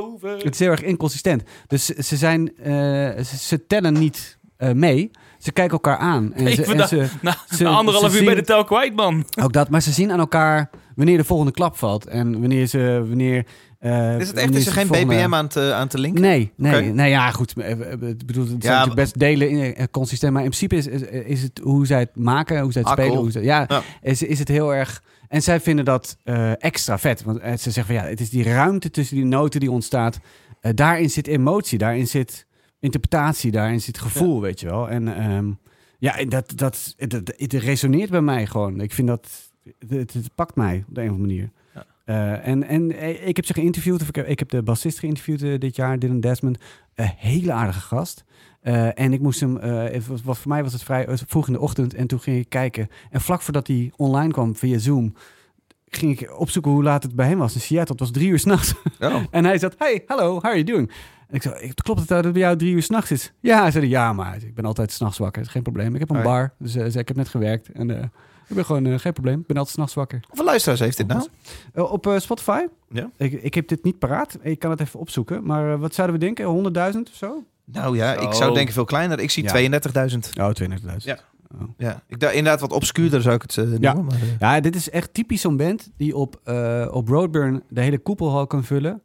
Het 0.44 0.54
is 0.54 0.60
heel 0.60 0.70
erg 0.72 0.82
inconsistent. 0.84 1.44
Dus 1.68 1.86
ze, 1.86 2.18
zijn, 2.18 2.58
eh, 2.58 2.74
ze, 3.24 3.38
ze 3.40 3.68
tellen 3.68 3.94
niet 3.94 4.38
eh, 4.58 4.72
mee. 4.72 5.12
Ze 5.40 5.52
kijken 5.52 5.74
elkaar 5.74 5.98
aan. 5.98 6.34
En 6.34 6.52
ze, 6.56 6.64
en 6.66 6.88
ze, 6.88 7.08
Na, 7.22 7.36
Ze- 7.50 7.64
na 7.64 7.70
anderhalf 7.70 8.16
uur 8.20 8.26
bij 8.26 8.36
de 8.36 8.42
tel 8.42 8.64
kwijt, 8.64 8.96
man. 8.96 9.26
ook 9.42 9.54
dat, 9.54 9.70
maar 9.70 9.82
ze 9.82 9.92
zien 9.92 10.12
aan 10.12 10.20
elkaar 10.20 10.70
wanneer 10.96 11.18
de 11.18 11.24
volgende 11.24 11.52
klap 11.52 11.78
valt. 11.78 12.06
En 12.08 12.40
wanneer 12.40 12.66
ze... 12.68 13.04
Wanneer, 13.08 13.46
eh, 13.80 14.20
Is 14.20 14.28
het 14.28 14.38
echt? 14.38 14.56
Is 14.56 14.66
er 14.66 14.72
geen 14.74 14.88
volgende- 14.88 15.16
BPM 15.16 15.34
aan 15.34 15.48
te, 15.48 15.74
aan 15.74 15.88
te 15.88 15.98
linken? 16.00 16.22
Nee, 16.22 16.52
nee, 16.56 16.82
nee, 16.94 17.10
ja, 17.10 17.32
goed. 17.32 17.54
eh, 17.58 17.72
eh, 17.72 18.02
Ik 18.02 18.26
bedoel, 18.26 18.44
het 18.48 18.50
zijn 18.50 18.60
Ja, 18.62 18.70
natuurlijk 18.70 18.96
best 18.96 19.20
delen 19.20 19.50
in 19.50 19.76
eh, 19.76 19.86
consistent, 19.92 20.34
maar 20.34 20.44
in 20.44 20.50
principe 20.50 20.76
is, 20.76 20.88
is, 20.88 21.02
is 21.26 21.42
het 21.42 21.60
hoe 21.64 21.86
zij 21.86 22.00
het 22.00 22.16
maken, 22.16 22.62
hoe 22.62 22.72
zij 22.72 22.82
het 22.82 22.90
Ah, 22.92 22.98
spelen, 22.98 23.18
hoe 23.20 23.44
ja, 23.44 23.66
Ja. 23.68 23.82
Is, 24.02 24.22
is 24.24 24.40
het 24.40 24.48
heel 24.48 24.74
erg. 24.74 25.04
En 25.28 25.42
zij 25.42 25.60
vinden 25.60 25.86
dat 25.86 26.18
eh, 26.24 26.64
extra 26.64 26.98
vet, 27.00 27.24
want 27.24 27.40
eh, 27.40 27.52
ze 27.52 27.72
zeggen 27.72 27.96
van 27.96 28.04
ja, 28.04 28.10
het 28.10 28.20
is 28.20 28.30
die 28.30 28.44
ruimte 28.44 28.90
tussen 28.92 29.16
die 29.16 29.26
noten 29.26 29.60
die 29.60 29.72
ontstaat. 29.72 30.20
Eh, 30.62 30.72
daarin 30.76 31.10
zit 31.10 31.28
emotie, 31.28 31.78
daarin 31.78 32.08
zit 32.08 32.46
interpretatie, 32.80 33.52
daarin 33.52 33.82
zit 33.82 33.98
gevoel, 33.98 34.42
weet 34.42 34.60
je 34.60 34.66
wel. 34.66 34.90
En 34.90 35.16
ehm, 35.16 35.52
ja, 36.00 36.26
dat, 36.26 36.52
dat, 36.56 36.96
dat, 36.98 37.34
het 37.38 37.54
resoneert 37.54 38.10
bij 38.10 38.22
mij 38.22 38.46
gewoon. 38.46 38.80
Ik 38.82 38.94
vind 38.94 39.08
dat 39.08 39.28
het, 39.88 40.14
het 40.14 40.30
pakt 40.36 40.56
mij 40.56 40.84
op 40.88 40.96
de 40.96 41.02
een 41.02 41.08
of 41.10 41.14
andere 41.16 41.34
manier. 41.34 41.50
Ja. 41.74 41.86
Eh, 42.06 42.48
en, 42.48 42.64
en 42.64 42.92
eh, 42.92 43.28
ik 43.28 43.36
heb 43.36 43.46
ze 43.46 43.54
geïnterviewd, 43.54 44.02
of 44.02 44.08
ik 44.08 44.16
heb, 44.16 44.28
ik 44.28 44.40
heb 44.40 44.50
de 44.50 44.64
bassist 44.64 45.00
geïnterviewd 45.00 45.42
eh, 45.42 45.60
dit 45.60 45.76
jaar, 45.76 46.00
Dylan 46.00 46.20
Desmond. 46.20 46.58
Een 46.96 47.12
hele 47.18 47.52
aardige 47.52 47.80
gast. 47.80 48.24
En 48.94 49.14
ik 49.14 49.22
moest 49.22 49.40
hem, 49.40 49.60
was, 50.08 50.22
was- 50.24 50.40
voor 50.40 50.52
mij 50.52 50.64
was 50.64 50.74
het 50.74 50.84
vrij 50.84 51.08
vroeg 51.28 51.48
in 51.48 51.54
de 51.54 51.60
ochtend 51.60 51.94
en 51.94 52.08
toen 52.08 52.20
ging 52.20 52.38
ik 52.38 52.50
kijken. 52.50 52.88
En 53.10 53.22
vlak 53.22 53.42
voordat 53.42 53.68
hij 53.68 53.92
online 53.96 54.32
kwam 54.34 54.56
via 54.56 54.78
Zoom, 54.78 55.14
ging 55.90 56.20
ik 56.20 56.40
opzoeken 56.40 56.72
hoe 56.72 56.84
laat 56.84 57.04
het 57.04 57.16
bij 57.16 57.28
hem 57.28 57.38
was. 57.38 57.54
In 57.56 57.62
Seattle, 57.62 57.92
het 57.92 58.00
was 58.00 58.12
drie 58.12 58.30
uur 58.30 58.40
s'nachts. 58.40 58.74
Oh. 59.00 59.16
En 59.32 59.46
hij 59.46 59.58
zat, 59.58 59.76
hey, 59.78 60.04
hallo, 60.06 60.32
how 60.34 60.44
are 60.46 60.54
you 60.54 60.64
doing? 60.64 60.92
En 61.28 61.36
ik 61.36 61.42
zei, 61.42 61.56
"Ik- 61.60 61.76
klopt 61.76 62.00
het 62.00 62.10
dat 62.10 62.24
het 62.24 62.34
bij 62.34 62.42
jou 62.42 62.58
drie 62.58 62.74
uur 62.74 62.82
s'nachts 62.84 63.12
is? 63.12 63.34
Ja, 63.40 63.62
hij 63.62 63.72
zei, 63.72 63.88
ja, 63.88 64.14
maar 64.14 64.36
ik 64.44 64.54
ben 64.56 64.66
altijd 64.66 64.92
s'nachts 64.92 65.18
wakker. 65.18 65.42
Is 65.42 65.48
geen 65.48 65.64
probleem. 65.64 65.94
Ik 65.94 66.00
heb 66.00 66.10
een 66.10 66.22
bar, 66.24 66.54
dus 66.60 66.72
zei, 66.72 66.88
ik 66.88 67.08
heb 67.08 67.16
net 67.18 67.28
gewerkt. 67.30 67.70
En 67.72 68.12
ik 68.54 68.66
ben 68.68 68.76
gewoon, 68.76 68.94
eh, 68.94 69.00
geen 69.00 69.14
probleem. 69.14 69.40
Ik 69.40 69.48
ben 69.48 69.58
altijd 69.58 69.76
s'nachts 69.76 69.94
wakker. 69.94 70.20
Hoeveel 70.28 70.46
luisteraars 70.46 70.80
heeft 70.80 70.98
dit 70.98 71.08
nou? 71.08 71.28
Eh, 71.74 71.92
op 71.92 72.08
eh, 72.08 72.18
Spotify? 72.20 72.66
Ja. 72.90 73.10
Ik, 73.18 73.32
ik 73.32 73.54
heb 73.54 73.68
dit 73.68 73.84
niet 73.84 74.00
paraat. 74.00 74.38
Ik 74.42 74.60
kan 74.60 74.72
het 74.72 74.80
even 74.80 75.00
opzoeken. 75.00 75.44
Maar 75.46 75.80
wat 75.80 75.94
zouden 75.96 76.20
we 76.20 76.26
denken? 76.26 76.46
100.000 76.94 77.00
of 77.10 77.16
zo? 77.16 77.44
Nou 77.66 77.96
ja, 77.98 78.14
ik 78.14 78.22
Zo. 78.22 78.32
zou 78.32 78.54
denken 78.54 78.74
veel 78.74 78.86
kleiner. 78.86 79.20
Ik 79.20 79.32
zie 79.32 79.44
Ja. 79.44 79.50
32.000. 79.50 80.30
Oh, 80.40 80.50
32.000. 80.50 80.96
Ja. 80.98 81.20
Oh. 81.56 81.62
Ja, 81.78 82.02
ik 82.08 82.20
dacht 82.20 82.34
inderdaad 82.34 82.60
wat 82.62 82.72
obscuurder 82.72 83.22
zou 83.22 83.36
ik 83.36 83.42
het 83.42 83.58
eh, 83.58 83.78
Ja. 83.80 83.94
noemen. 83.94 84.14
Maar, 84.14 84.22
eh, 84.24 84.40
Ja, 84.40 84.60
dit 84.60 84.76
is 84.76 84.90
echt 84.90 85.14
typisch 85.14 85.42
zo'n 85.42 85.58
band 85.58 85.90
die 85.98 86.16
op, 86.16 86.40
eh, 86.44 86.88
op 86.92 87.08
Roadburn 87.08 87.64
de 87.70 87.82
hele 87.82 87.98
koepelhal 87.98 88.48
kan 88.48 88.64
vullen. 88.64 89.02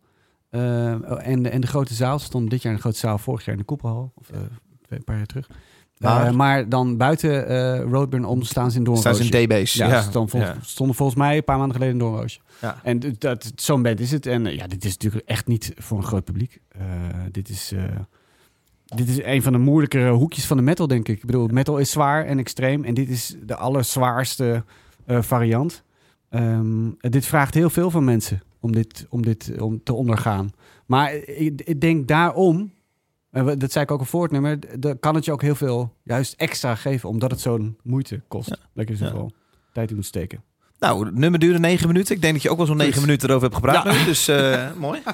En, 0.50 1.42
de, 1.42 1.48
en 1.48 1.60
de 1.60 1.66
grote 1.66 1.94
zaal 1.94 2.18
stond 2.18 2.50
dit 2.50 2.62
jaar 2.62 2.70
in 2.72 2.76
de 2.76 2.82
grote 2.84 2.98
zaal, 2.98 3.18
vorig 3.18 3.44
jaar 3.44 3.54
in 3.54 3.60
de 3.60 3.66
koepelhal. 3.66 4.12
Of 4.14 4.26
twee- 4.26 4.98
een 4.98 5.04
paar 5.04 5.16
jaar 5.16 5.26
terug. 5.26 5.48
Maar- 5.98 6.22
Maar, 6.22 6.34
maar 6.34 6.68
dan 6.68 6.96
buiten 6.96 7.48
eh, 7.48 7.80
Roadburn 7.90 8.24
om 8.24 8.42
staan 8.42 8.70
ze 8.70 8.78
in 8.78 8.84
staan 8.84 8.96
ze 8.96 9.02
Doornroosje. 9.02 9.38
in 9.38 9.46
D-base. 9.46 9.78
Ja, 9.78 9.88
Ja, 9.88 10.02
ze 10.02 10.08
stonden, 10.08 10.30
vol- 10.30 10.40
Ja. 10.40 10.56
stonden 10.62 10.96
volgens 10.96 11.18
mij 11.18 11.36
een 11.36 11.44
paar 11.44 11.56
maanden 11.58 11.74
geleden 11.76 11.94
in 11.94 12.00
Doornroosje. 12.00 12.40
Ja. 12.60 12.80
En 12.82 13.00
dat, 13.18 13.52
zo'n 13.56 13.82
band 13.82 14.00
is 14.00 14.10
het. 14.10 14.26
En 14.26 14.46
eh, 14.46 14.56
ja, 14.56 14.66
dit 14.66 14.84
is 14.84 14.92
natuurlijk 14.92 15.28
echt 15.28 15.46
niet 15.46 15.72
voor 15.76 15.98
een 15.98 16.04
groot 16.04 16.24
publiek. 16.24 16.60
Eh, 16.68 16.82
dit 17.30 17.48
is... 17.48 17.72
eh, 17.72 17.82
dit 18.96 19.08
is 19.08 19.22
een 19.22 19.42
van 19.42 19.52
de 19.52 19.58
moeilijkere 19.58 20.10
hoekjes 20.10 20.46
van 20.46 20.56
de 20.56 20.62
metal, 20.62 20.86
denk 20.86 21.08
ik. 21.08 21.16
Ik 21.16 21.24
bedoel, 21.26 21.46
metal 21.46 21.78
is 21.78 21.90
zwaar 21.90 22.24
en 22.24 22.38
extreem. 22.38 22.84
En 22.84 22.94
dit 22.94 23.08
is 23.08 23.36
de 23.46 23.56
allerzwaarste 23.56 24.64
eh, 25.06 25.22
variant. 25.22 25.82
Ehm, 26.30 26.90
dit 27.00 27.26
vraagt 27.26 27.54
heel 27.54 27.70
veel 27.70 27.90
van 27.90 28.04
mensen 28.04 28.42
om 28.60 28.72
dit, 28.72 29.06
om 29.10 29.22
dit 29.22 29.52
om 29.60 29.80
te 29.82 29.92
ondergaan. 29.92 30.50
Maar 30.86 31.14
ik, 31.14 31.62
ik 31.64 31.80
denk 31.80 32.08
daarom, 32.08 32.72
en 33.30 33.58
dat 33.58 33.72
zei 33.72 33.84
ik 33.84 33.90
ook 33.90 34.00
al 34.00 34.04
voor 34.04 34.22
het 34.22 34.32
nummer, 34.32 34.80
dan 34.80 34.98
kan 34.98 35.14
het 35.14 35.24
je 35.24 35.32
ook 35.32 35.42
heel 35.42 35.54
veel 35.54 35.94
juist 36.02 36.34
extra 36.36 36.74
geven, 36.74 37.08
omdat 37.08 37.30
het 37.30 37.40
zo'n 37.40 37.78
moeite 37.82 38.22
kost. 38.28 38.48
Ja. 38.48 38.56
Lekker 38.72 38.98
wel 38.98 39.32
tijd 39.72 39.90
in 39.90 39.96
moet 39.96 40.06
steken. 40.06 40.42
Nou, 40.78 41.06
het 41.06 41.14
nummer 41.14 41.40
duurde 41.40 41.58
negen 41.58 41.86
minuten. 41.86 42.14
Ik 42.14 42.20
denk 42.20 42.32
dat 42.34 42.42
je 42.42 42.50
ook 42.50 42.56
wel 42.56 42.66
zo'n 42.66 42.76
negen 42.76 43.00
minuten 43.00 43.28
erover 43.28 43.48
hebt 43.48 43.64
gepraat 43.64 43.84
nu. 43.84 44.04
Dus 44.04 44.28
eh, 44.28 44.70
mooi. 44.76 45.02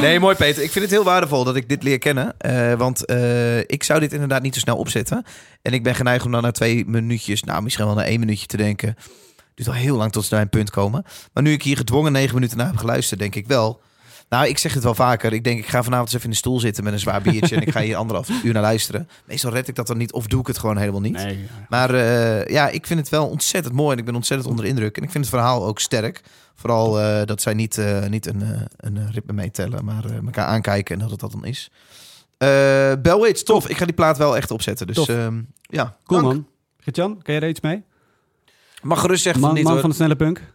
Nee, 0.00 0.20
mooi 0.20 0.36
Peter. 0.36 0.62
Ik 0.62 0.70
vind 0.70 0.84
het 0.84 0.94
heel 0.94 1.04
waardevol 1.04 1.44
dat 1.44 1.56
ik 1.56 1.68
dit 1.68 1.82
leer 1.82 1.98
kennen. 1.98 2.34
Eh, 2.38 2.72
want 2.72 3.04
eh, 3.04 3.58
ik 3.58 3.82
zou 3.82 4.00
dit 4.00 4.12
inderdaad 4.12 4.42
niet 4.42 4.54
zo 4.54 4.60
snel 4.60 4.76
opzetten. 4.76 5.24
En 5.62 5.72
ik 5.72 5.82
ben 5.82 5.94
geneigd 5.94 6.24
om 6.24 6.32
dan 6.32 6.42
na 6.42 6.50
twee 6.50 6.86
minuutjes, 6.86 7.42
nou 7.42 7.62
misschien 7.62 7.86
wel 7.86 7.94
na 7.94 8.04
één 8.04 8.20
minuutje 8.20 8.46
te 8.46 8.56
denken. 8.56 8.88
Het 8.88 9.54
duurt 9.54 9.68
al 9.68 9.74
heel 9.74 9.96
lang 9.96 10.12
tot 10.12 10.24
ze 10.24 10.34
naar 10.34 10.42
een 10.42 10.48
punt 10.48 10.70
komen. 10.70 11.04
Maar 11.32 11.42
nu 11.42 11.52
ik 11.52 11.62
hier 11.62 11.76
gedwongen 11.76 12.12
negen 12.12 12.34
minuten 12.34 12.56
naar 12.56 12.66
heb 12.66 12.76
geluisterd, 12.76 13.20
denk 13.20 13.34
ik 13.34 13.46
wel. 13.46 13.80
Nou, 14.28 14.46
ik 14.48 14.58
zeg 14.58 14.74
het 14.74 14.82
wel 14.82 14.94
vaker. 14.94 15.32
Ik 15.32 15.44
denk, 15.44 15.58
ik 15.58 15.66
ga 15.66 15.82
vanavond 15.82 16.06
eens 16.06 16.14
even 16.16 16.24
in 16.26 16.30
de 16.32 16.36
stoel 16.36 16.60
zitten 16.60 16.84
met 16.84 16.92
een 16.92 16.98
zwaar 16.98 17.22
biertje. 17.22 17.56
en 17.56 17.62
ik 17.62 17.70
ga 17.70 17.80
hier 17.80 17.96
anderhalf 17.96 18.28
uur 18.44 18.52
naar 18.52 18.62
luisteren. 18.62 19.08
Meestal 19.24 19.50
red 19.52 19.68
ik 19.68 19.74
dat 19.74 19.86
dan 19.86 19.96
niet 19.96 20.12
of 20.12 20.26
doe 20.26 20.40
ik 20.40 20.46
het 20.46 20.58
gewoon 20.58 20.76
helemaal 20.76 21.00
niet. 21.00 21.12
Nee, 21.12 21.46
Maar 21.68 21.94
eh, 21.94 22.46
ja, 22.46 22.68
ik 22.68 22.86
vind 22.86 23.00
het 23.00 23.08
wel 23.08 23.28
ontzettend 23.28 23.74
mooi 23.74 23.92
en 23.92 23.98
ik 23.98 24.04
ben 24.04 24.14
ontzettend 24.14 24.48
onder 24.48 24.64
de 24.64 24.70
indruk. 24.70 24.96
En 24.96 25.02
ik 25.02 25.10
vind 25.10 25.24
het 25.24 25.34
verhaal 25.34 25.66
ook 25.66 25.78
sterk. 25.80 26.20
Vooral 26.54 27.00
eh, 27.00 27.26
dat 27.26 27.42
zij 27.42 27.54
niet, 27.54 27.78
eh, 27.78 28.06
niet 28.06 28.26
een, 28.26 28.42
een 28.76 29.10
ritme 29.12 29.32
meetellen, 29.32 29.84
maar 29.84 30.04
elkaar 30.24 30.46
aankijken 30.46 30.94
en 30.94 31.00
dat 31.00 31.10
het 31.10 31.20
dat 31.20 31.32
dan 31.32 31.44
is. 31.44 31.70
Bellwitch, 33.02 33.42
tof. 33.42 33.68
Ik 33.68 33.76
ga 33.76 33.84
die 33.84 33.94
plaat 33.94 34.18
wel 34.18 34.36
echt 34.36 34.50
opzetten. 34.50 34.86
Dus 34.86 34.96
Tof. 34.96 35.08
ehm, 35.08 35.40
ja, 35.62 35.96
cool 36.04 36.20
dank. 36.22 36.32
man. 36.34 36.46
Gert-Jan, 36.80 37.22
kan 37.22 37.34
jij 37.34 37.42
er 37.42 37.48
iets 37.48 37.60
mee? 37.60 37.82
Mag 38.82 39.00
gerust 39.00 39.22
zeggen 39.22 39.40
van 39.40 39.50
Man, 39.50 39.58
niet 39.58 39.64
man 39.68 39.72
hoor. 39.72 39.82
van 39.82 39.90
de 39.90 39.96
snelle 39.96 40.16
punk? 40.16 40.54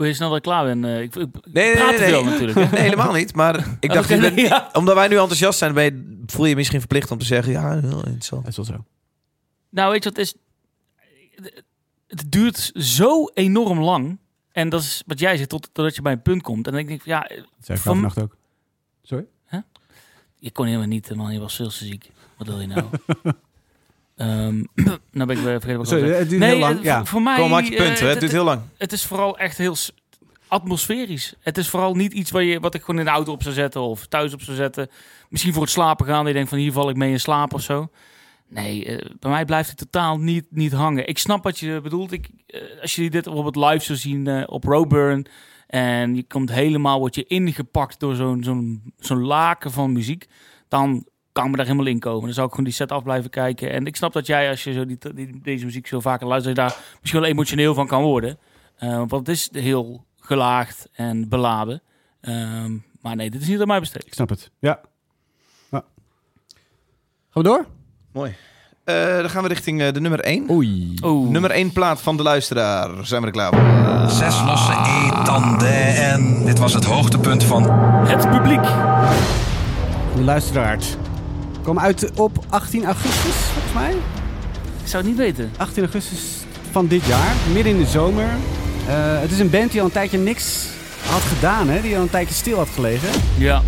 Hoe 0.00 0.08
je 0.08 0.14
snel 0.14 0.28
dat 0.28 0.36
ik 0.36 0.42
klaar 0.42 0.64
ben. 0.64 0.84
eh, 0.84 1.00
ik, 1.00 1.14
ik 1.16 1.28
Nee, 1.52 1.72
praat 1.72 1.86
nee, 1.88 1.96
te 1.96 2.00
nee. 2.02 2.10
veel 2.12 2.24
natuurlijk. 2.24 2.58
hè. 2.58 2.64
Nee, 2.76 2.80
helemaal 2.80 3.12
niet. 3.12 3.34
Maar 3.34 3.66
ik 3.80 3.92
dacht, 3.92 4.08
je 4.08 4.18
bent- 4.18 4.34
nee, 4.34 4.44
ja. 4.44 4.70
omdat 4.72 4.94
wij 4.94 5.08
nu 5.08 5.16
enthousiast 5.18 5.58
zijn, 5.58 5.74
ben 5.74 5.84
je, 5.84 6.22
voel 6.26 6.44
je 6.44 6.50
je 6.50 6.56
misschien 6.56 6.78
verplicht 6.78 7.10
om 7.10 7.18
te 7.18 7.24
zeggen, 7.24 7.52
ja, 7.52 7.80
heel 7.80 8.04
interessant. 8.04 8.40
Dat 8.44 8.50
is 8.50 8.56
wel 8.56 8.64
zo. 8.76 8.84
Nou, 9.70 9.90
weet 9.92 10.02
je 10.04 10.08
wat 10.10 10.18
het 10.18 10.26
is? 10.26 10.34
Het 12.06 12.32
duurt 12.32 12.70
zo 12.74 13.24
enorm 13.34 13.80
lang. 13.80 14.18
En 14.52 14.68
dat 14.68 14.80
is 14.82 15.02
wat 15.06 15.18
jij 15.18 15.36
zegt, 15.36 15.48
tot, 15.48 15.68
totdat 15.72 15.94
je 15.94 16.02
bij 16.02 16.12
een 16.12 16.22
punt 16.22 16.42
komt. 16.42 16.66
En 16.66 16.72
dan 16.72 16.86
denk 16.86 17.00
ik, 17.00 17.06
ja, 17.06 17.20
Dat 17.20 17.28
zei 17.60 17.78
ik 17.78 17.84
Van- 17.84 17.94
vannacht 17.94 18.20
ook. 18.20 18.36
Sorry? 19.02 19.26
je 20.38 20.50
kon 20.50 20.66
helemaal 20.66 20.86
niet, 20.86 21.14
man. 21.14 21.32
Je 21.32 21.38
was 21.40 21.56
veel 21.56 21.68
te 21.68 21.74
ziek. 21.84 22.10
Wat 22.36 22.46
wil 22.46 22.60
je 22.60 22.66
nou? 22.66 22.84
Ehm 24.20 24.62
nou 25.18 25.26
ben 25.26 25.36
ik 25.36 25.42
weer 25.42 25.60
vergeten 25.60 25.76
wat 25.76 25.92
ik 25.92 25.98
Sorry, 25.98 26.14
het 26.14 26.28
duurt 26.28 26.42
heel 26.42 26.54
eh, 26.54 26.60
lang. 26.60 26.82
Ja. 26.82 27.04
voor, 27.04 27.22
mij... 27.22 27.36
Kom, 27.36 27.50
maak 27.50 27.64
je 27.64 27.76
eh, 27.76 27.84
punt. 27.84 28.00
Het 28.00 28.20
duurt 28.20 28.32
heel 28.32 28.44
lang. 28.44 28.60
het 28.78 28.92
is 28.92 29.04
vooral 29.04 29.38
echt 29.38 29.58
heel... 29.58 29.76
atmosferisch. 30.48 31.34
Het 31.40 31.58
is 31.58 31.68
vooral 31.68 31.94
niet 31.94 32.12
iets 32.12 32.30
waar 32.30 32.42
je, 32.42 32.60
wat 32.60 32.74
ik 32.74 32.80
gewoon 32.80 32.98
in 32.98 33.06
de 33.06 33.10
auto 33.10 33.32
op 33.32 33.42
zou 33.42 33.54
zetten 33.54 33.80
of 33.80 34.06
thuis 34.06 34.32
op 34.32 34.42
zou 34.42 34.56
zetten. 34.56 34.88
Misschien 35.28 35.52
voor 35.52 35.62
het 35.62 35.70
slapen 35.70 36.06
gaan. 36.06 36.26
Je 36.26 36.32
denkt 36.32 36.48
van 36.48 36.58
hier 36.58 36.72
val 36.72 36.88
ik 36.88 36.96
mee 36.96 37.10
in 37.10 37.20
slaap 37.20 37.54
of 37.54 37.62
zo. 37.62 37.88
Nee, 38.48 38.84
eh, 38.84 39.10
bij 39.18 39.30
mij 39.30 39.44
blijft 39.44 39.68
het 39.68 39.78
totaal 39.78 40.18
niet, 40.18 40.46
niet 40.50 40.72
hangen. 40.72 41.08
Ik 41.08 41.18
snap 41.18 41.42
wat 41.42 41.58
je 41.58 41.80
bedoelt. 41.82 42.12
Ik, 42.12 42.28
eh, 42.46 42.60
als 42.80 42.94
je 42.94 43.10
dit 43.10 43.24
bijvoorbeeld 43.24 43.70
live 43.70 43.84
zou 43.84 43.98
zien 43.98 44.26
eh, 44.26 44.42
op 44.46 44.64
Roburn... 44.64 45.26
en 45.66 46.14
je 46.14 46.22
komt 46.22 46.52
helemaal, 46.52 46.98
word 46.98 47.14
je 47.14 47.24
ingepakt 47.24 48.00
door 48.00 48.14
zo'n 48.14 48.42
zo'n 48.42 48.92
zo'n 48.98 49.22
laken 49.22 49.70
van 49.70 49.92
muziek... 49.92 50.26
dan 50.68 51.06
kan 51.40 51.50
me 51.50 51.56
daar 51.56 51.66
helemaal 51.66 51.86
in 51.92 51.98
komen. 51.98 52.24
Dan 52.24 52.32
zou 52.32 52.46
ik 52.46 52.50
gewoon 52.52 52.66
die 52.66 52.74
set 52.74 52.92
af 52.92 53.02
blijven 53.02 53.30
kijken. 53.30 53.70
En 53.72 53.86
ik 53.86 53.96
snap 53.96 54.12
dat 54.12 54.26
jij, 54.26 54.50
als 54.50 54.64
je 54.64 54.72
zo 54.72 54.86
die, 54.86 54.98
die- 55.14 55.40
deze 55.42 55.64
muziek 55.64 55.86
zo 55.86 56.00
vaker 56.00 56.26
luistert... 56.26 56.56
daar 56.56 56.76
misschien 57.00 57.20
wel 57.20 57.30
emotioneel 57.30 57.74
van 57.74 57.86
kan 57.86 58.02
worden. 58.02 58.38
Eh, 58.76 58.96
want 58.96 59.10
het 59.26 59.28
is 59.28 59.48
heel 59.52 60.04
gelaagd 60.20 60.88
en 60.92 61.28
beladen. 61.28 61.82
Ehm, 62.20 62.72
maar 63.00 63.16
nee, 63.16 63.30
dit 63.30 63.40
is 63.40 63.48
niet 63.48 63.60
aan 63.60 63.66
mij 63.66 63.80
besteed. 63.80 64.06
Ik 64.06 64.14
snap 64.14 64.28
het. 64.28 64.50
Ja. 64.58 64.80
ja. 65.70 65.82
Gaan 67.30 67.42
we 67.42 67.42
door? 67.42 67.66
Mooi. 68.12 68.34
Eh, 68.84 69.16
dan 69.16 69.30
gaan 69.30 69.42
we 69.42 69.48
richting 69.48 69.80
eh, 69.80 69.92
de 69.92 70.00
nummer 70.00 70.20
1. 70.20 70.50
Oei. 70.50 70.94
Oeh. 71.04 71.30
Nummer 71.30 71.50
1 71.50 71.72
plaat 71.72 72.00
van 72.00 72.16
de 72.16 72.22
luisteraar. 72.22 73.06
Zijn 73.06 73.20
we 73.20 73.26
er 73.26 73.32
klaar 73.32 73.52
voor? 73.54 74.10
Zes 74.10 74.42
losse 74.44 74.72
E-tanden 74.72 75.94
en 75.96 76.44
dit 76.44 76.58
was 76.58 76.74
het 76.74 76.84
hoogtepunt 76.84 77.44
van 77.44 77.62
Het 78.06 78.30
publiek. 78.30 78.62
De 80.16 80.22
luisteraars. 80.24 80.94
Kwam 81.70 81.82
uit 81.84 82.10
op 82.16 82.44
18 82.48 82.84
augustus, 82.84 83.34
volgens 83.34 83.72
mij. 83.74 83.90
Ik 84.82 84.86
zou 84.88 84.96
het 85.02 85.06
niet 85.12 85.16
weten. 85.20 85.50
18 85.56 85.82
augustus 85.82 86.20
van 86.70 86.86
dit 86.86 87.04
jaar, 87.04 87.34
midden 87.52 87.72
in 87.72 87.78
de 87.78 87.86
zomer. 87.86 88.24
Eh, 88.24 88.94
het 89.20 89.30
is 89.30 89.38
een 89.38 89.50
band 89.50 89.70
die 89.70 89.80
al 89.80 89.86
een 89.86 89.92
tijdje 89.92 90.18
niks 90.18 90.66
had 91.06 91.20
gedaan, 91.22 91.68
hè? 91.68 91.80
die 91.80 91.96
al 91.96 92.02
een 92.02 92.10
tijdje 92.10 92.34
stil 92.34 92.56
had 92.56 92.68
gelegen. 92.74 93.08
Ja. 93.38 93.62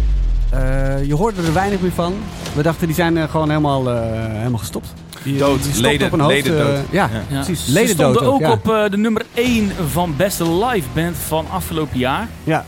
Eh, 0.50 1.04
je 1.04 1.14
hoorde 1.14 1.42
er 1.42 1.52
weinig 1.52 1.80
meer 1.80 1.92
van. 1.92 2.14
We 2.54 2.62
dachten 2.62 2.86
die 2.86 2.96
zijn 2.96 3.16
eh, 3.16 3.30
gewoon 3.30 3.48
helemaal, 3.48 3.90
eh, 3.90 4.10
helemaal 4.36 4.58
gestopt. 4.58 4.92
Die, 5.22 5.38
Dood. 5.38 5.62
die 5.62 5.80
Leden- 5.82 6.06
op 6.06 6.12
een 6.12 6.20
hoofd. 6.20 6.32
leden 6.34 6.58
dood. 6.58 6.76
ja, 6.90 7.08
Ja. 7.12 7.22
Ja. 7.28 7.42
precies. 7.42 7.64
Ze 7.64 7.72
Leden 7.72 7.94
stonden 7.94 8.22
dood 8.22 8.32
ook 8.32 8.40
ja. 8.40 8.52
op 8.52 8.70
eh, 8.70 8.90
de 8.90 8.96
nummer 8.98 9.22
1 9.34 9.70
van 9.90 10.14
beste 10.16 10.50
live 10.64 10.88
band 10.94 11.16
van 11.16 11.46
afgelopen 11.50 11.98
jaar. 11.98 12.28
Ja. 12.44 12.64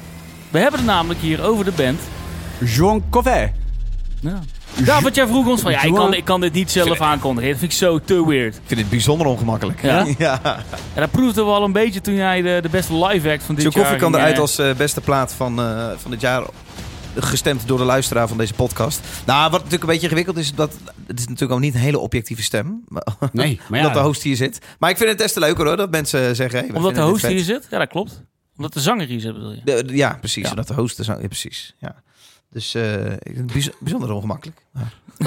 We 0.50 0.58
hebben 0.58 0.80
het 0.80 0.88
namelijk 0.88 1.20
hier 1.20 1.42
over 1.42 1.64
de 1.64 1.72
band. 1.76 2.00
Jean 2.64 3.02
Covey. 3.10 3.52
Ja. 4.20 4.40
Ja, 4.84 5.00
wat 5.00 5.14
jij 5.14 5.26
vroeg 5.26 5.46
ons 5.46 5.60
van, 5.60 5.72
ja, 5.72 5.82
ik 5.82 5.94
kan, 5.94 6.14
ik 6.14 6.24
kan 6.24 6.40
dit 6.40 6.52
niet 6.52 6.70
zelf 6.70 7.00
aankondigen. 7.00 7.50
Dat 7.50 7.58
vind 7.58 7.72
ik 7.72 7.78
zo 7.78 7.98
te 7.98 8.26
weird. 8.26 8.54
Ik 8.56 8.62
vind 8.66 8.80
dit 8.80 8.88
bijzonder 8.90 9.26
ongemakkelijk. 9.26 9.82
Ja? 9.82 10.06
ja. 10.18 10.40
En 10.94 11.00
dat 11.00 11.10
proefden 11.10 11.44
we 11.44 11.50
al 11.50 11.64
een 11.64 11.72
beetje 11.72 12.00
toen 12.00 12.14
jij 12.14 12.42
de, 12.42 12.58
de 12.62 12.68
beste 12.68 13.04
live 13.06 13.30
act 13.30 13.42
van 13.42 13.54
dit 13.54 13.64
Joe 13.64 13.72
jaar... 13.74 13.82
Koffie 13.82 14.00
kan 14.10 14.14
eruit 14.14 14.34
eh, 14.34 14.40
als 14.40 14.58
eh, 14.58 14.74
beste 14.74 15.00
plaat 15.00 15.32
van, 15.32 15.60
eh, 15.60 15.90
van 15.96 16.10
dit 16.10 16.20
jaar. 16.20 16.42
Gestemd 17.16 17.68
door 17.68 17.78
de 17.78 17.84
luisteraar 17.84 18.28
van 18.28 18.36
deze 18.38 18.54
podcast. 18.54 19.00
Nou, 19.26 19.42
wat 19.42 19.52
natuurlijk 19.52 19.82
een 19.82 19.88
beetje 19.88 20.02
ingewikkeld 20.04 20.36
is, 20.36 20.54
dat 20.54 20.72
het 21.06 21.18
is 21.18 21.24
natuurlijk 21.26 21.52
ook 21.52 21.60
niet 21.60 21.74
een 21.74 21.80
hele 21.80 21.98
objectieve 21.98 22.42
stem. 22.42 22.84
Nee, 23.32 23.60
maar 23.68 23.78
ja. 23.80 23.86
Omdat 23.86 24.02
de 24.02 24.06
host 24.08 24.22
hier 24.22 24.36
zit. 24.36 24.58
Maar 24.78 24.90
ik 24.90 24.96
vind 24.96 25.08
het 25.08 25.18
des 25.18 25.32
te 25.32 25.40
leuker 25.40 25.66
hoor, 25.66 25.76
dat 25.76 25.90
mensen 25.90 26.36
zeggen... 26.36 26.58
Hey, 26.58 26.70
Omdat 26.74 26.94
de 26.94 27.00
host 27.00 27.26
hier 27.26 27.44
zit? 27.44 27.66
Ja, 27.70 27.78
dat 27.78 27.88
klopt. 27.88 28.22
Omdat 28.56 28.72
de 28.72 28.80
zanger 28.80 29.06
hier 29.06 29.20
zit, 29.20 29.32
bedoel 29.32 29.52
je? 29.52 29.60
De- 29.64 29.96
ja, 29.96 30.16
precies. 30.20 30.44
Ja. 30.44 30.50
Omdat 30.50 30.66
de 30.68 30.74
host... 30.74 30.96
de 30.96 31.02
zang- 31.02 31.20
Ja, 31.20 31.26
precies. 31.26 31.74
Ja. 31.78 31.94
Dus 32.54 32.74
eh, 32.74 32.82
bijz- 33.52 33.68
bijzonder 33.78 34.12
ongemakkelijk. 34.12 34.58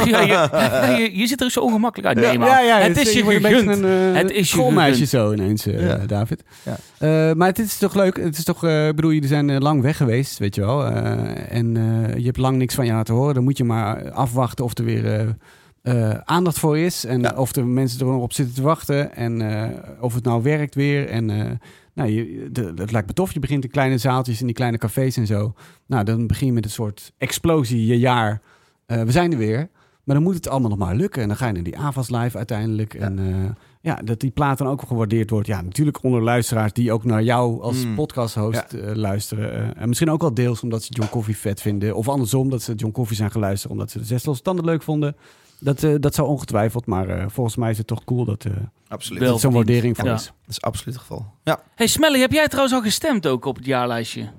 Ja, 0.05 0.21
je, 0.21 1.01
je, 1.01 1.17
je 1.17 1.28
zit 1.28 1.41
er 1.41 1.51
zo 1.51 1.59
ongemakkelijk 1.59 2.07
uit. 2.15 2.25
Nee, 2.28 2.39
man. 2.39 2.47
Ja, 2.47 2.59
ja, 2.59 2.80
het 2.80 2.97
is 2.97 3.13
je 3.13 3.19
een 3.19 3.25
beetje 3.25 3.47
gegund. 3.47 3.84
Een, 3.84 4.13
eh, 4.13 4.21
Het 4.21 4.32
is 4.32 4.38
je 4.38 4.43
schoolmeisje 4.55 5.05
zo 5.05 5.32
ineens, 5.34 5.65
eh, 5.65 5.86
Ja. 5.88 5.97
David. 5.97 6.43
Ja. 6.63 6.78
Eh, 7.30 7.36
maar 7.36 7.47
het 7.47 7.59
is 7.59 7.78
toch 7.78 7.95
leuk. 7.95 8.17
Het 8.17 8.38
is 8.38 8.43
toch, 8.43 8.63
eh, 8.63 8.88
ik 8.88 8.95
bedoel, 8.95 9.11
jullie 9.11 9.28
zijn 9.28 9.57
lang 9.61 9.82
weg 9.82 9.97
geweest, 9.97 10.38
weet 10.38 10.55
je 10.55 10.61
wel. 10.61 10.86
Eh, 10.86 11.51
en 11.57 11.78
eh, 11.78 12.17
je 12.17 12.25
hebt 12.25 12.38
lang 12.38 12.57
niks 12.57 12.75
van 12.75 12.86
je 12.86 12.91
laten 12.91 13.13
horen. 13.13 13.34
Dan 13.34 13.43
moet 13.43 13.57
je 13.57 13.63
maar 13.63 14.11
afwachten 14.11 14.65
of 14.65 14.78
er 14.78 14.84
weer 14.84 15.36
aandacht 16.23 16.59
voor 16.59 16.78
is. 16.78 17.05
En 17.05 17.21
Ja. 17.21 17.34
of 17.36 17.51
de 17.51 17.63
mensen 17.63 17.99
er 17.99 18.05
nog 18.05 18.21
op 18.21 18.34
zitten 18.34 18.55
te 18.55 18.61
wachten. 18.61 19.15
En 19.15 19.41
eh, 19.61 19.69
of 19.99 20.13
het 20.13 20.23
nou 20.23 20.43
werkt 20.43 20.75
weer. 20.75 21.09
En 21.09 21.30
eh, 21.30 21.45
nou, 21.98 22.10
je, 22.10 22.50
de, 22.52 22.74
het 22.76 22.91
lijkt 22.91 23.08
me 23.08 23.14
tof. 23.14 23.34
Je 23.34 23.39
begint 23.39 23.64
in 23.64 23.70
kleine 23.70 23.98
zaaltjes, 23.98 24.39
in 24.39 24.45
die 24.45 24.56
kleine 24.56 24.78
cafés 24.78 25.18
en 25.18 25.26
zo. 25.28 25.54
Nou, 25.86 26.04
dan 26.04 26.28
begin 26.28 26.48
je 26.48 26.54
met 26.54 26.66
een 26.66 26.72
soort 26.72 27.12
explosie 27.18 27.86
je 27.86 28.00
jaar. 28.00 28.41
Eh, 28.86 29.02
we 29.02 29.12
zijn 29.12 29.32
er 29.32 29.38
weer. 29.38 29.70
Maar 30.04 30.16
dan 30.16 30.26
moet 30.26 30.34
het 30.36 30.48
allemaal 30.48 30.70
nog 30.70 30.80
maar 30.80 30.95
lukken. 30.95 31.22
En 31.22 31.28
dan 31.28 31.38
ga 31.38 31.48
je 31.48 31.54
naar 31.54 31.64
die 31.64 31.78
AVAS 31.78 32.10
live 32.10 32.38
uiteindelijk. 32.38 32.93
En 32.93 33.20
eh, 33.20 33.50
ja, 33.82 33.95
dat 33.95 34.20
die 34.20 34.32
plaat 34.32 34.58
dan 34.58 34.68
ook 34.68 34.82
gewaardeerd 34.82 35.30
wordt. 35.30 35.48
Ja, 35.48 35.62
natuurlijk 35.62 36.04
onder 36.04 36.22
luisteraars 36.24 36.74
die 36.74 36.91
ook 36.91 37.04
naar 37.04 37.24
jou 37.24 37.62
als 37.62 37.86
Mm. 37.86 37.95
podcast-host 37.95 38.74
eh, 38.74 38.95
luisteren. 38.95 39.78
En 39.78 39.88
misschien 39.88 40.10
ook 40.12 40.22
wel 40.22 40.34
deels 40.34 40.64
omdat 40.64 40.84
ze 40.84 40.93
John 40.93 41.10
Coffee 41.10 41.38
vet 41.38 41.62
vinden. 41.62 41.95
Of 41.95 42.10
andersom, 42.10 42.50
dat 42.50 42.62
ze 42.62 42.74
John 42.74 42.93
Coffee 42.93 43.16
zijn 43.16 43.32
geluisterd 43.32 43.72
omdat 43.72 43.91
ze 43.91 43.98
de 44.00 44.06
zes 44.06 44.26
losse 44.26 44.43
tanden 44.43 44.66
leuk 44.66 44.82
vonden. 44.84 45.16
Dat, 45.60 45.84
eh, 45.84 45.93
dat 45.99 46.16
zou 46.16 46.28
ongetwijfeld. 46.28 46.86
Maar 46.86 47.10
eh, 47.10 47.26
volgens 47.28 47.55
mij 47.55 47.70
is 47.72 47.78
het 47.78 47.88
toch 47.88 48.03
cool 48.03 48.26
dat, 48.26 48.45
eh 48.45 48.51
Absoluut. 48.88 49.22
Wel 49.22 49.32
dat 49.32 49.39
zo'n 49.41 49.53
waardering 49.53 49.95
voor 49.97 50.05
Ja. 50.08 50.14
is. 50.14 50.24
Dat 50.26 50.34
is 50.49 50.62
absoluut 50.62 50.93
het 50.93 51.03
geval. 51.03 51.26
Ja. 51.43 51.60
Hey 51.76 51.88
Smelly, 51.88 52.20
heb 52.20 52.32
jij 52.32 52.47
trouwens 52.47 52.76
al 52.76 52.82
gestemd 52.82 53.28
ook 53.28 53.45
op 53.45 53.55
het 53.55 53.66
jaarlijstje? 53.66 54.30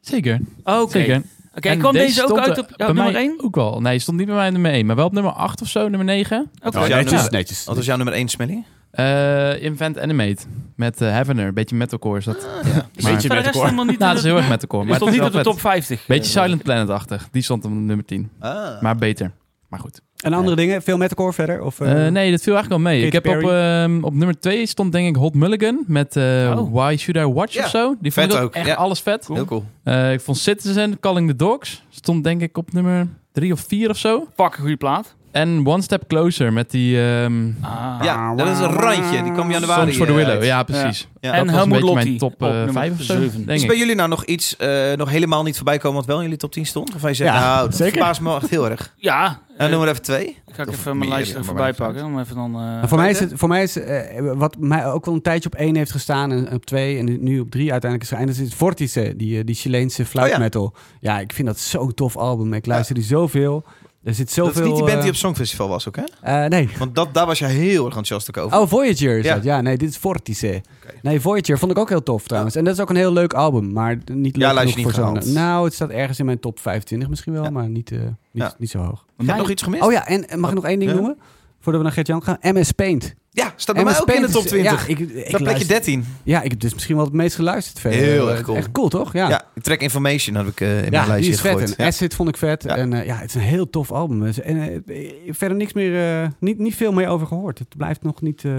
Zeker, 0.00 0.40
Oké. 0.64 0.90
zeker. 0.90 1.22
Oké, 1.56 1.68
En 1.68 1.78
kwam 1.78 1.92
deze 1.92 2.20
ook 2.22 2.28
stond 2.28 2.40
uit 2.48 2.58
op 2.58 2.68
ja, 2.68 2.76
bij 2.76 2.86
nummer 2.86 3.12
mij 3.12 3.22
1? 3.22 3.44
Ook 3.44 3.54
wel. 3.54 3.80
Nee, 3.80 3.98
stond 3.98 4.16
niet 4.16 4.26
bij 4.26 4.34
mij 4.36 4.50
nummer 4.50 4.70
1, 4.72 4.86
maar 4.86 4.96
wel 4.96 5.06
op 5.06 5.12
nummer 5.12 5.32
8 5.32 5.62
of 5.62 5.68
zo, 5.68 5.80
nummer 5.88 6.04
9. 6.04 6.50
Oké. 6.64 6.78
Oh, 6.78 6.86
ja, 6.86 6.96
netjes, 6.96 7.22
ja. 7.22 7.28
netjes. 7.30 7.64
Wat 7.64 7.76
was 7.76 7.84
jouw 7.84 7.96
nummer 7.96 8.14
1, 8.14 8.28
Smelly? 8.28 8.64
Eh 8.90 9.62
Invent 9.62 9.98
Animate 9.98 10.42
met 10.76 11.00
eh 11.00 11.08
Heavener, 11.10 11.46
een 11.46 11.54
beetje 11.54 11.76
metalcore 11.76 12.18
is 12.18 12.24
dat. 12.24 12.42
Ja. 12.42 12.48
Maar- 12.72 12.88
Beetje 12.92 13.02
Voor 13.02 13.12
de 13.12 13.18
rest 13.18 13.28
metalcore. 13.28 13.64
helemaal 13.64 13.84
niet 13.84 13.98
Nou, 13.98 14.16
is 14.16 14.22
heel 14.22 14.36
erg 14.36 14.48
metalcore, 14.48 14.84
maar 14.84 14.94
stond 14.96 15.10
het 15.10 15.20
is 15.20 15.26
niet 15.26 15.36
op 15.36 15.44
de 15.44 15.50
top 15.50 15.60
50. 15.60 16.06
Beetje 16.06 16.30
Silent 16.40 16.62
Planet-achtig, 16.62 17.28
die 17.30 17.42
stond 17.42 17.64
op 17.64 17.70
nummer 17.70 18.04
10. 18.04 18.30
Ah. 18.38 18.80
Maar 18.82 18.96
beter, 18.96 19.32
maar 19.68 19.80
goed. 19.80 20.00
En 20.20 20.32
andere 20.32 20.56
dingen? 20.56 20.82
Veel 20.82 20.96
metalcore 20.96 21.32
verder? 21.32 21.62
Of, 21.62 21.80
eh, 21.80 22.06
Eh, 22.06 22.12
nee, 22.12 22.30
dat 22.30 22.42
viel 22.42 22.54
eigenlijk 22.54 22.82
wel 22.82 22.92
mee. 22.92 23.06
Ik 23.06 23.12
heb 23.12 23.26
op, 23.26 23.50
ehm, 23.50 23.98
op 24.02 24.14
nummer 24.14 24.40
2 24.40 24.66
stond 24.66 24.92
denk 24.92 25.08
ik 25.08 25.16
Hot 25.16 25.34
Mulligan 25.34 25.84
met 25.86 26.16
eh, 26.16 26.54
Oh. 26.56 26.72
Why 26.72 26.96
Should 26.98 27.28
I 27.30 27.32
Watch 27.34 27.52
Ja, 27.54 27.64
of 27.64 27.70
zo. 27.70 27.94
Die 28.00 28.12
vet 28.12 28.24
vond 28.24 28.38
ik 28.38 28.44
ook 28.44 28.54
echt 28.54 28.66
ja. 28.66 28.74
alles 28.74 29.00
vet. 29.00 29.26
Heel 29.32 29.44
cool. 29.44 29.64
Eh, 29.82 30.12
ik 30.12 30.20
vond 30.20 30.38
Citizen, 30.38 31.00
Calling 31.00 31.28
the 31.28 31.36
Dogs, 31.36 31.82
stond 31.88 32.24
denk 32.24 32.40
ik 32.42 32.56
op 32.58 32.72
nummer 32.72 33.08
3 33.32 33.52
of 33.52 33.60
4 33.68 33.90
of 33.90 33.96
zo. 33.96 34.26
Fucking 34.34 34.60
goede 34.60 34.76
plaat. 34.76 35.14
En 35.32 35.66
One 35.66 35.82
Step 35.82 36.06
Closer 36.08 36.52
met 36.52 36.70
die... 36.70 37.02
ehm 37.02 37.48
Ah. 37.60 38.00
Ja, 38.02 38.34
dat 38.34 38.48
is 38.48 38.58
een 38.58 38.70
randje. 38.70 39.22
Die 39.22 39.32
kwam 39.32 39.50
januari 39.50 39.80
Songs 39.80 39.96
for 39.96 40.06
the 40.06 40.12
eh, 40.12 40.18
Willow, 40.18 40.34
uit. 40.34 40.44
ja 40.44 40.62
precies. 40.62 41.08
Ja. 41.20 41.32
En 41.32 41.46
dat 41.46 41.54
was 41.54 41.64
een 41.64 41.70
Helmut 41.70 41.72
beetje 41.80 41.94
Lotti 41.94 42.04
mijn 42.08 42.18
top 42.18 42.32
op 42.32 42.42
eh, 42.42 42.48
nummer 42.54 42.72
5 42.72 42.92
of 42.92 43.00
zo, 43.02 43.14
zeven. 43.20 43.36
denk 43.38 43.50
Is 43.50 43.62
ik. 43.62 43.68
bij 43.68 43.78
jullie 43.78 43.94
nou 43.94 44.08
nog 44.08 44.24
iets 44.24 44.56
eh, 44.56 44.92
nog 44.96 45.10
helemaal 45.10 45.42
niet 45.42 45.56
voorbij 45.56 45.78
komen 45.78 45.96
wat 45.96 46.06
wel 46.06 46.16
in 46.16 46.22
jullie 46.22 46.36
top 46.38 46.52
10 46.52 46.66
stond? 46.66 46.94
Of 46.94 47.02
hij 47.02 47.14
zegt, 47.14 47.30
Ja, 47.32 47.40
nou, 47.40 47.66
dat 47.68 47.76
zeker. 47.76 47.92
verbaast 47.92 48.20
me 48.20 48.34
echt 48.34 48.50
heel 48.50 48.70
erg. 48.70 48.94
Ja. 48.96 49.40
En 49.56 49.66
eh, 49.66 49.72
noem 49.72 49.82
er 49.82 49.88
even 49.88 50.02
twee. 50.02 50.36
ga 50.52 50.62
ik 50.62 50.68
Of 50.68 50.74
even 50.74 50.84
mijn 50.96 50.98
meer, 50.98 51.08
lijst 51.18 51.30
er 51.30 51.36
maar 51.36 51.44
voorbij 51.44 51.72
pakken. 51.72 52.04
Om 52.04 52.18
even 52.18 52.34
dan... 52.36 52.50
eh, 52.54 52.60
Maar 52.60 52.88
voor 52.88 52.98
mij 52.98 53.10
is 53.10 53.20
het, 53.20 53.32
voor 53.34 53.48
mij 53.48 53.62
is 53.62 53.76
eh, 53.76 54.02
wat 54.34 54.56
mij 54.58 54.86
ook 54.86 55.04
wel 55.04 55.14
een 55.14 55.22
tijdje 55.22 55.48
op 55.52 55.58
één 55.58 55.76
heeft 55.76 55.90
gestaan 55.90 56.32
en 56.32 56.52
op 56.52 56.64
twee 56.66 56.98
en 56.98 57.22
nu 57.22 57.40
op 57.40 57.50
drie 57.50 57.72
uiteindelijk 57.72 58.10
is. 58.12 58.18
Dat 58.18 58.28
is 58.28 58.38
het 58.38 58.54
Vortice, 58.54 59.14
die, 59.16 59.38
eh, 59.38 59.44
die 59.44 59.54
Chileense 59.54 60.04
fluit 60.04 60.26
Oh 60.26 60.32
ja. 60.32 60.38
metal. 60.38 60.74
Ja, 61.00 61.18
ik 61.18 61.32
vind 61.32 61.46
dat 61.48 61.58
zo'n 61.58 61.94
tof 61.94 62.16
album. 62.16 62.52
Ik 62.54 62.66
luister 62.66 62.94
die 62.94 63.04
zoveel. 63.04 63.64
Er 64.04 64.14
zit 64.14 64.30
zoveel. 64.30 64.52
dat 64.52 64.62
is 64.62 64.68
niet 64.68 64.74
die 64.76 64.84
band 64.84 64.94
die 64.96 65.02
eh, 65.02 65.08
op 65.08 65.14
Songfestival 65.14 65.68
was 65.68 65.88
ook, 65.88 65.96
hè? 65.96 66.02
eh, 66.22 66.48
nee. 66.50 66.68
Want 66.78 66.94
dat, 66.94 67.14
daar 67.14 67.26
was 67.26 67.38
jij 67.38 67.50
heel 67.50 67.86
erg 67.86 67.96
enthousiast 67.96 68.38
over. 68.38 68.58
Oh, 68.58 68.68
Voyager 68.68 69.18
is 69.18 69.24
Ja. 69.24 69.34
dat. 69.34 69.44
Ja, 69.44 69.60
nee, 69.60 69.76
dit 69.76 69.88
is 69.90 69.96
Vortice. 69.96 70.62
Nee, 71.02 71.20
Voyager 71.20 71.58
vond 71.58 71.70
ik 71.72 71.78
ook 71.78 71.88
heel 71.88 72.02
tof 72.02 72.26
trouwens. 72.26 72.56
En 72.56 72.64
dat 72.64 72.74
is 72.74 72.80
ook 72.80 72.90
een 72.90 72.96
heel 72.96 73.12
leuk 73.12 73.32
album, 73.32 73.72
maar 73.72 73.98
niet 74.12 74.36
leuk 74.36 74.46
Ja, 74.50 74.58
genoeg 74.58 74.74
je 74.76 74.82
voor 74.90 75.12
niet 75.12 75.24
zo'n... 75.24 75.32
Nou, 75.32 75.64
het 75.64 75.74
staat 75.74 75.90
ergens 75.90 76.18
in 76.18 76.24
mijn 76.24 76.40
top 76.40 76.58
25 76.58 77.08
misschien 77.08 77.32
wel, 77.32 77.42
Ja. 77.42 77.50
maar 77.50 77.68
niet, 77.68 77.90
eh, 77.92 77.98
niet, 78.30 78.54
niet 78.58 78.70
zo 78.70 78.78
hoog. 78.78 79.04
Heb 79.16 79.26
jij 79.26 79.36
nog 79.36 79.50
iets 79.50 79.62
gemist? 79.62 79.82
Oh 79.82 79.92
ja, 79.92 80.06
en 80.06 80.40
mag 80.40 80.50
ik 80.50 80.56
nog 80.56 80.64
één 80.64 80.78
ding 80.78 80.92
noemen? 80.92 81.18
Voordat 81.60 81.80
we 81.80 81.86
naar 81.86 81.92
Gert-Jan 81.96 82.22
gaan. 82.22 82.36
MS 82.40 82.72
Paint. 82.72 83.14
Ja, 83.32 83.52
staat 83.56 83.74
bij 83.74 83.84
mij 83.84 84.00
ook 84.00 84.10
in 84.10 84.22
de 84.22 84.28
top 84.30 84.44
is- 84.44 84.48
20. 84.50 84.82
Ja, 84.86 84.92
ik, 84.92 84.98
ik 84.98 85.08
dat 85.08 85.14
plekje 85.24 85.44
luister- 85.44 85.68
13. 85.68 86.04
Ja, 86.22 86.42
ik 86.42 86.50
heb 86.50 86.60
dus 86.60 86.72
misschien 86.74 86.96
wel 86.96 87.04
het 87.04 87.14
meest 87.14 87.34
geluisterd 87.34 87.80
verder. 87.80 88.00
Heel 88.00 88.28
Eh, 88.28 88.32
erg 88.34 88.42
cool. 88.44 88.56
Echt 88.56 88.72
cool, 88.72 88.88
toch? 88.88 89.12
Ja, 89.12 89.28
Ja, 89.28 89.42
Track 89.62 89.80
Information 89.80 90.34
heb 90.36 90.46
ik 90.46 90.60
eh, 90.60 90.78
in 90.78 90.84
Ja, 90.84 90.90
mijn 90.90 91.08
lijstje 91.08 91.32
is 91.32 91.40
vet. 91.40 91.50
gegooid. 91.50 91.74
En 91.76 91.84
Ja. 91.84 91.90
Acid 91.90 92.14
vond 92.14 92.28
ik 92.28 92.36
vet. 92.36 92.62
Ja. 92.62 92.76
En 92.76 92.92
eh, 92.92 93.06
ja, 93.06 93.16
het 93.16 93.28
is 93.28 93.34
een 93.34 93.40
heel 93.40 93.70
tof 93.70 93.92
album. 93.92 94.20
Dus- 94.20 94.40
En 94.40 94.82
eh, 94.86 95.10
verder 95.28 95.56
niks 95.56 95.72
meer, 95.72 96.20
eh, 96.22 96.28
niet, 96.40 96.58
niet 96.58 96.74
veel 96.74 96.92
meer 96.92 97.08
over 97.08 97.26
gehoord. 97.26 97.58
Het 97.58 97.76
blijft 97.76 98.02
nog 98.02 98.20
niet, 98.20 98.44
eh 98.44 98.52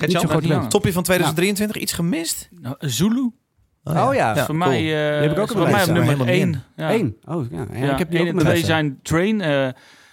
niet 0.00 0.10
zo 0.10 0.18
groot 0.28 0.70
topje 0.70 0.92
van 0.92 1.02
2023, 1.02 1.76
iets 1.82 1.92
gemist? 1.92 2.48
nou, 2.60 2.74
Zulu. 2.78 3.30
Oh 3.84 4.14
ja, 4.14 4.44
voor 4.44 4.56
mij, 4.56 5.14
eh 5.14 5.20
heb 5.20 5.30
ik 5.32 5.38
ook 5.38 5.48
voor 5.48 5.60
mijn 5.60 5.72
mij 5.72 5.82
op 5.82 5.86
nummer 5.90 6.14
staan. 6.14 6.26
Helemaal 6.26 6.52
1. 6.52 6.62
Ja. 6.76 6.92
Eén. 6.94 7.16
Oh, 7.24 7.50
ja. 7.50 7.66
ja, 7.72 7.84
Ja, 7.86 7.92
ik 7.92 7.98
heb 7.98 8.10
die 8.10 8.20
ook 8.20 8.26
en 8.26 8.38
twee 8.38 8.64
zijn 8.64 8.98
Train. 9.02 9.40
eh, 9.40 9.68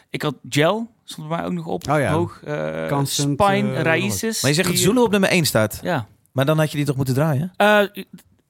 ik 0.10 0.22
had 0.22 0.36
Gel, 0.50 0.90
stond 1.12 1.28
bij 1.28 1.38
mij 1.38 1.46
ook 1.46 1.52
nog 1.54 1.66
op. 1.66 1.90
Oh 1.90 2.00
ja. 2.00 2.12
Hoog. 2.12 2.42
eh, 2.44 2.88
Constant, 2.88 3.42
Spine, 3.42 3.82
Raíces. 3.82 4.42
Maar 4.42 4.52
je 4.52 4.56
zegt 4.58 4.70
dat 4.70 4.78
Zulu 4.78 5.00
op 5.00 5.12
nummer 5.12 5.30
1 5.30 5.46
staat. 5.46 5.80
Ja. 5.84 6.08
Maar 6.32 6.46
dan 6.46 6.58
had 6.58 6.72
je 6.72 6.78
die 6.78 6.86
toch 6.86 6.96
moeten 6.96 7.14
draaien? 7.14 7.54
Eh, 7.56 7.82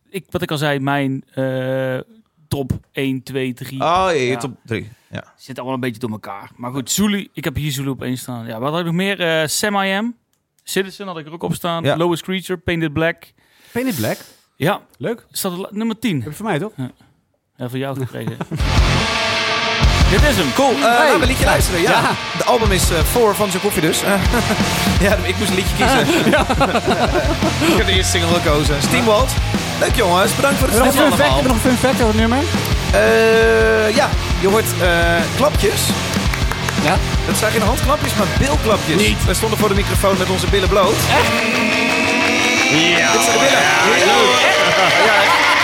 ik, 0.09 0.26
wat 0.30 0.41
ik 0.41 0.51
al 0.51 0.57
zei, 0.57 0.80
mijn 0.80 1.24
eh, 1.34 1.99
top 2.47 2.72
1, 2.91 3.24
2, 3.24 3.53
3 3.53 3.74
Oh, 3.82 3.88
ja, 3.88 4.09
je 4.09 4.26
Ja. 4.26 4.38
top 4.38 4.57
3. 4.66 4.89
Ja. 5.12 5.34
zit 5.38 5.55
allemaal 5.57 5.74
een 5.76 5.80
beetje 5.82 5.99
door 5.99 6.09
elkaar. 6.12 6.51
Maar 6.55 6.72
goed, 6.72 6.91
Zulu, 6.91 7.28
ik 7.34 7.43
heb 7.43 7.55
hier 7.55 7.72
Zulu 7.72 7.89
op 7.89 8.01
één 8.03 8.18
staan. 8.18 8.45
Ja, 8.45 8.59
wat 8.59 8.70
had 8.72 8.80
ik 8.80 8.86
nog 8.86 8.95
meer? 8.95 9.20
Eh 9.20 9.47
Sam 9.47 9.76
I 9.76 9.91
Am. 9.93 10.16
Citizen 10.64 11.07
had 11.07 11.18
ik 11.18 11.26
er 11.26 11.32
ook 11.34 11.43
op 11.43 11.53
staan. 11.53 11.84
Ja. 11.84 11.97
Lowest 11.97 12.24
Creature, 12.24 12.59
Painted 12.59 12.93
Black. 12.93 13.32
Painted 13.72 13.95
Black. 13.95 14.18
Ja, 14.55 14.82
Leuk. 14.97 15.26
staat 15.32 15.59
er 15.59 15.68
nummer 15.72 15.99
10. 15.99 16.22
Heb 16.22 16.30
je 16.30 16.36
voor 16.36 16.45
mij, 16.45 16.59
toch? 16.59 16.72
Ja, 17.55 17.70
voor 17.70 17.78
jou 17.80 17.97
gekregen. 17.97 18.38
Dit 20.12 20.22
is 20.30 20.36
hem. 20.36 20.53
Cool, 20.53 20.72
uh, 20.72 20.82
Hey. 20.84 20.91
laten 20.91 21.16
we 21.16 21.22
een 21.22 21.28
liedje 21.28 21.45
luisteren. 21.45 21.82
Ja. 21.82 21.91
Ja. 21.91 22.01
De 22.38 22.43
album 22.43 22.72
is 22.72 22.89
eh, 22.89 22.97
voor 23.12 23.36
van 23.36 23.49
zijn 23.49 23.62
koffie 23.62 23.82
dus. 23.82 23.99
ja, 24.99 25.16
ik 25.32 25.38
moest 25.38 25.49
een 25.49 25.55
liedje 25.55 25.76
kiezen. 25.76 25.99
ik 27.72 27.78
heb 27.78 27.86
de 27.86 27.91
eerste 27.91 28.12
single 28.18 28.34
gekozen. 28.41 28.76
Steamwald. 28.82 29.32
Leuk 29.80 29.95
jongens, 29.95 30.36
bedankt 30.36 30.57
voor 30.59 30.68
het 30.68 30.78
nog 30.78 30.86
fun 30.93 30.93
fact? 30.95 31.09
Heb 31.09 31.18
je 31.18 31.24
allemaal. 31.24 31.43
nog 31.53 31.64
een 31.64 31.70
fun 31.70 31.78
fact 31.78 31.93
over 31.93 32.07
het 32.07 32.16
nummer? 32.16 32.38
Eh, 32.91 33.95
ja, 33.95 34.09
je 34.39 34.47
hoort 34.47 34.66
eh, 34.82 34.89
klapjes. 35.36 35.82
Ja. 36.84 36.95
Dat 37.28 37.38
zijn 37.38 37.51
geen 37.51 37.62
handklapjes, 37.62 38.14
maar 38.14 38.28
bilklapjes. 38.39 39.01
Niet. 39.01 39.26
We 39.26 39.34
stonden 39.34 39.59
voor 39.59 39.70
de 39.70 39.76
microfoon 39.76 40.18
met 40.18 40.30
onze 40.30 40.47
billen 40.47 40.70
bloot. 40.70 40.95
Echt? 41.20 41.32
Ja. 42.72 43.12
Dit 43.12 43.22
zijn 43.24 43.38
de 43.38 43.39
billen. 43.39 43.62
Ja. 43.62 43.80
Yourself 43.86 45.61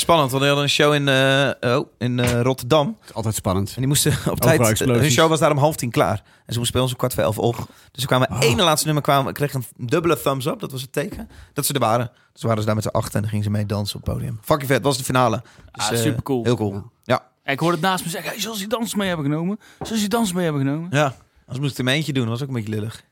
spannend, 0.00 0.30
want 0.30 0.42
we 0.42 0.48
hadden 0.48 0.64
een 0.64 0.70
show 0.70 0.94
in, 0.94 1.08
eh, 1.08 1.78
oh, 1.78 1.86
in 1.98 2.18
eh, 2.18 2.40
Rotterdam. 2.40 2.96
Het 3.00 3.08
is 3.08 3.14
altijd 3.14 3.34
spannend. 3.34 3.68
En 3.68 3.74
die 3.76 3.86
moesten 3.86 4.12
op 4.32 4.40
tijd... 4.40 4.78
Hun 4.78 5.10
show 5.10 5.28
was 5.28 5.38
daar 5.38 5.50
om 5.50 5.58
half 5.58 5.76
tien 5.76 5.90
klaar. 5.90 6.22
En 6.46 6.52
ze 6.52 6.58
moesten 6.58 6.72
bij 6.72 6.82
ons 6.82 6.90
om 6.92 6.98
kwart 6.98 7.14
voor 7.14 7.22
elf 7.22 7.38
op. 7.38 7.56
Dus 7.92 8.00
ze 8.02 8.06
kwamen 8.06 8.32
ene 8.40 8.62
laatste 8.62 8.84
nummer, 8.86 9.02
kwamen, 9.04 9.32
kregen 9.32 9.64
een 9.78 9.86
dubbele 9.86 10.20
thumbs 10.20 10.46
up. 10.46 10.60
Dat 10.60 10.72
was 10.72 10.80
het 10.82 10.92
teken. 10.92 11.28
Dat 11.52 11.66
ze 11.66 11.72
er 11.72 11.80
waren. 11.80 12.10
Dus 12.32 12.42
waren 12.42 12.58
ze 12.60 12.66
daar 12.66 12.74
met 12.74 12.84
z'n 12.84 12.90
acht 12.90 13.14
en 13.14 13.20
dan 13.20 13.30
gingen 13.30 13.44
ze 13.44 13.50
mee 13.50 13.66
dansen 13.66 13.96
op 13.98 14.06
het 14.06 14.14
podium. 14.14 14.38
Fucking 14.42 14.68
vet, 14.68 14.76
dat 14.76 14.86
was 14.86 14.98
de 14.98 15.04
finale. 15.04 15.42
Dus, 15.72 15.84
Ah, 15.84 15.92
eh, 15.92 15.98
supercool. 15.98 16.44
Heel 16.44 16.56
cool. 16.56 16.90
Ja. 17.04 17.22
Ja, 17.44 17.52
ik 17.52 17.58
hoorde 17.58 17.76
het 17.76 17.84
naast 17.84 18.04
me 18.04 18.10
zeggen, 18.10 18.30
hey, 18.30 18.40
zoals 18.40 18.58
die 18.58 18.66
dans 18.68 18.94
mee 18.94 19.08
hebben 19.08 19.26
genomen. 19.26 19.58
Zoals 19.80 20.00
die 20.00 20.08
dans 20.08 20.32
mee 20.32 20.44
hebben 20.44 20.62
genomen. 20.62 20.88
ja. 20.92 21.04
Anders 21.04 21.58
moest 21.58 21.62
ik 21.62 21.68
het 21.68 21.78
in 21.78 21.84
mijn 21.84 21.96
eentje 21.96 22.12
doen. 22.12 22.22
Dat 22.22 22.32
was 22.32 22.42
ook 22.42 22.48
een 22.48 22.54
beetje 22.62 22.70
lullig. 22.70 23.02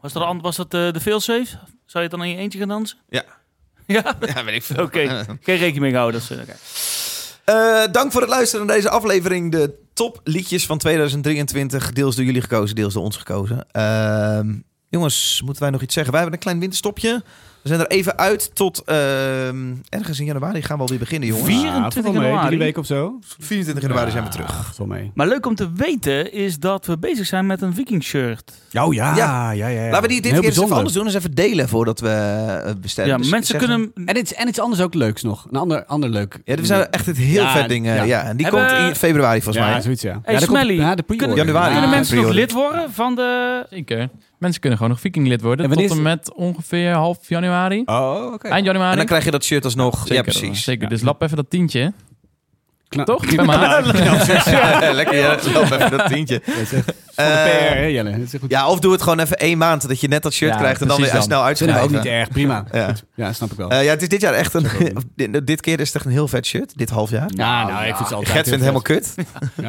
Was 0.00 0.12
dat, 0.12 0.36
was 0.40 0.56
dat 0.56 0.74
eh, 0.74 0.92
de 0.92 1.00
failsafe? 1.00 1.44
Zou 1.44 1.58
je 1.92 1.98
het 1.98 2.10
dan 2.10 2.22
in 2.22 2.30
je 2.30 2.36
eentje 2.36 2.58
gaan 2.58 2.68
dansen? 2.68 2.98
Ja. 3.08 3.24
Ja? 3.96 4.16
Ja, 4.34 4.44
weet 4.44 4.54
ik 4.54 4.62
veel. 4.62 4.82
Oké, 4.84 5.08
geen 5.40 5.56
rekening 5.56 5.78
mee 5.78 5.90
gehouden. 5.90 6.20
Dat 6.20 6.30
is, 6.30 6.42
oké. 6.42 6.56
Eh, 7.44 7.92
dank 7.92 8.12
voor 8.12 8.20
het 8.20 8.30
luisteren 8.30 8.66
naar 8.66 8.76
deze 8.76 8.90
aflevering. 8.90 9.52
De 9.52 9.74
top 9.92 10.20
liedjes 10.24 10.66
van 10.66 10.78
2023. 10.78 11.92
Deels 11.92 12.16
door 12.16 12.24
jullie 12.24 12.40
gekozen, 12.40 12.76
deels 12.76 12.94
door 12.94 13.02
ons 13.02 13.16
gekozen. 13.16 13.66
Ehm, 13.70 14.54
jongens, 14.88 15.42
moeten 15.44 15.62
wij 15.62 15.70
nog 15.70 15.82
iets 15.82 15.94
zeggen? 15.94 16.12
Wij 16.12 16.22
hebben 16.22 16.38
een 16.38 16.44
klein 16.44 16.60
winterstopje. 16.60 17.22
We 17.68 17.74
zijn 17.74 17.86
er 17.88 17.96
even 17.96 18.18
uit 18.18 18.50
tot 18.54 18.82
ehm, 18.84 19.74
ergens 19.88 20.18
in 20.20 20.24
januari 20.26 20.62
gaan 20.62 20.76
we 20.76 20.82
alweer 20.82 20.98
beginnen, 20.98 21.28
jongens. 21.28 21.46
Vier- 21.48 21.56
Ja, 21.64 21.70
24 21.70 21.92
valt 22.02 22.04
wel 22.04 22.12
mee. 22.14 22.22
januari. 22.22 22.46
Drie 22.46 22.58
weken 22.58 22.80
of 22.80 22.86
zo. 22.86 23.18
24 23.38 23.82
januari 23.84 24.10
zijn 24.10 24.24
we 24.24 24.30
terug. 24.30 24.72
Ja, 24.78 24.84
mee. 24.84 25.10
Maar 25.14 25.26
leuk 25.28 25.46
om 25.46 25.54
te 25.54 25.72
weten 25.72 26.32
is 26.32 26.58
dat 26.58 26.86
we 26.86 26.98
bezig 26.98 27.26
zijn 27.26 27.46
met 27.46 27.62
een 27.62 27.74
viking 27.74 28.02
shirt. 28.04 28.52
Oh 28.72 28.94
ja, 28.94 29.16
Ja. 29.16 29.50
ja, 29.50 29.68
ja. 29.68 29.68
ja, 29.68 29.90
Laten 29.90 30.02
we 30.02 30.08
die 30.08 30.20
dit 30.20 30.30
Heel 30.32 30.40
keer 30.40 30.48
eens 30.48 30.58
even 30.58 30.68
bijzonder. 30.68 30.76
anders 30.76 30.94
doen. 30.94 31.04
Eens 31.04 31.14
even 31.14 31.34
delen 31.34 31.68
voordat 31.68 32.00
we 32.00 32.08
eh, 32.08 32.72
bestellen. 32.80 33.10
Ja, 33.10 33.16
Dus 33.16 33.30
mensen 33.30 33.58
zeggen- 33.60 33.92
kunnen... 33.94 34.06
En 34.08 34.18
iets, 34.18 34.34
en 34.34 34.48
iets 34.48 34.60
anders 34.60 34.80
ook 34.82 34.94
leuks 34.94 35.22
nog. 35.22 35.46
Een 35.50 35.58
ander, 35.58 35.84
ander 35.84 36.10
leuk. 36.10 36.40
Ja, 36.44 36.56
er 36.56 36.66
zijn 36.66 36.90
echt 36.90 37.06
het 37.06 37.16
heel 37.16 37.42
Ja, 37.42 37.52
vet 37.52 37.68
dingen. 37.68 37.94
Ja. 37.94 38.02
ja. 38.02 38.22
en 38.22 38.36
die 38.36 38.46
Hebben- 38.46 38.66
komt 38.66 38.88
in 38.88 38.94
februari 38.94 39.42
volgens 39.42 39.64
ja, 39.64 39.70
mij. 39.70 39.80
zoiets 39.80 40.02
ja. 40.02 40.20
Hey, 40.22 40.34
ja, 40.34 40.38
komt- 40.46 40.50
Smelly, 40.50 40.78
ja, 40.78 40.94
de 40.94 41.02
pre-order. 41.02 41.16
kunnen, 41.28 41.36
Januari. 41.46 41.72
kunnen 41.72 41.90
Ja, 41.90 41.96
mensen 41.96 42.16
nog 42.16 42.32
lid 42.32 42.52
worden 42.52 42.92
van 42.92 43.14
de... 43.14 43.66
Zeker. 43.70 44.08
Mensen 44.38 44.60
kunnen 44.60 44.78
gewoon 44.78 44.92
nog 44.92 45.02
vikinglid 45.02 45.42
worden. 45.42 45.70
En 45.70 45.76
tot 45.76 45.90
en 45.90 46.02
met 46.02 46.34
ongeveer 46.34 46.92
half 46.92 47.28
januari. 47.28 47.82
Oh, 47.84 48.32
oké. 48.32 48.48
Eind 48.48 48.66
januari. 48.66 48.90
En 48.90 48.96
dan 48.96 49.06
krijg 49.06 49.24
je 49.24 49.30
dat 49.30 49.44
shirt 49.44 49.64
alsnog. 49.64 49.98
Zeker, 49.98 50.14
ja, 50.14 50.22
precies. 50.22 50.64
Zeker. 50.64 50.82
Ja. 50.82 50.88
Dus 50.88 51.02
lap 51.02 51.22
even 51.22 51.36
dat 51.36 51.50
tientje. 51.50 51.92
Kna- 52.88 53.04
Toch? 53.04 53.30
Ja, 53.30 54.92
lekker, 54.92 55.16
ja. 55.16 55.36
Loop 55.52 55.62
even 55.70 55.90
dat 55.90 56.06
tientje. 56.06 56.42
Dat 56.46 56.56
is 56.56 56.72
echt 56.72 56.86
de 56.86 56.94
Eh, 57.14 57.26
PR, 57.26 57.74
hè, 57.74 57.84
Jelle? 57.84 58.10
Dat 58.10 58.20
is 58.20 58.32
echt 58.32 58.40
goed. 58.42 58.50
Ja, 58.50 58.68
of 58.68 58.78
doe 58.78 58.92
het 58.92 59.02
gewoon 59.02 59.18
even 59.18 59.36
één 59.38 59.58
maand, 59.58 59.88
dat 59.88 60.00
je 60.00 60.08
net 60.08 60.22
dat 60.22 60.32
shirt 60.32 60.52
Ja, 60.52 60.58
krijgt 60.58 60.80
en 60.80 60.88
dan 60.88 60.96
weer 61.00 61.06
snel 61.22 61.44
Dat 61.44 61.58
vinden 61.58 61.76
we 61.76 61.82
ook 61.82 61.92
uitschrijven. 61.92 61.92
niet 61.92 62.04
erg. 62.06 62.28
Prima. 62.28 62.64
Ja. 62.72 62.86
Goed. 62.86 63.04
Ja, 63.14 63.32
snap 63.32 63.50
ik 63.50 63.56
wel. 63.56 63.70
Eh, 63.70 63.84
ja, 63.84 63.90
het 63.90 64.02
is 64.02 64.08
dit 64.08 64.20
jaar 64.20 64.32
echt 64.34 64.54
een... 64.54 64.66
dit, 65.16 65.46
dit 65.46 65.60
keer 65.60 65.80
is 65.80 65.86
het 65.86 65.96
echt 65.96 66.04
een 66.04 66.10
heel 66.10 66.28
vet 66.28 66.46
shirt, 66.46 66.72
dit 66.78 66.90
half 66.90 67.10
jaar. 67.10 67.26
ja, 67.34 67.66
nou, 67.66 67.78
ik 67.78 67.84
vind 67.84 67.98
het 67.98 68.12
altijd 68.12 68.28
Gert 68.36 68.48
vindt 68.48 68.50
het 68.50 68.60
helemaal 68.60 68.82
kut. 68.82 69.14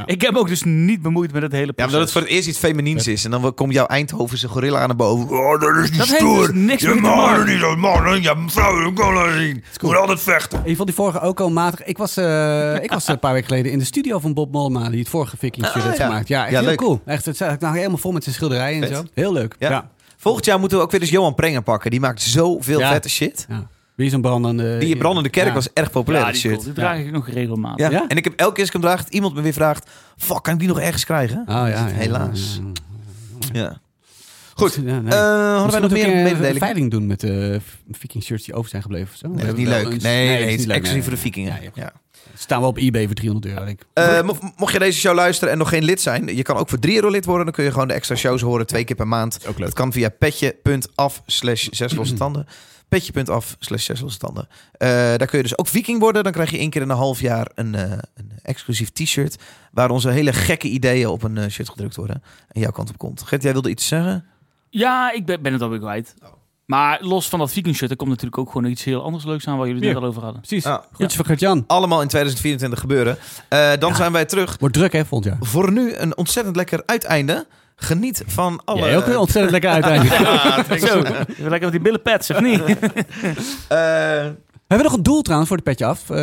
Ik 0.05 0.21
heb 0.21 0.35
ook 0.35 0.47
dus 0.47 0.63
niet 0.63 1.01
bemoeid 1.01 1.31
met 1.33 1.41
het 1.41 1.51
hele 1.51 1.73
Ja, 1.75 1.85
omdat 1.85 2.01
het 2.01 2.11
voor 2.11 2.21
het 2.21 2.29
eerst 2.29 2.47
iets 2.47 2.57
feminiens 2.57 3.07
is. 3.07 3.25
En 3.25 3.31
dan 3.31 3.53
komt 3.53 3.73
jouw 3.73 3.85
Eindhovense 3.85 4.47
gorilla 4.47 4.85
naar 4.85 4.95
boven. 4.95 5.29
Oh, 5.29 5.59
dat 5.59 5.75
is 5.83 5.89
niet 5.89 5.97
Dat 5.99 6.07
heeft 6.07 6.19
stoer. 6.19 6.47
dus 6.47 6.55
niks 6.55 6.81
je 6.81 6.93
maken. 6.93 7.45
niet 7.53 7.63
als 7.63 7.75
mannen. 7.75 8.21
Ja, 8.21 8.35
vrouwen 8.47 8.93
kunnen 8.93 9.33
zien. 9.39 9.63
Je 9.73 9.79
moet 9.81 9.95
altijd 9.95 10.21
vechten. 10.21 10.61
Je 10.65 10.75
vond 10.75 10.87
die 10.87 10.95
vorige 10.97 11.19
ook 11.19 11.39
al 11.39 11.49
matig. 11.49 11.83
Ik 11.83 11.97
was, 11.97 12.17
eh, 12.17 12.75
ik 12.83 12.91
was 12.91 13.07
een 13.13 13.19
paar 13.19 13.33
weken 13.33 13.47
geleden 13.47 13.71
in 13.71 13.79
de 13.79 13.85
studio 13.85 14.19
van 14.19 14.33
Bob 14.33 14.51
Mollema, 14.51 14.89
die 14.89 14.99
het 14.99 15.09
vorige 15.09 15.37
Viking 15.37 15.65
shirt 15.65 15.77
Ah, 15.77 15.83
heeft 15.83 15.97
ja. 15.97 16.05
gemaakt. 16.05 16.27
Ja, 16.27 16.41
echt 16.43 16.51
Ja, 16.51 16.59
heel 16.59 16.67
leuk. 16.67 16.77
cool. 16.77 17.01
Echt, 17.05 17.25
het 17.25 17.35
staat 17.35 17.59
nou 17.59 17.75
helemaal 17.77 17.97
vol 17.97 18.11
met 18.11 18.23
zijn 18.23 18.35
schilderijen 18.35 18.81
en 18.83 18.87
Vet. 18.87 18.97
zo. 18.97 19.03
Heel 19.13 19.33
leuk. 19.33 19.55
Ja. 19.59 19.69
Ja. 19.69 19.89
Volgend 20.17 20.45
jaar 20.45 20.59
moeten 20.59 20.77
we 20.77 20.83
ook 20.83 20.91
weer 20.91 21.01
eens 21.01 21.09
Johan 21.09 21.35
Prenger 21.35 21.61
pakken. 21.61 21.91
Die 21.91 21.99
maakt 21.99 22.21
zoveel 22.21 22.79
Ja. 22.79 22.91
vette 22.91 23.09
shit. 23.09 23.45
Ja. 23.49 23.67
Wie 23.95 24.07
is 24.07 24.13
een 24.13 24.21
brandende... 24.21 24.77
Die 24.77 24.97
brandende 24.97 25.29
kerk 25.29 25.47
Ja. 25.47 25.53
was 25.53 25.73
erg 25.73 25.91
populair, 25.91 26.19
ja, 26.25 26.31
dat 26.31 26.33
die, 26.41 26.43
shirt. 26.49 26.61
cool. 26.61 26.65
die 26.73 26.83
draag 26.83 26.99
ik 26.99 27.11
nog 27.11 27.29
regelmatig. 27.29 27.85
Ja. 27.85 27.91
Ja? 27.91 28.05
En 28.07 28.17
ik 28.17 28.23
heb 28.23 28.33
elke 28.35 28.51
keer 28.53 28.59
als 28.59 28.75
ik 28.75 28.81
hem 28.81 28.91
draag, 28.91 29.09
iemand 29.09 29.35
me 29.35 29.41
weer 29.41 29.53
vraagt... 29.53 29.89
Fuck, 30.17 30.43
kan 30.43 30.53
ik 30.53 30.59
die 30.59 30.67
nog 30.67 30.79
ergens 30.79 31.05
krijgen? 31.05 31.39
Oh 31.39 31.45
ja, 31.47 31.67
ja, 31.67 31.85
Helaas. 31.85 32.59
ja, 33.39 33.59
Ja. 33.61 33.77
Goed. 34.53 34.73
Ja, 34.85 34.99
nee. 34.99 35.13
Eh, 35.13 35.53
hadden 35.53 35.71
wij 35.71 35.79
nog 35.79 35.91
meer 35.91 36.07
mededelingen? 36.07 36.49
een 36.49 36.57
veiling 36.57 36.91
doen 36.91 37.07
met 37.07 37.19
de 37.19 37.61
Viking 37.91 38.23
shirts 38.23 38.45
die 38.45 38.53
over 38.53 38.69
zijn 38.69 38.81
gebleven. 38.81 39.07
Of 39.11 39.17
zo. 39.17 39.27
Nee, 39.27 39.37
dat 39.45 39.47
is 39.47 39.53
niet 39.59 39.67
leuk. 39.67 40.01
Nee, 40.01 40.27
het 40.41 40.49
is 40.49 40.57
niet 40.57 40.65
leuk, 40.67 40.75
exclusief 40.77 41.03
voor 41.03 41.13
de 41.13 41.19
vikingen. 41.19 41.57
Ja. 41.73 41.91
Staan 42.35 42.61
we 42.61 42.67
op 42.67 42.77
eBay 42.77 43.05
voor 43.05 43.15
300 43.15 43.53
euro. 43.53 43.65
denk 43.65 43.81
ik. 43.81 43.87
Eh, 43.93 44.21
mo- 44.21 44.37
mocht 44.57 44.73
je 44.73 44.79
deze 44.79 44.99
show 44.99 45.15
luisteren 45.15 45.51
en 45.53 45.57
nog 45.59 45.69
geen 45.69 45.83
lid 45.83 46.01
zijn, 46.01 46.35
je 46.35 46.41
kan 46.41 46.55
ook 46.57 46.69
voor 46.69 46.79
3 46.79 46.95
euro 46.95 47.09
lid 47.09 47.25
worden. 47.25 47.45
Dan 47.45 47.53
kun 47.53 47.63
je 47.63 47.71
gewoon 47.71 47.87
de 47.87 47.93
extra 47.93 48.15
shows 48.15 48.41
horen 48.41 48.67
twee 48.67 48.83
keer 48.83 48.95
per 48.95 49.07
maand. 49.07 49.39
Ook 49.47 49.57
leuk. 49.57 49.67
Dat 49.67 49.73
kan 49.77 49.91
via 49.91 50.09
petje.af 50.09 51.21
slash 51.25 51.67
zes 51.71 51.93
losse 51.95 52.13
tanden. 52.13 52.47
Petje.af 52.89 53.55
slash 53.59 53.85
zes 53.85 53.99
losse 53.99 54.19
tanden. 54.19 54.47
Eh, 54.71 54.89
daar 54.89 55.25
kun 55.25 55.37
je 55.37 55.43
dus 55.43 55.57
ook 55.57 55.67
viking 55.67 55.99
worden. 55.99 56.23
Dan 56.23 56.31
krijg 56.31 56.51
je 56.51 56.57
één 56.57 56.69
keer 56.69 56.81
in 56.81 56.89
een 56.89 56.95
half 56.95 57.21
jaar 57.21 57.47
een, 57.55 57.75
eh, 57.75 57.91
een 57.91 58.31
exclusief 58.41 58.89
t-shirt. 58.89 59.35
Waar 59.71 59.89
onze 59.89 60.09
hele 60.09 60.33
gekke 60.33 60.67
ideeën 60.67 61.07
op 61.07 61.23
een 61.23 61.51
shirt 61.51 61.69
gedrukt 61.69 61.95
worden. 61.95 62.23
En 62.51 62.61
jouw 62.61 62.71
kant 62.71 62.89
op 62.89 62.97
komt. 62.97 63.21
Gert, 63.21 63.43
jij 63.43 63.51
wilde 63.53 63.69
iets 63.69 63.87
zeggen? 63.87 64.25
Ja, 64.69 65.11
ik 65.11 65.25
ben, 65.25 65.41
ben 65.41 65.53
het 65.53 65.61
alweer 65.61 65.79
kwijt. 65.79 66.13
Maar 66.69 66.97
los 67.01 67.29
van 67.29 67.39
dat 67.39 67.51
Viking 67.51 67.75
shirt, 67.75 67.91
er 67.91 67.97
komt 67.97 68.09
natuurlijk 68.09 68.37
ook 68.37 68.51
gewoon 68.51 68.71
iets 68.71 68.83
heel 68.83 69.03
anders 69.03 69.25
leuks 69.25 69.47
aan 69.47 69.57
waar 69.57 69.67
jullie 69.67 69.83
het 69.83 69.93
net 69.93 70.03
al 70.03 70.09
over 70.09 70.23
hadden. 70.23 70.41
Precies. 70.41 70.65
Ah, 70.65 70.83
Goedjes 70.91 71.15
voor 71.15 71.25
Gert-Jan. 71.25 71.63
allemaal 71.67 72.01
in 72.01 72.07
2024 72.07 72.79
gebeuren. 72.79 73.17
Eh, 73.47 73.71
dan 73.79 73.95
zijn 73.95 74.11
wij 74.11 74.25
terug. 74.25 74.55
Wordt 74.59 74.75
druk 74.75 74.91
hè, 74.93 75.05
volgend 75.05 75.33
jaar. 75.33 75.47
Voor 75.49 75.71
nu 75.71 75.95
een 75.95 76.17
ontzettend 76.17 76.55
lekker 76.55 76.83
uiteinde. 76.85 77.45
Geniet 77.75 78.23
van 78.27 78.61
alle... 78.65 78.79
Jij 78.79 78.97
ook 78.97 79.05
weer 79.05 79.19
ontzettend 79.19 79.51
lekker 79.51 79.69
uiteindelijk. 79.69 80.79
Zo, 80.87 80.97
even 80.97 81.49
lekker 81.49 81.61
met 81.61 81.71
die 81.71 81.79
billen 81.79 82.01
pets, 82.01 82.29
of 82.29 82.41
niet? 82.41 82.61
Eh, 83.67 84.25
We 84.69 84.75
hebben 84.75 84.91
nog 84.93 84.99
een 85.01 85.07
doel 85.11 85.21
trouwens 85.21 85.49
voor 85.49 85.57
de 85.57 85.63
petje 85.69 85.85
af. 85.85 85.99
Eh, 86.09 86.15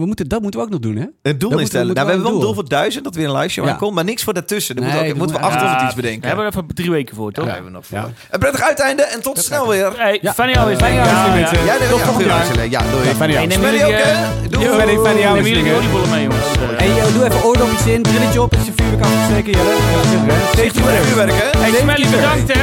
we 0.00 0.02
moeten, 0.10 0.28
dat 0.28 0.40
moeten 0.42 0.60
we 0.60 0.66
ook 0.66 0.72
nog 0.72 0.80
doen 0.80 0.96
hè? 0.96 1.06
Een 1.22 1.38
doel 1.38 1.50
we- 1.54 1.60
instellen. 1.60 1.94
Nou, 1.94 2.06
we 2.06 2.12
hebben 2.12 2.22
wel 2.22 2.32
een 2.32 2.38
we 2.38 2.44
doel 2.44 2.54
voor 2.54 2.68
duizend, 2.68 3.04
dat 3.04 3.14
weer 3.14 3.28
een 3.28 3.36
live 3.36 3.48
show 3.48 3.64
Ja. 3.64 3.70
aankomt. 3.70 3.94
Maar 3.94 4.04
niks 4.04 4.22
voor 4.24 4.34
daartussen. 4.34 4.76
Dan 4.76 4.84
Nee, 4.84 4.92
moeten 4.92 5.08
we, 5.14 5.18
dat 5.18 5.22
moeten 5.22 5.36
we 5.40 5.42
moet- 5.46 5.52
achter 5.54 5.68
Ja, 5.80 5.86
iets 5.86 5.94
bedenken. 5.94 6.20
We 6.20 6.26
hebben 6.26 6.44
er 6.44 6.52
even 6.52 6.74
drie 6.74 6.90
weken 6.90 7.14
voor, 7.16 7.32
toch? 7.32 7.44
Ja, 7.44 7.50
hebben 7.52 7.70
we 7.70 7.76
nog 7.76 7.86
voor. 7.86 7.98
Ja. 7.98 8.08
Een 8.30 8.38
prettig 8.38 8.60
uiteinde 8.62 9.02
en 9.02 9.22
tot 9.22 9.38
snel 9.38 9.68
weer. 9.68 9.92
Hey, 9.96 10.18
Ja. 10.22 10.32
fijne 10.32 10.58
avond. 10.58 10.76
Fijne 10.78 11.00
avond, 11.00 11.34
mensen. 11.34 11.64
Jij 11.64 11.78
neemt 11.78 11.90
ja, 12.18 12.24
jaar. 12.26 12.38
wisseling. 12.38 12.70
Ja, 12.72 12.80
doei. 12.90 13.32
Ja, 13.32 13.38
neem 13.40 13.50
Smelly 13.52 13.78
jullie, 13.78 13.84
ook, 13.94 14.00
eh, 14.00 14.06
hè? 14.06 14.48
Doei. 14.48 14.64
Jullie 14.64 15.42
wisselingen. 15.42 15.76
oliebollen 15.76 16.10
mee, 16.10 16.22
jongens? 16.22 16.46
Eh, 16.78 16.98
eh, 17.06 17.14
doe 17.14 17.24
even 17.24 17.44
oordopjes 17.44 17.86
in, 17.86 18.02
brilletje 18.02 18.42
op, 18.42 18.54
is 18.54 18.64
je 18.64 18.72
vuurwerk 18.76 19.02
afgesteken, 19.04 19.50
Jelle. 19.52 19.74
Ja, 20.14 20.20
met 20.24 21.06
vuurwerk, 21.06 21.32
hè? 21.42 21.58
Hey, 21.60 21.70
Smelly, 21.80 22.06
bedankt 22.10 22.52
hè. 22.54 22.60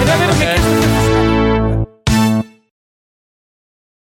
En 0.00 0.06
dan 0.06 0.18
wil 0.18 0.28
ik 0.28 0.40
een 0.40 1.09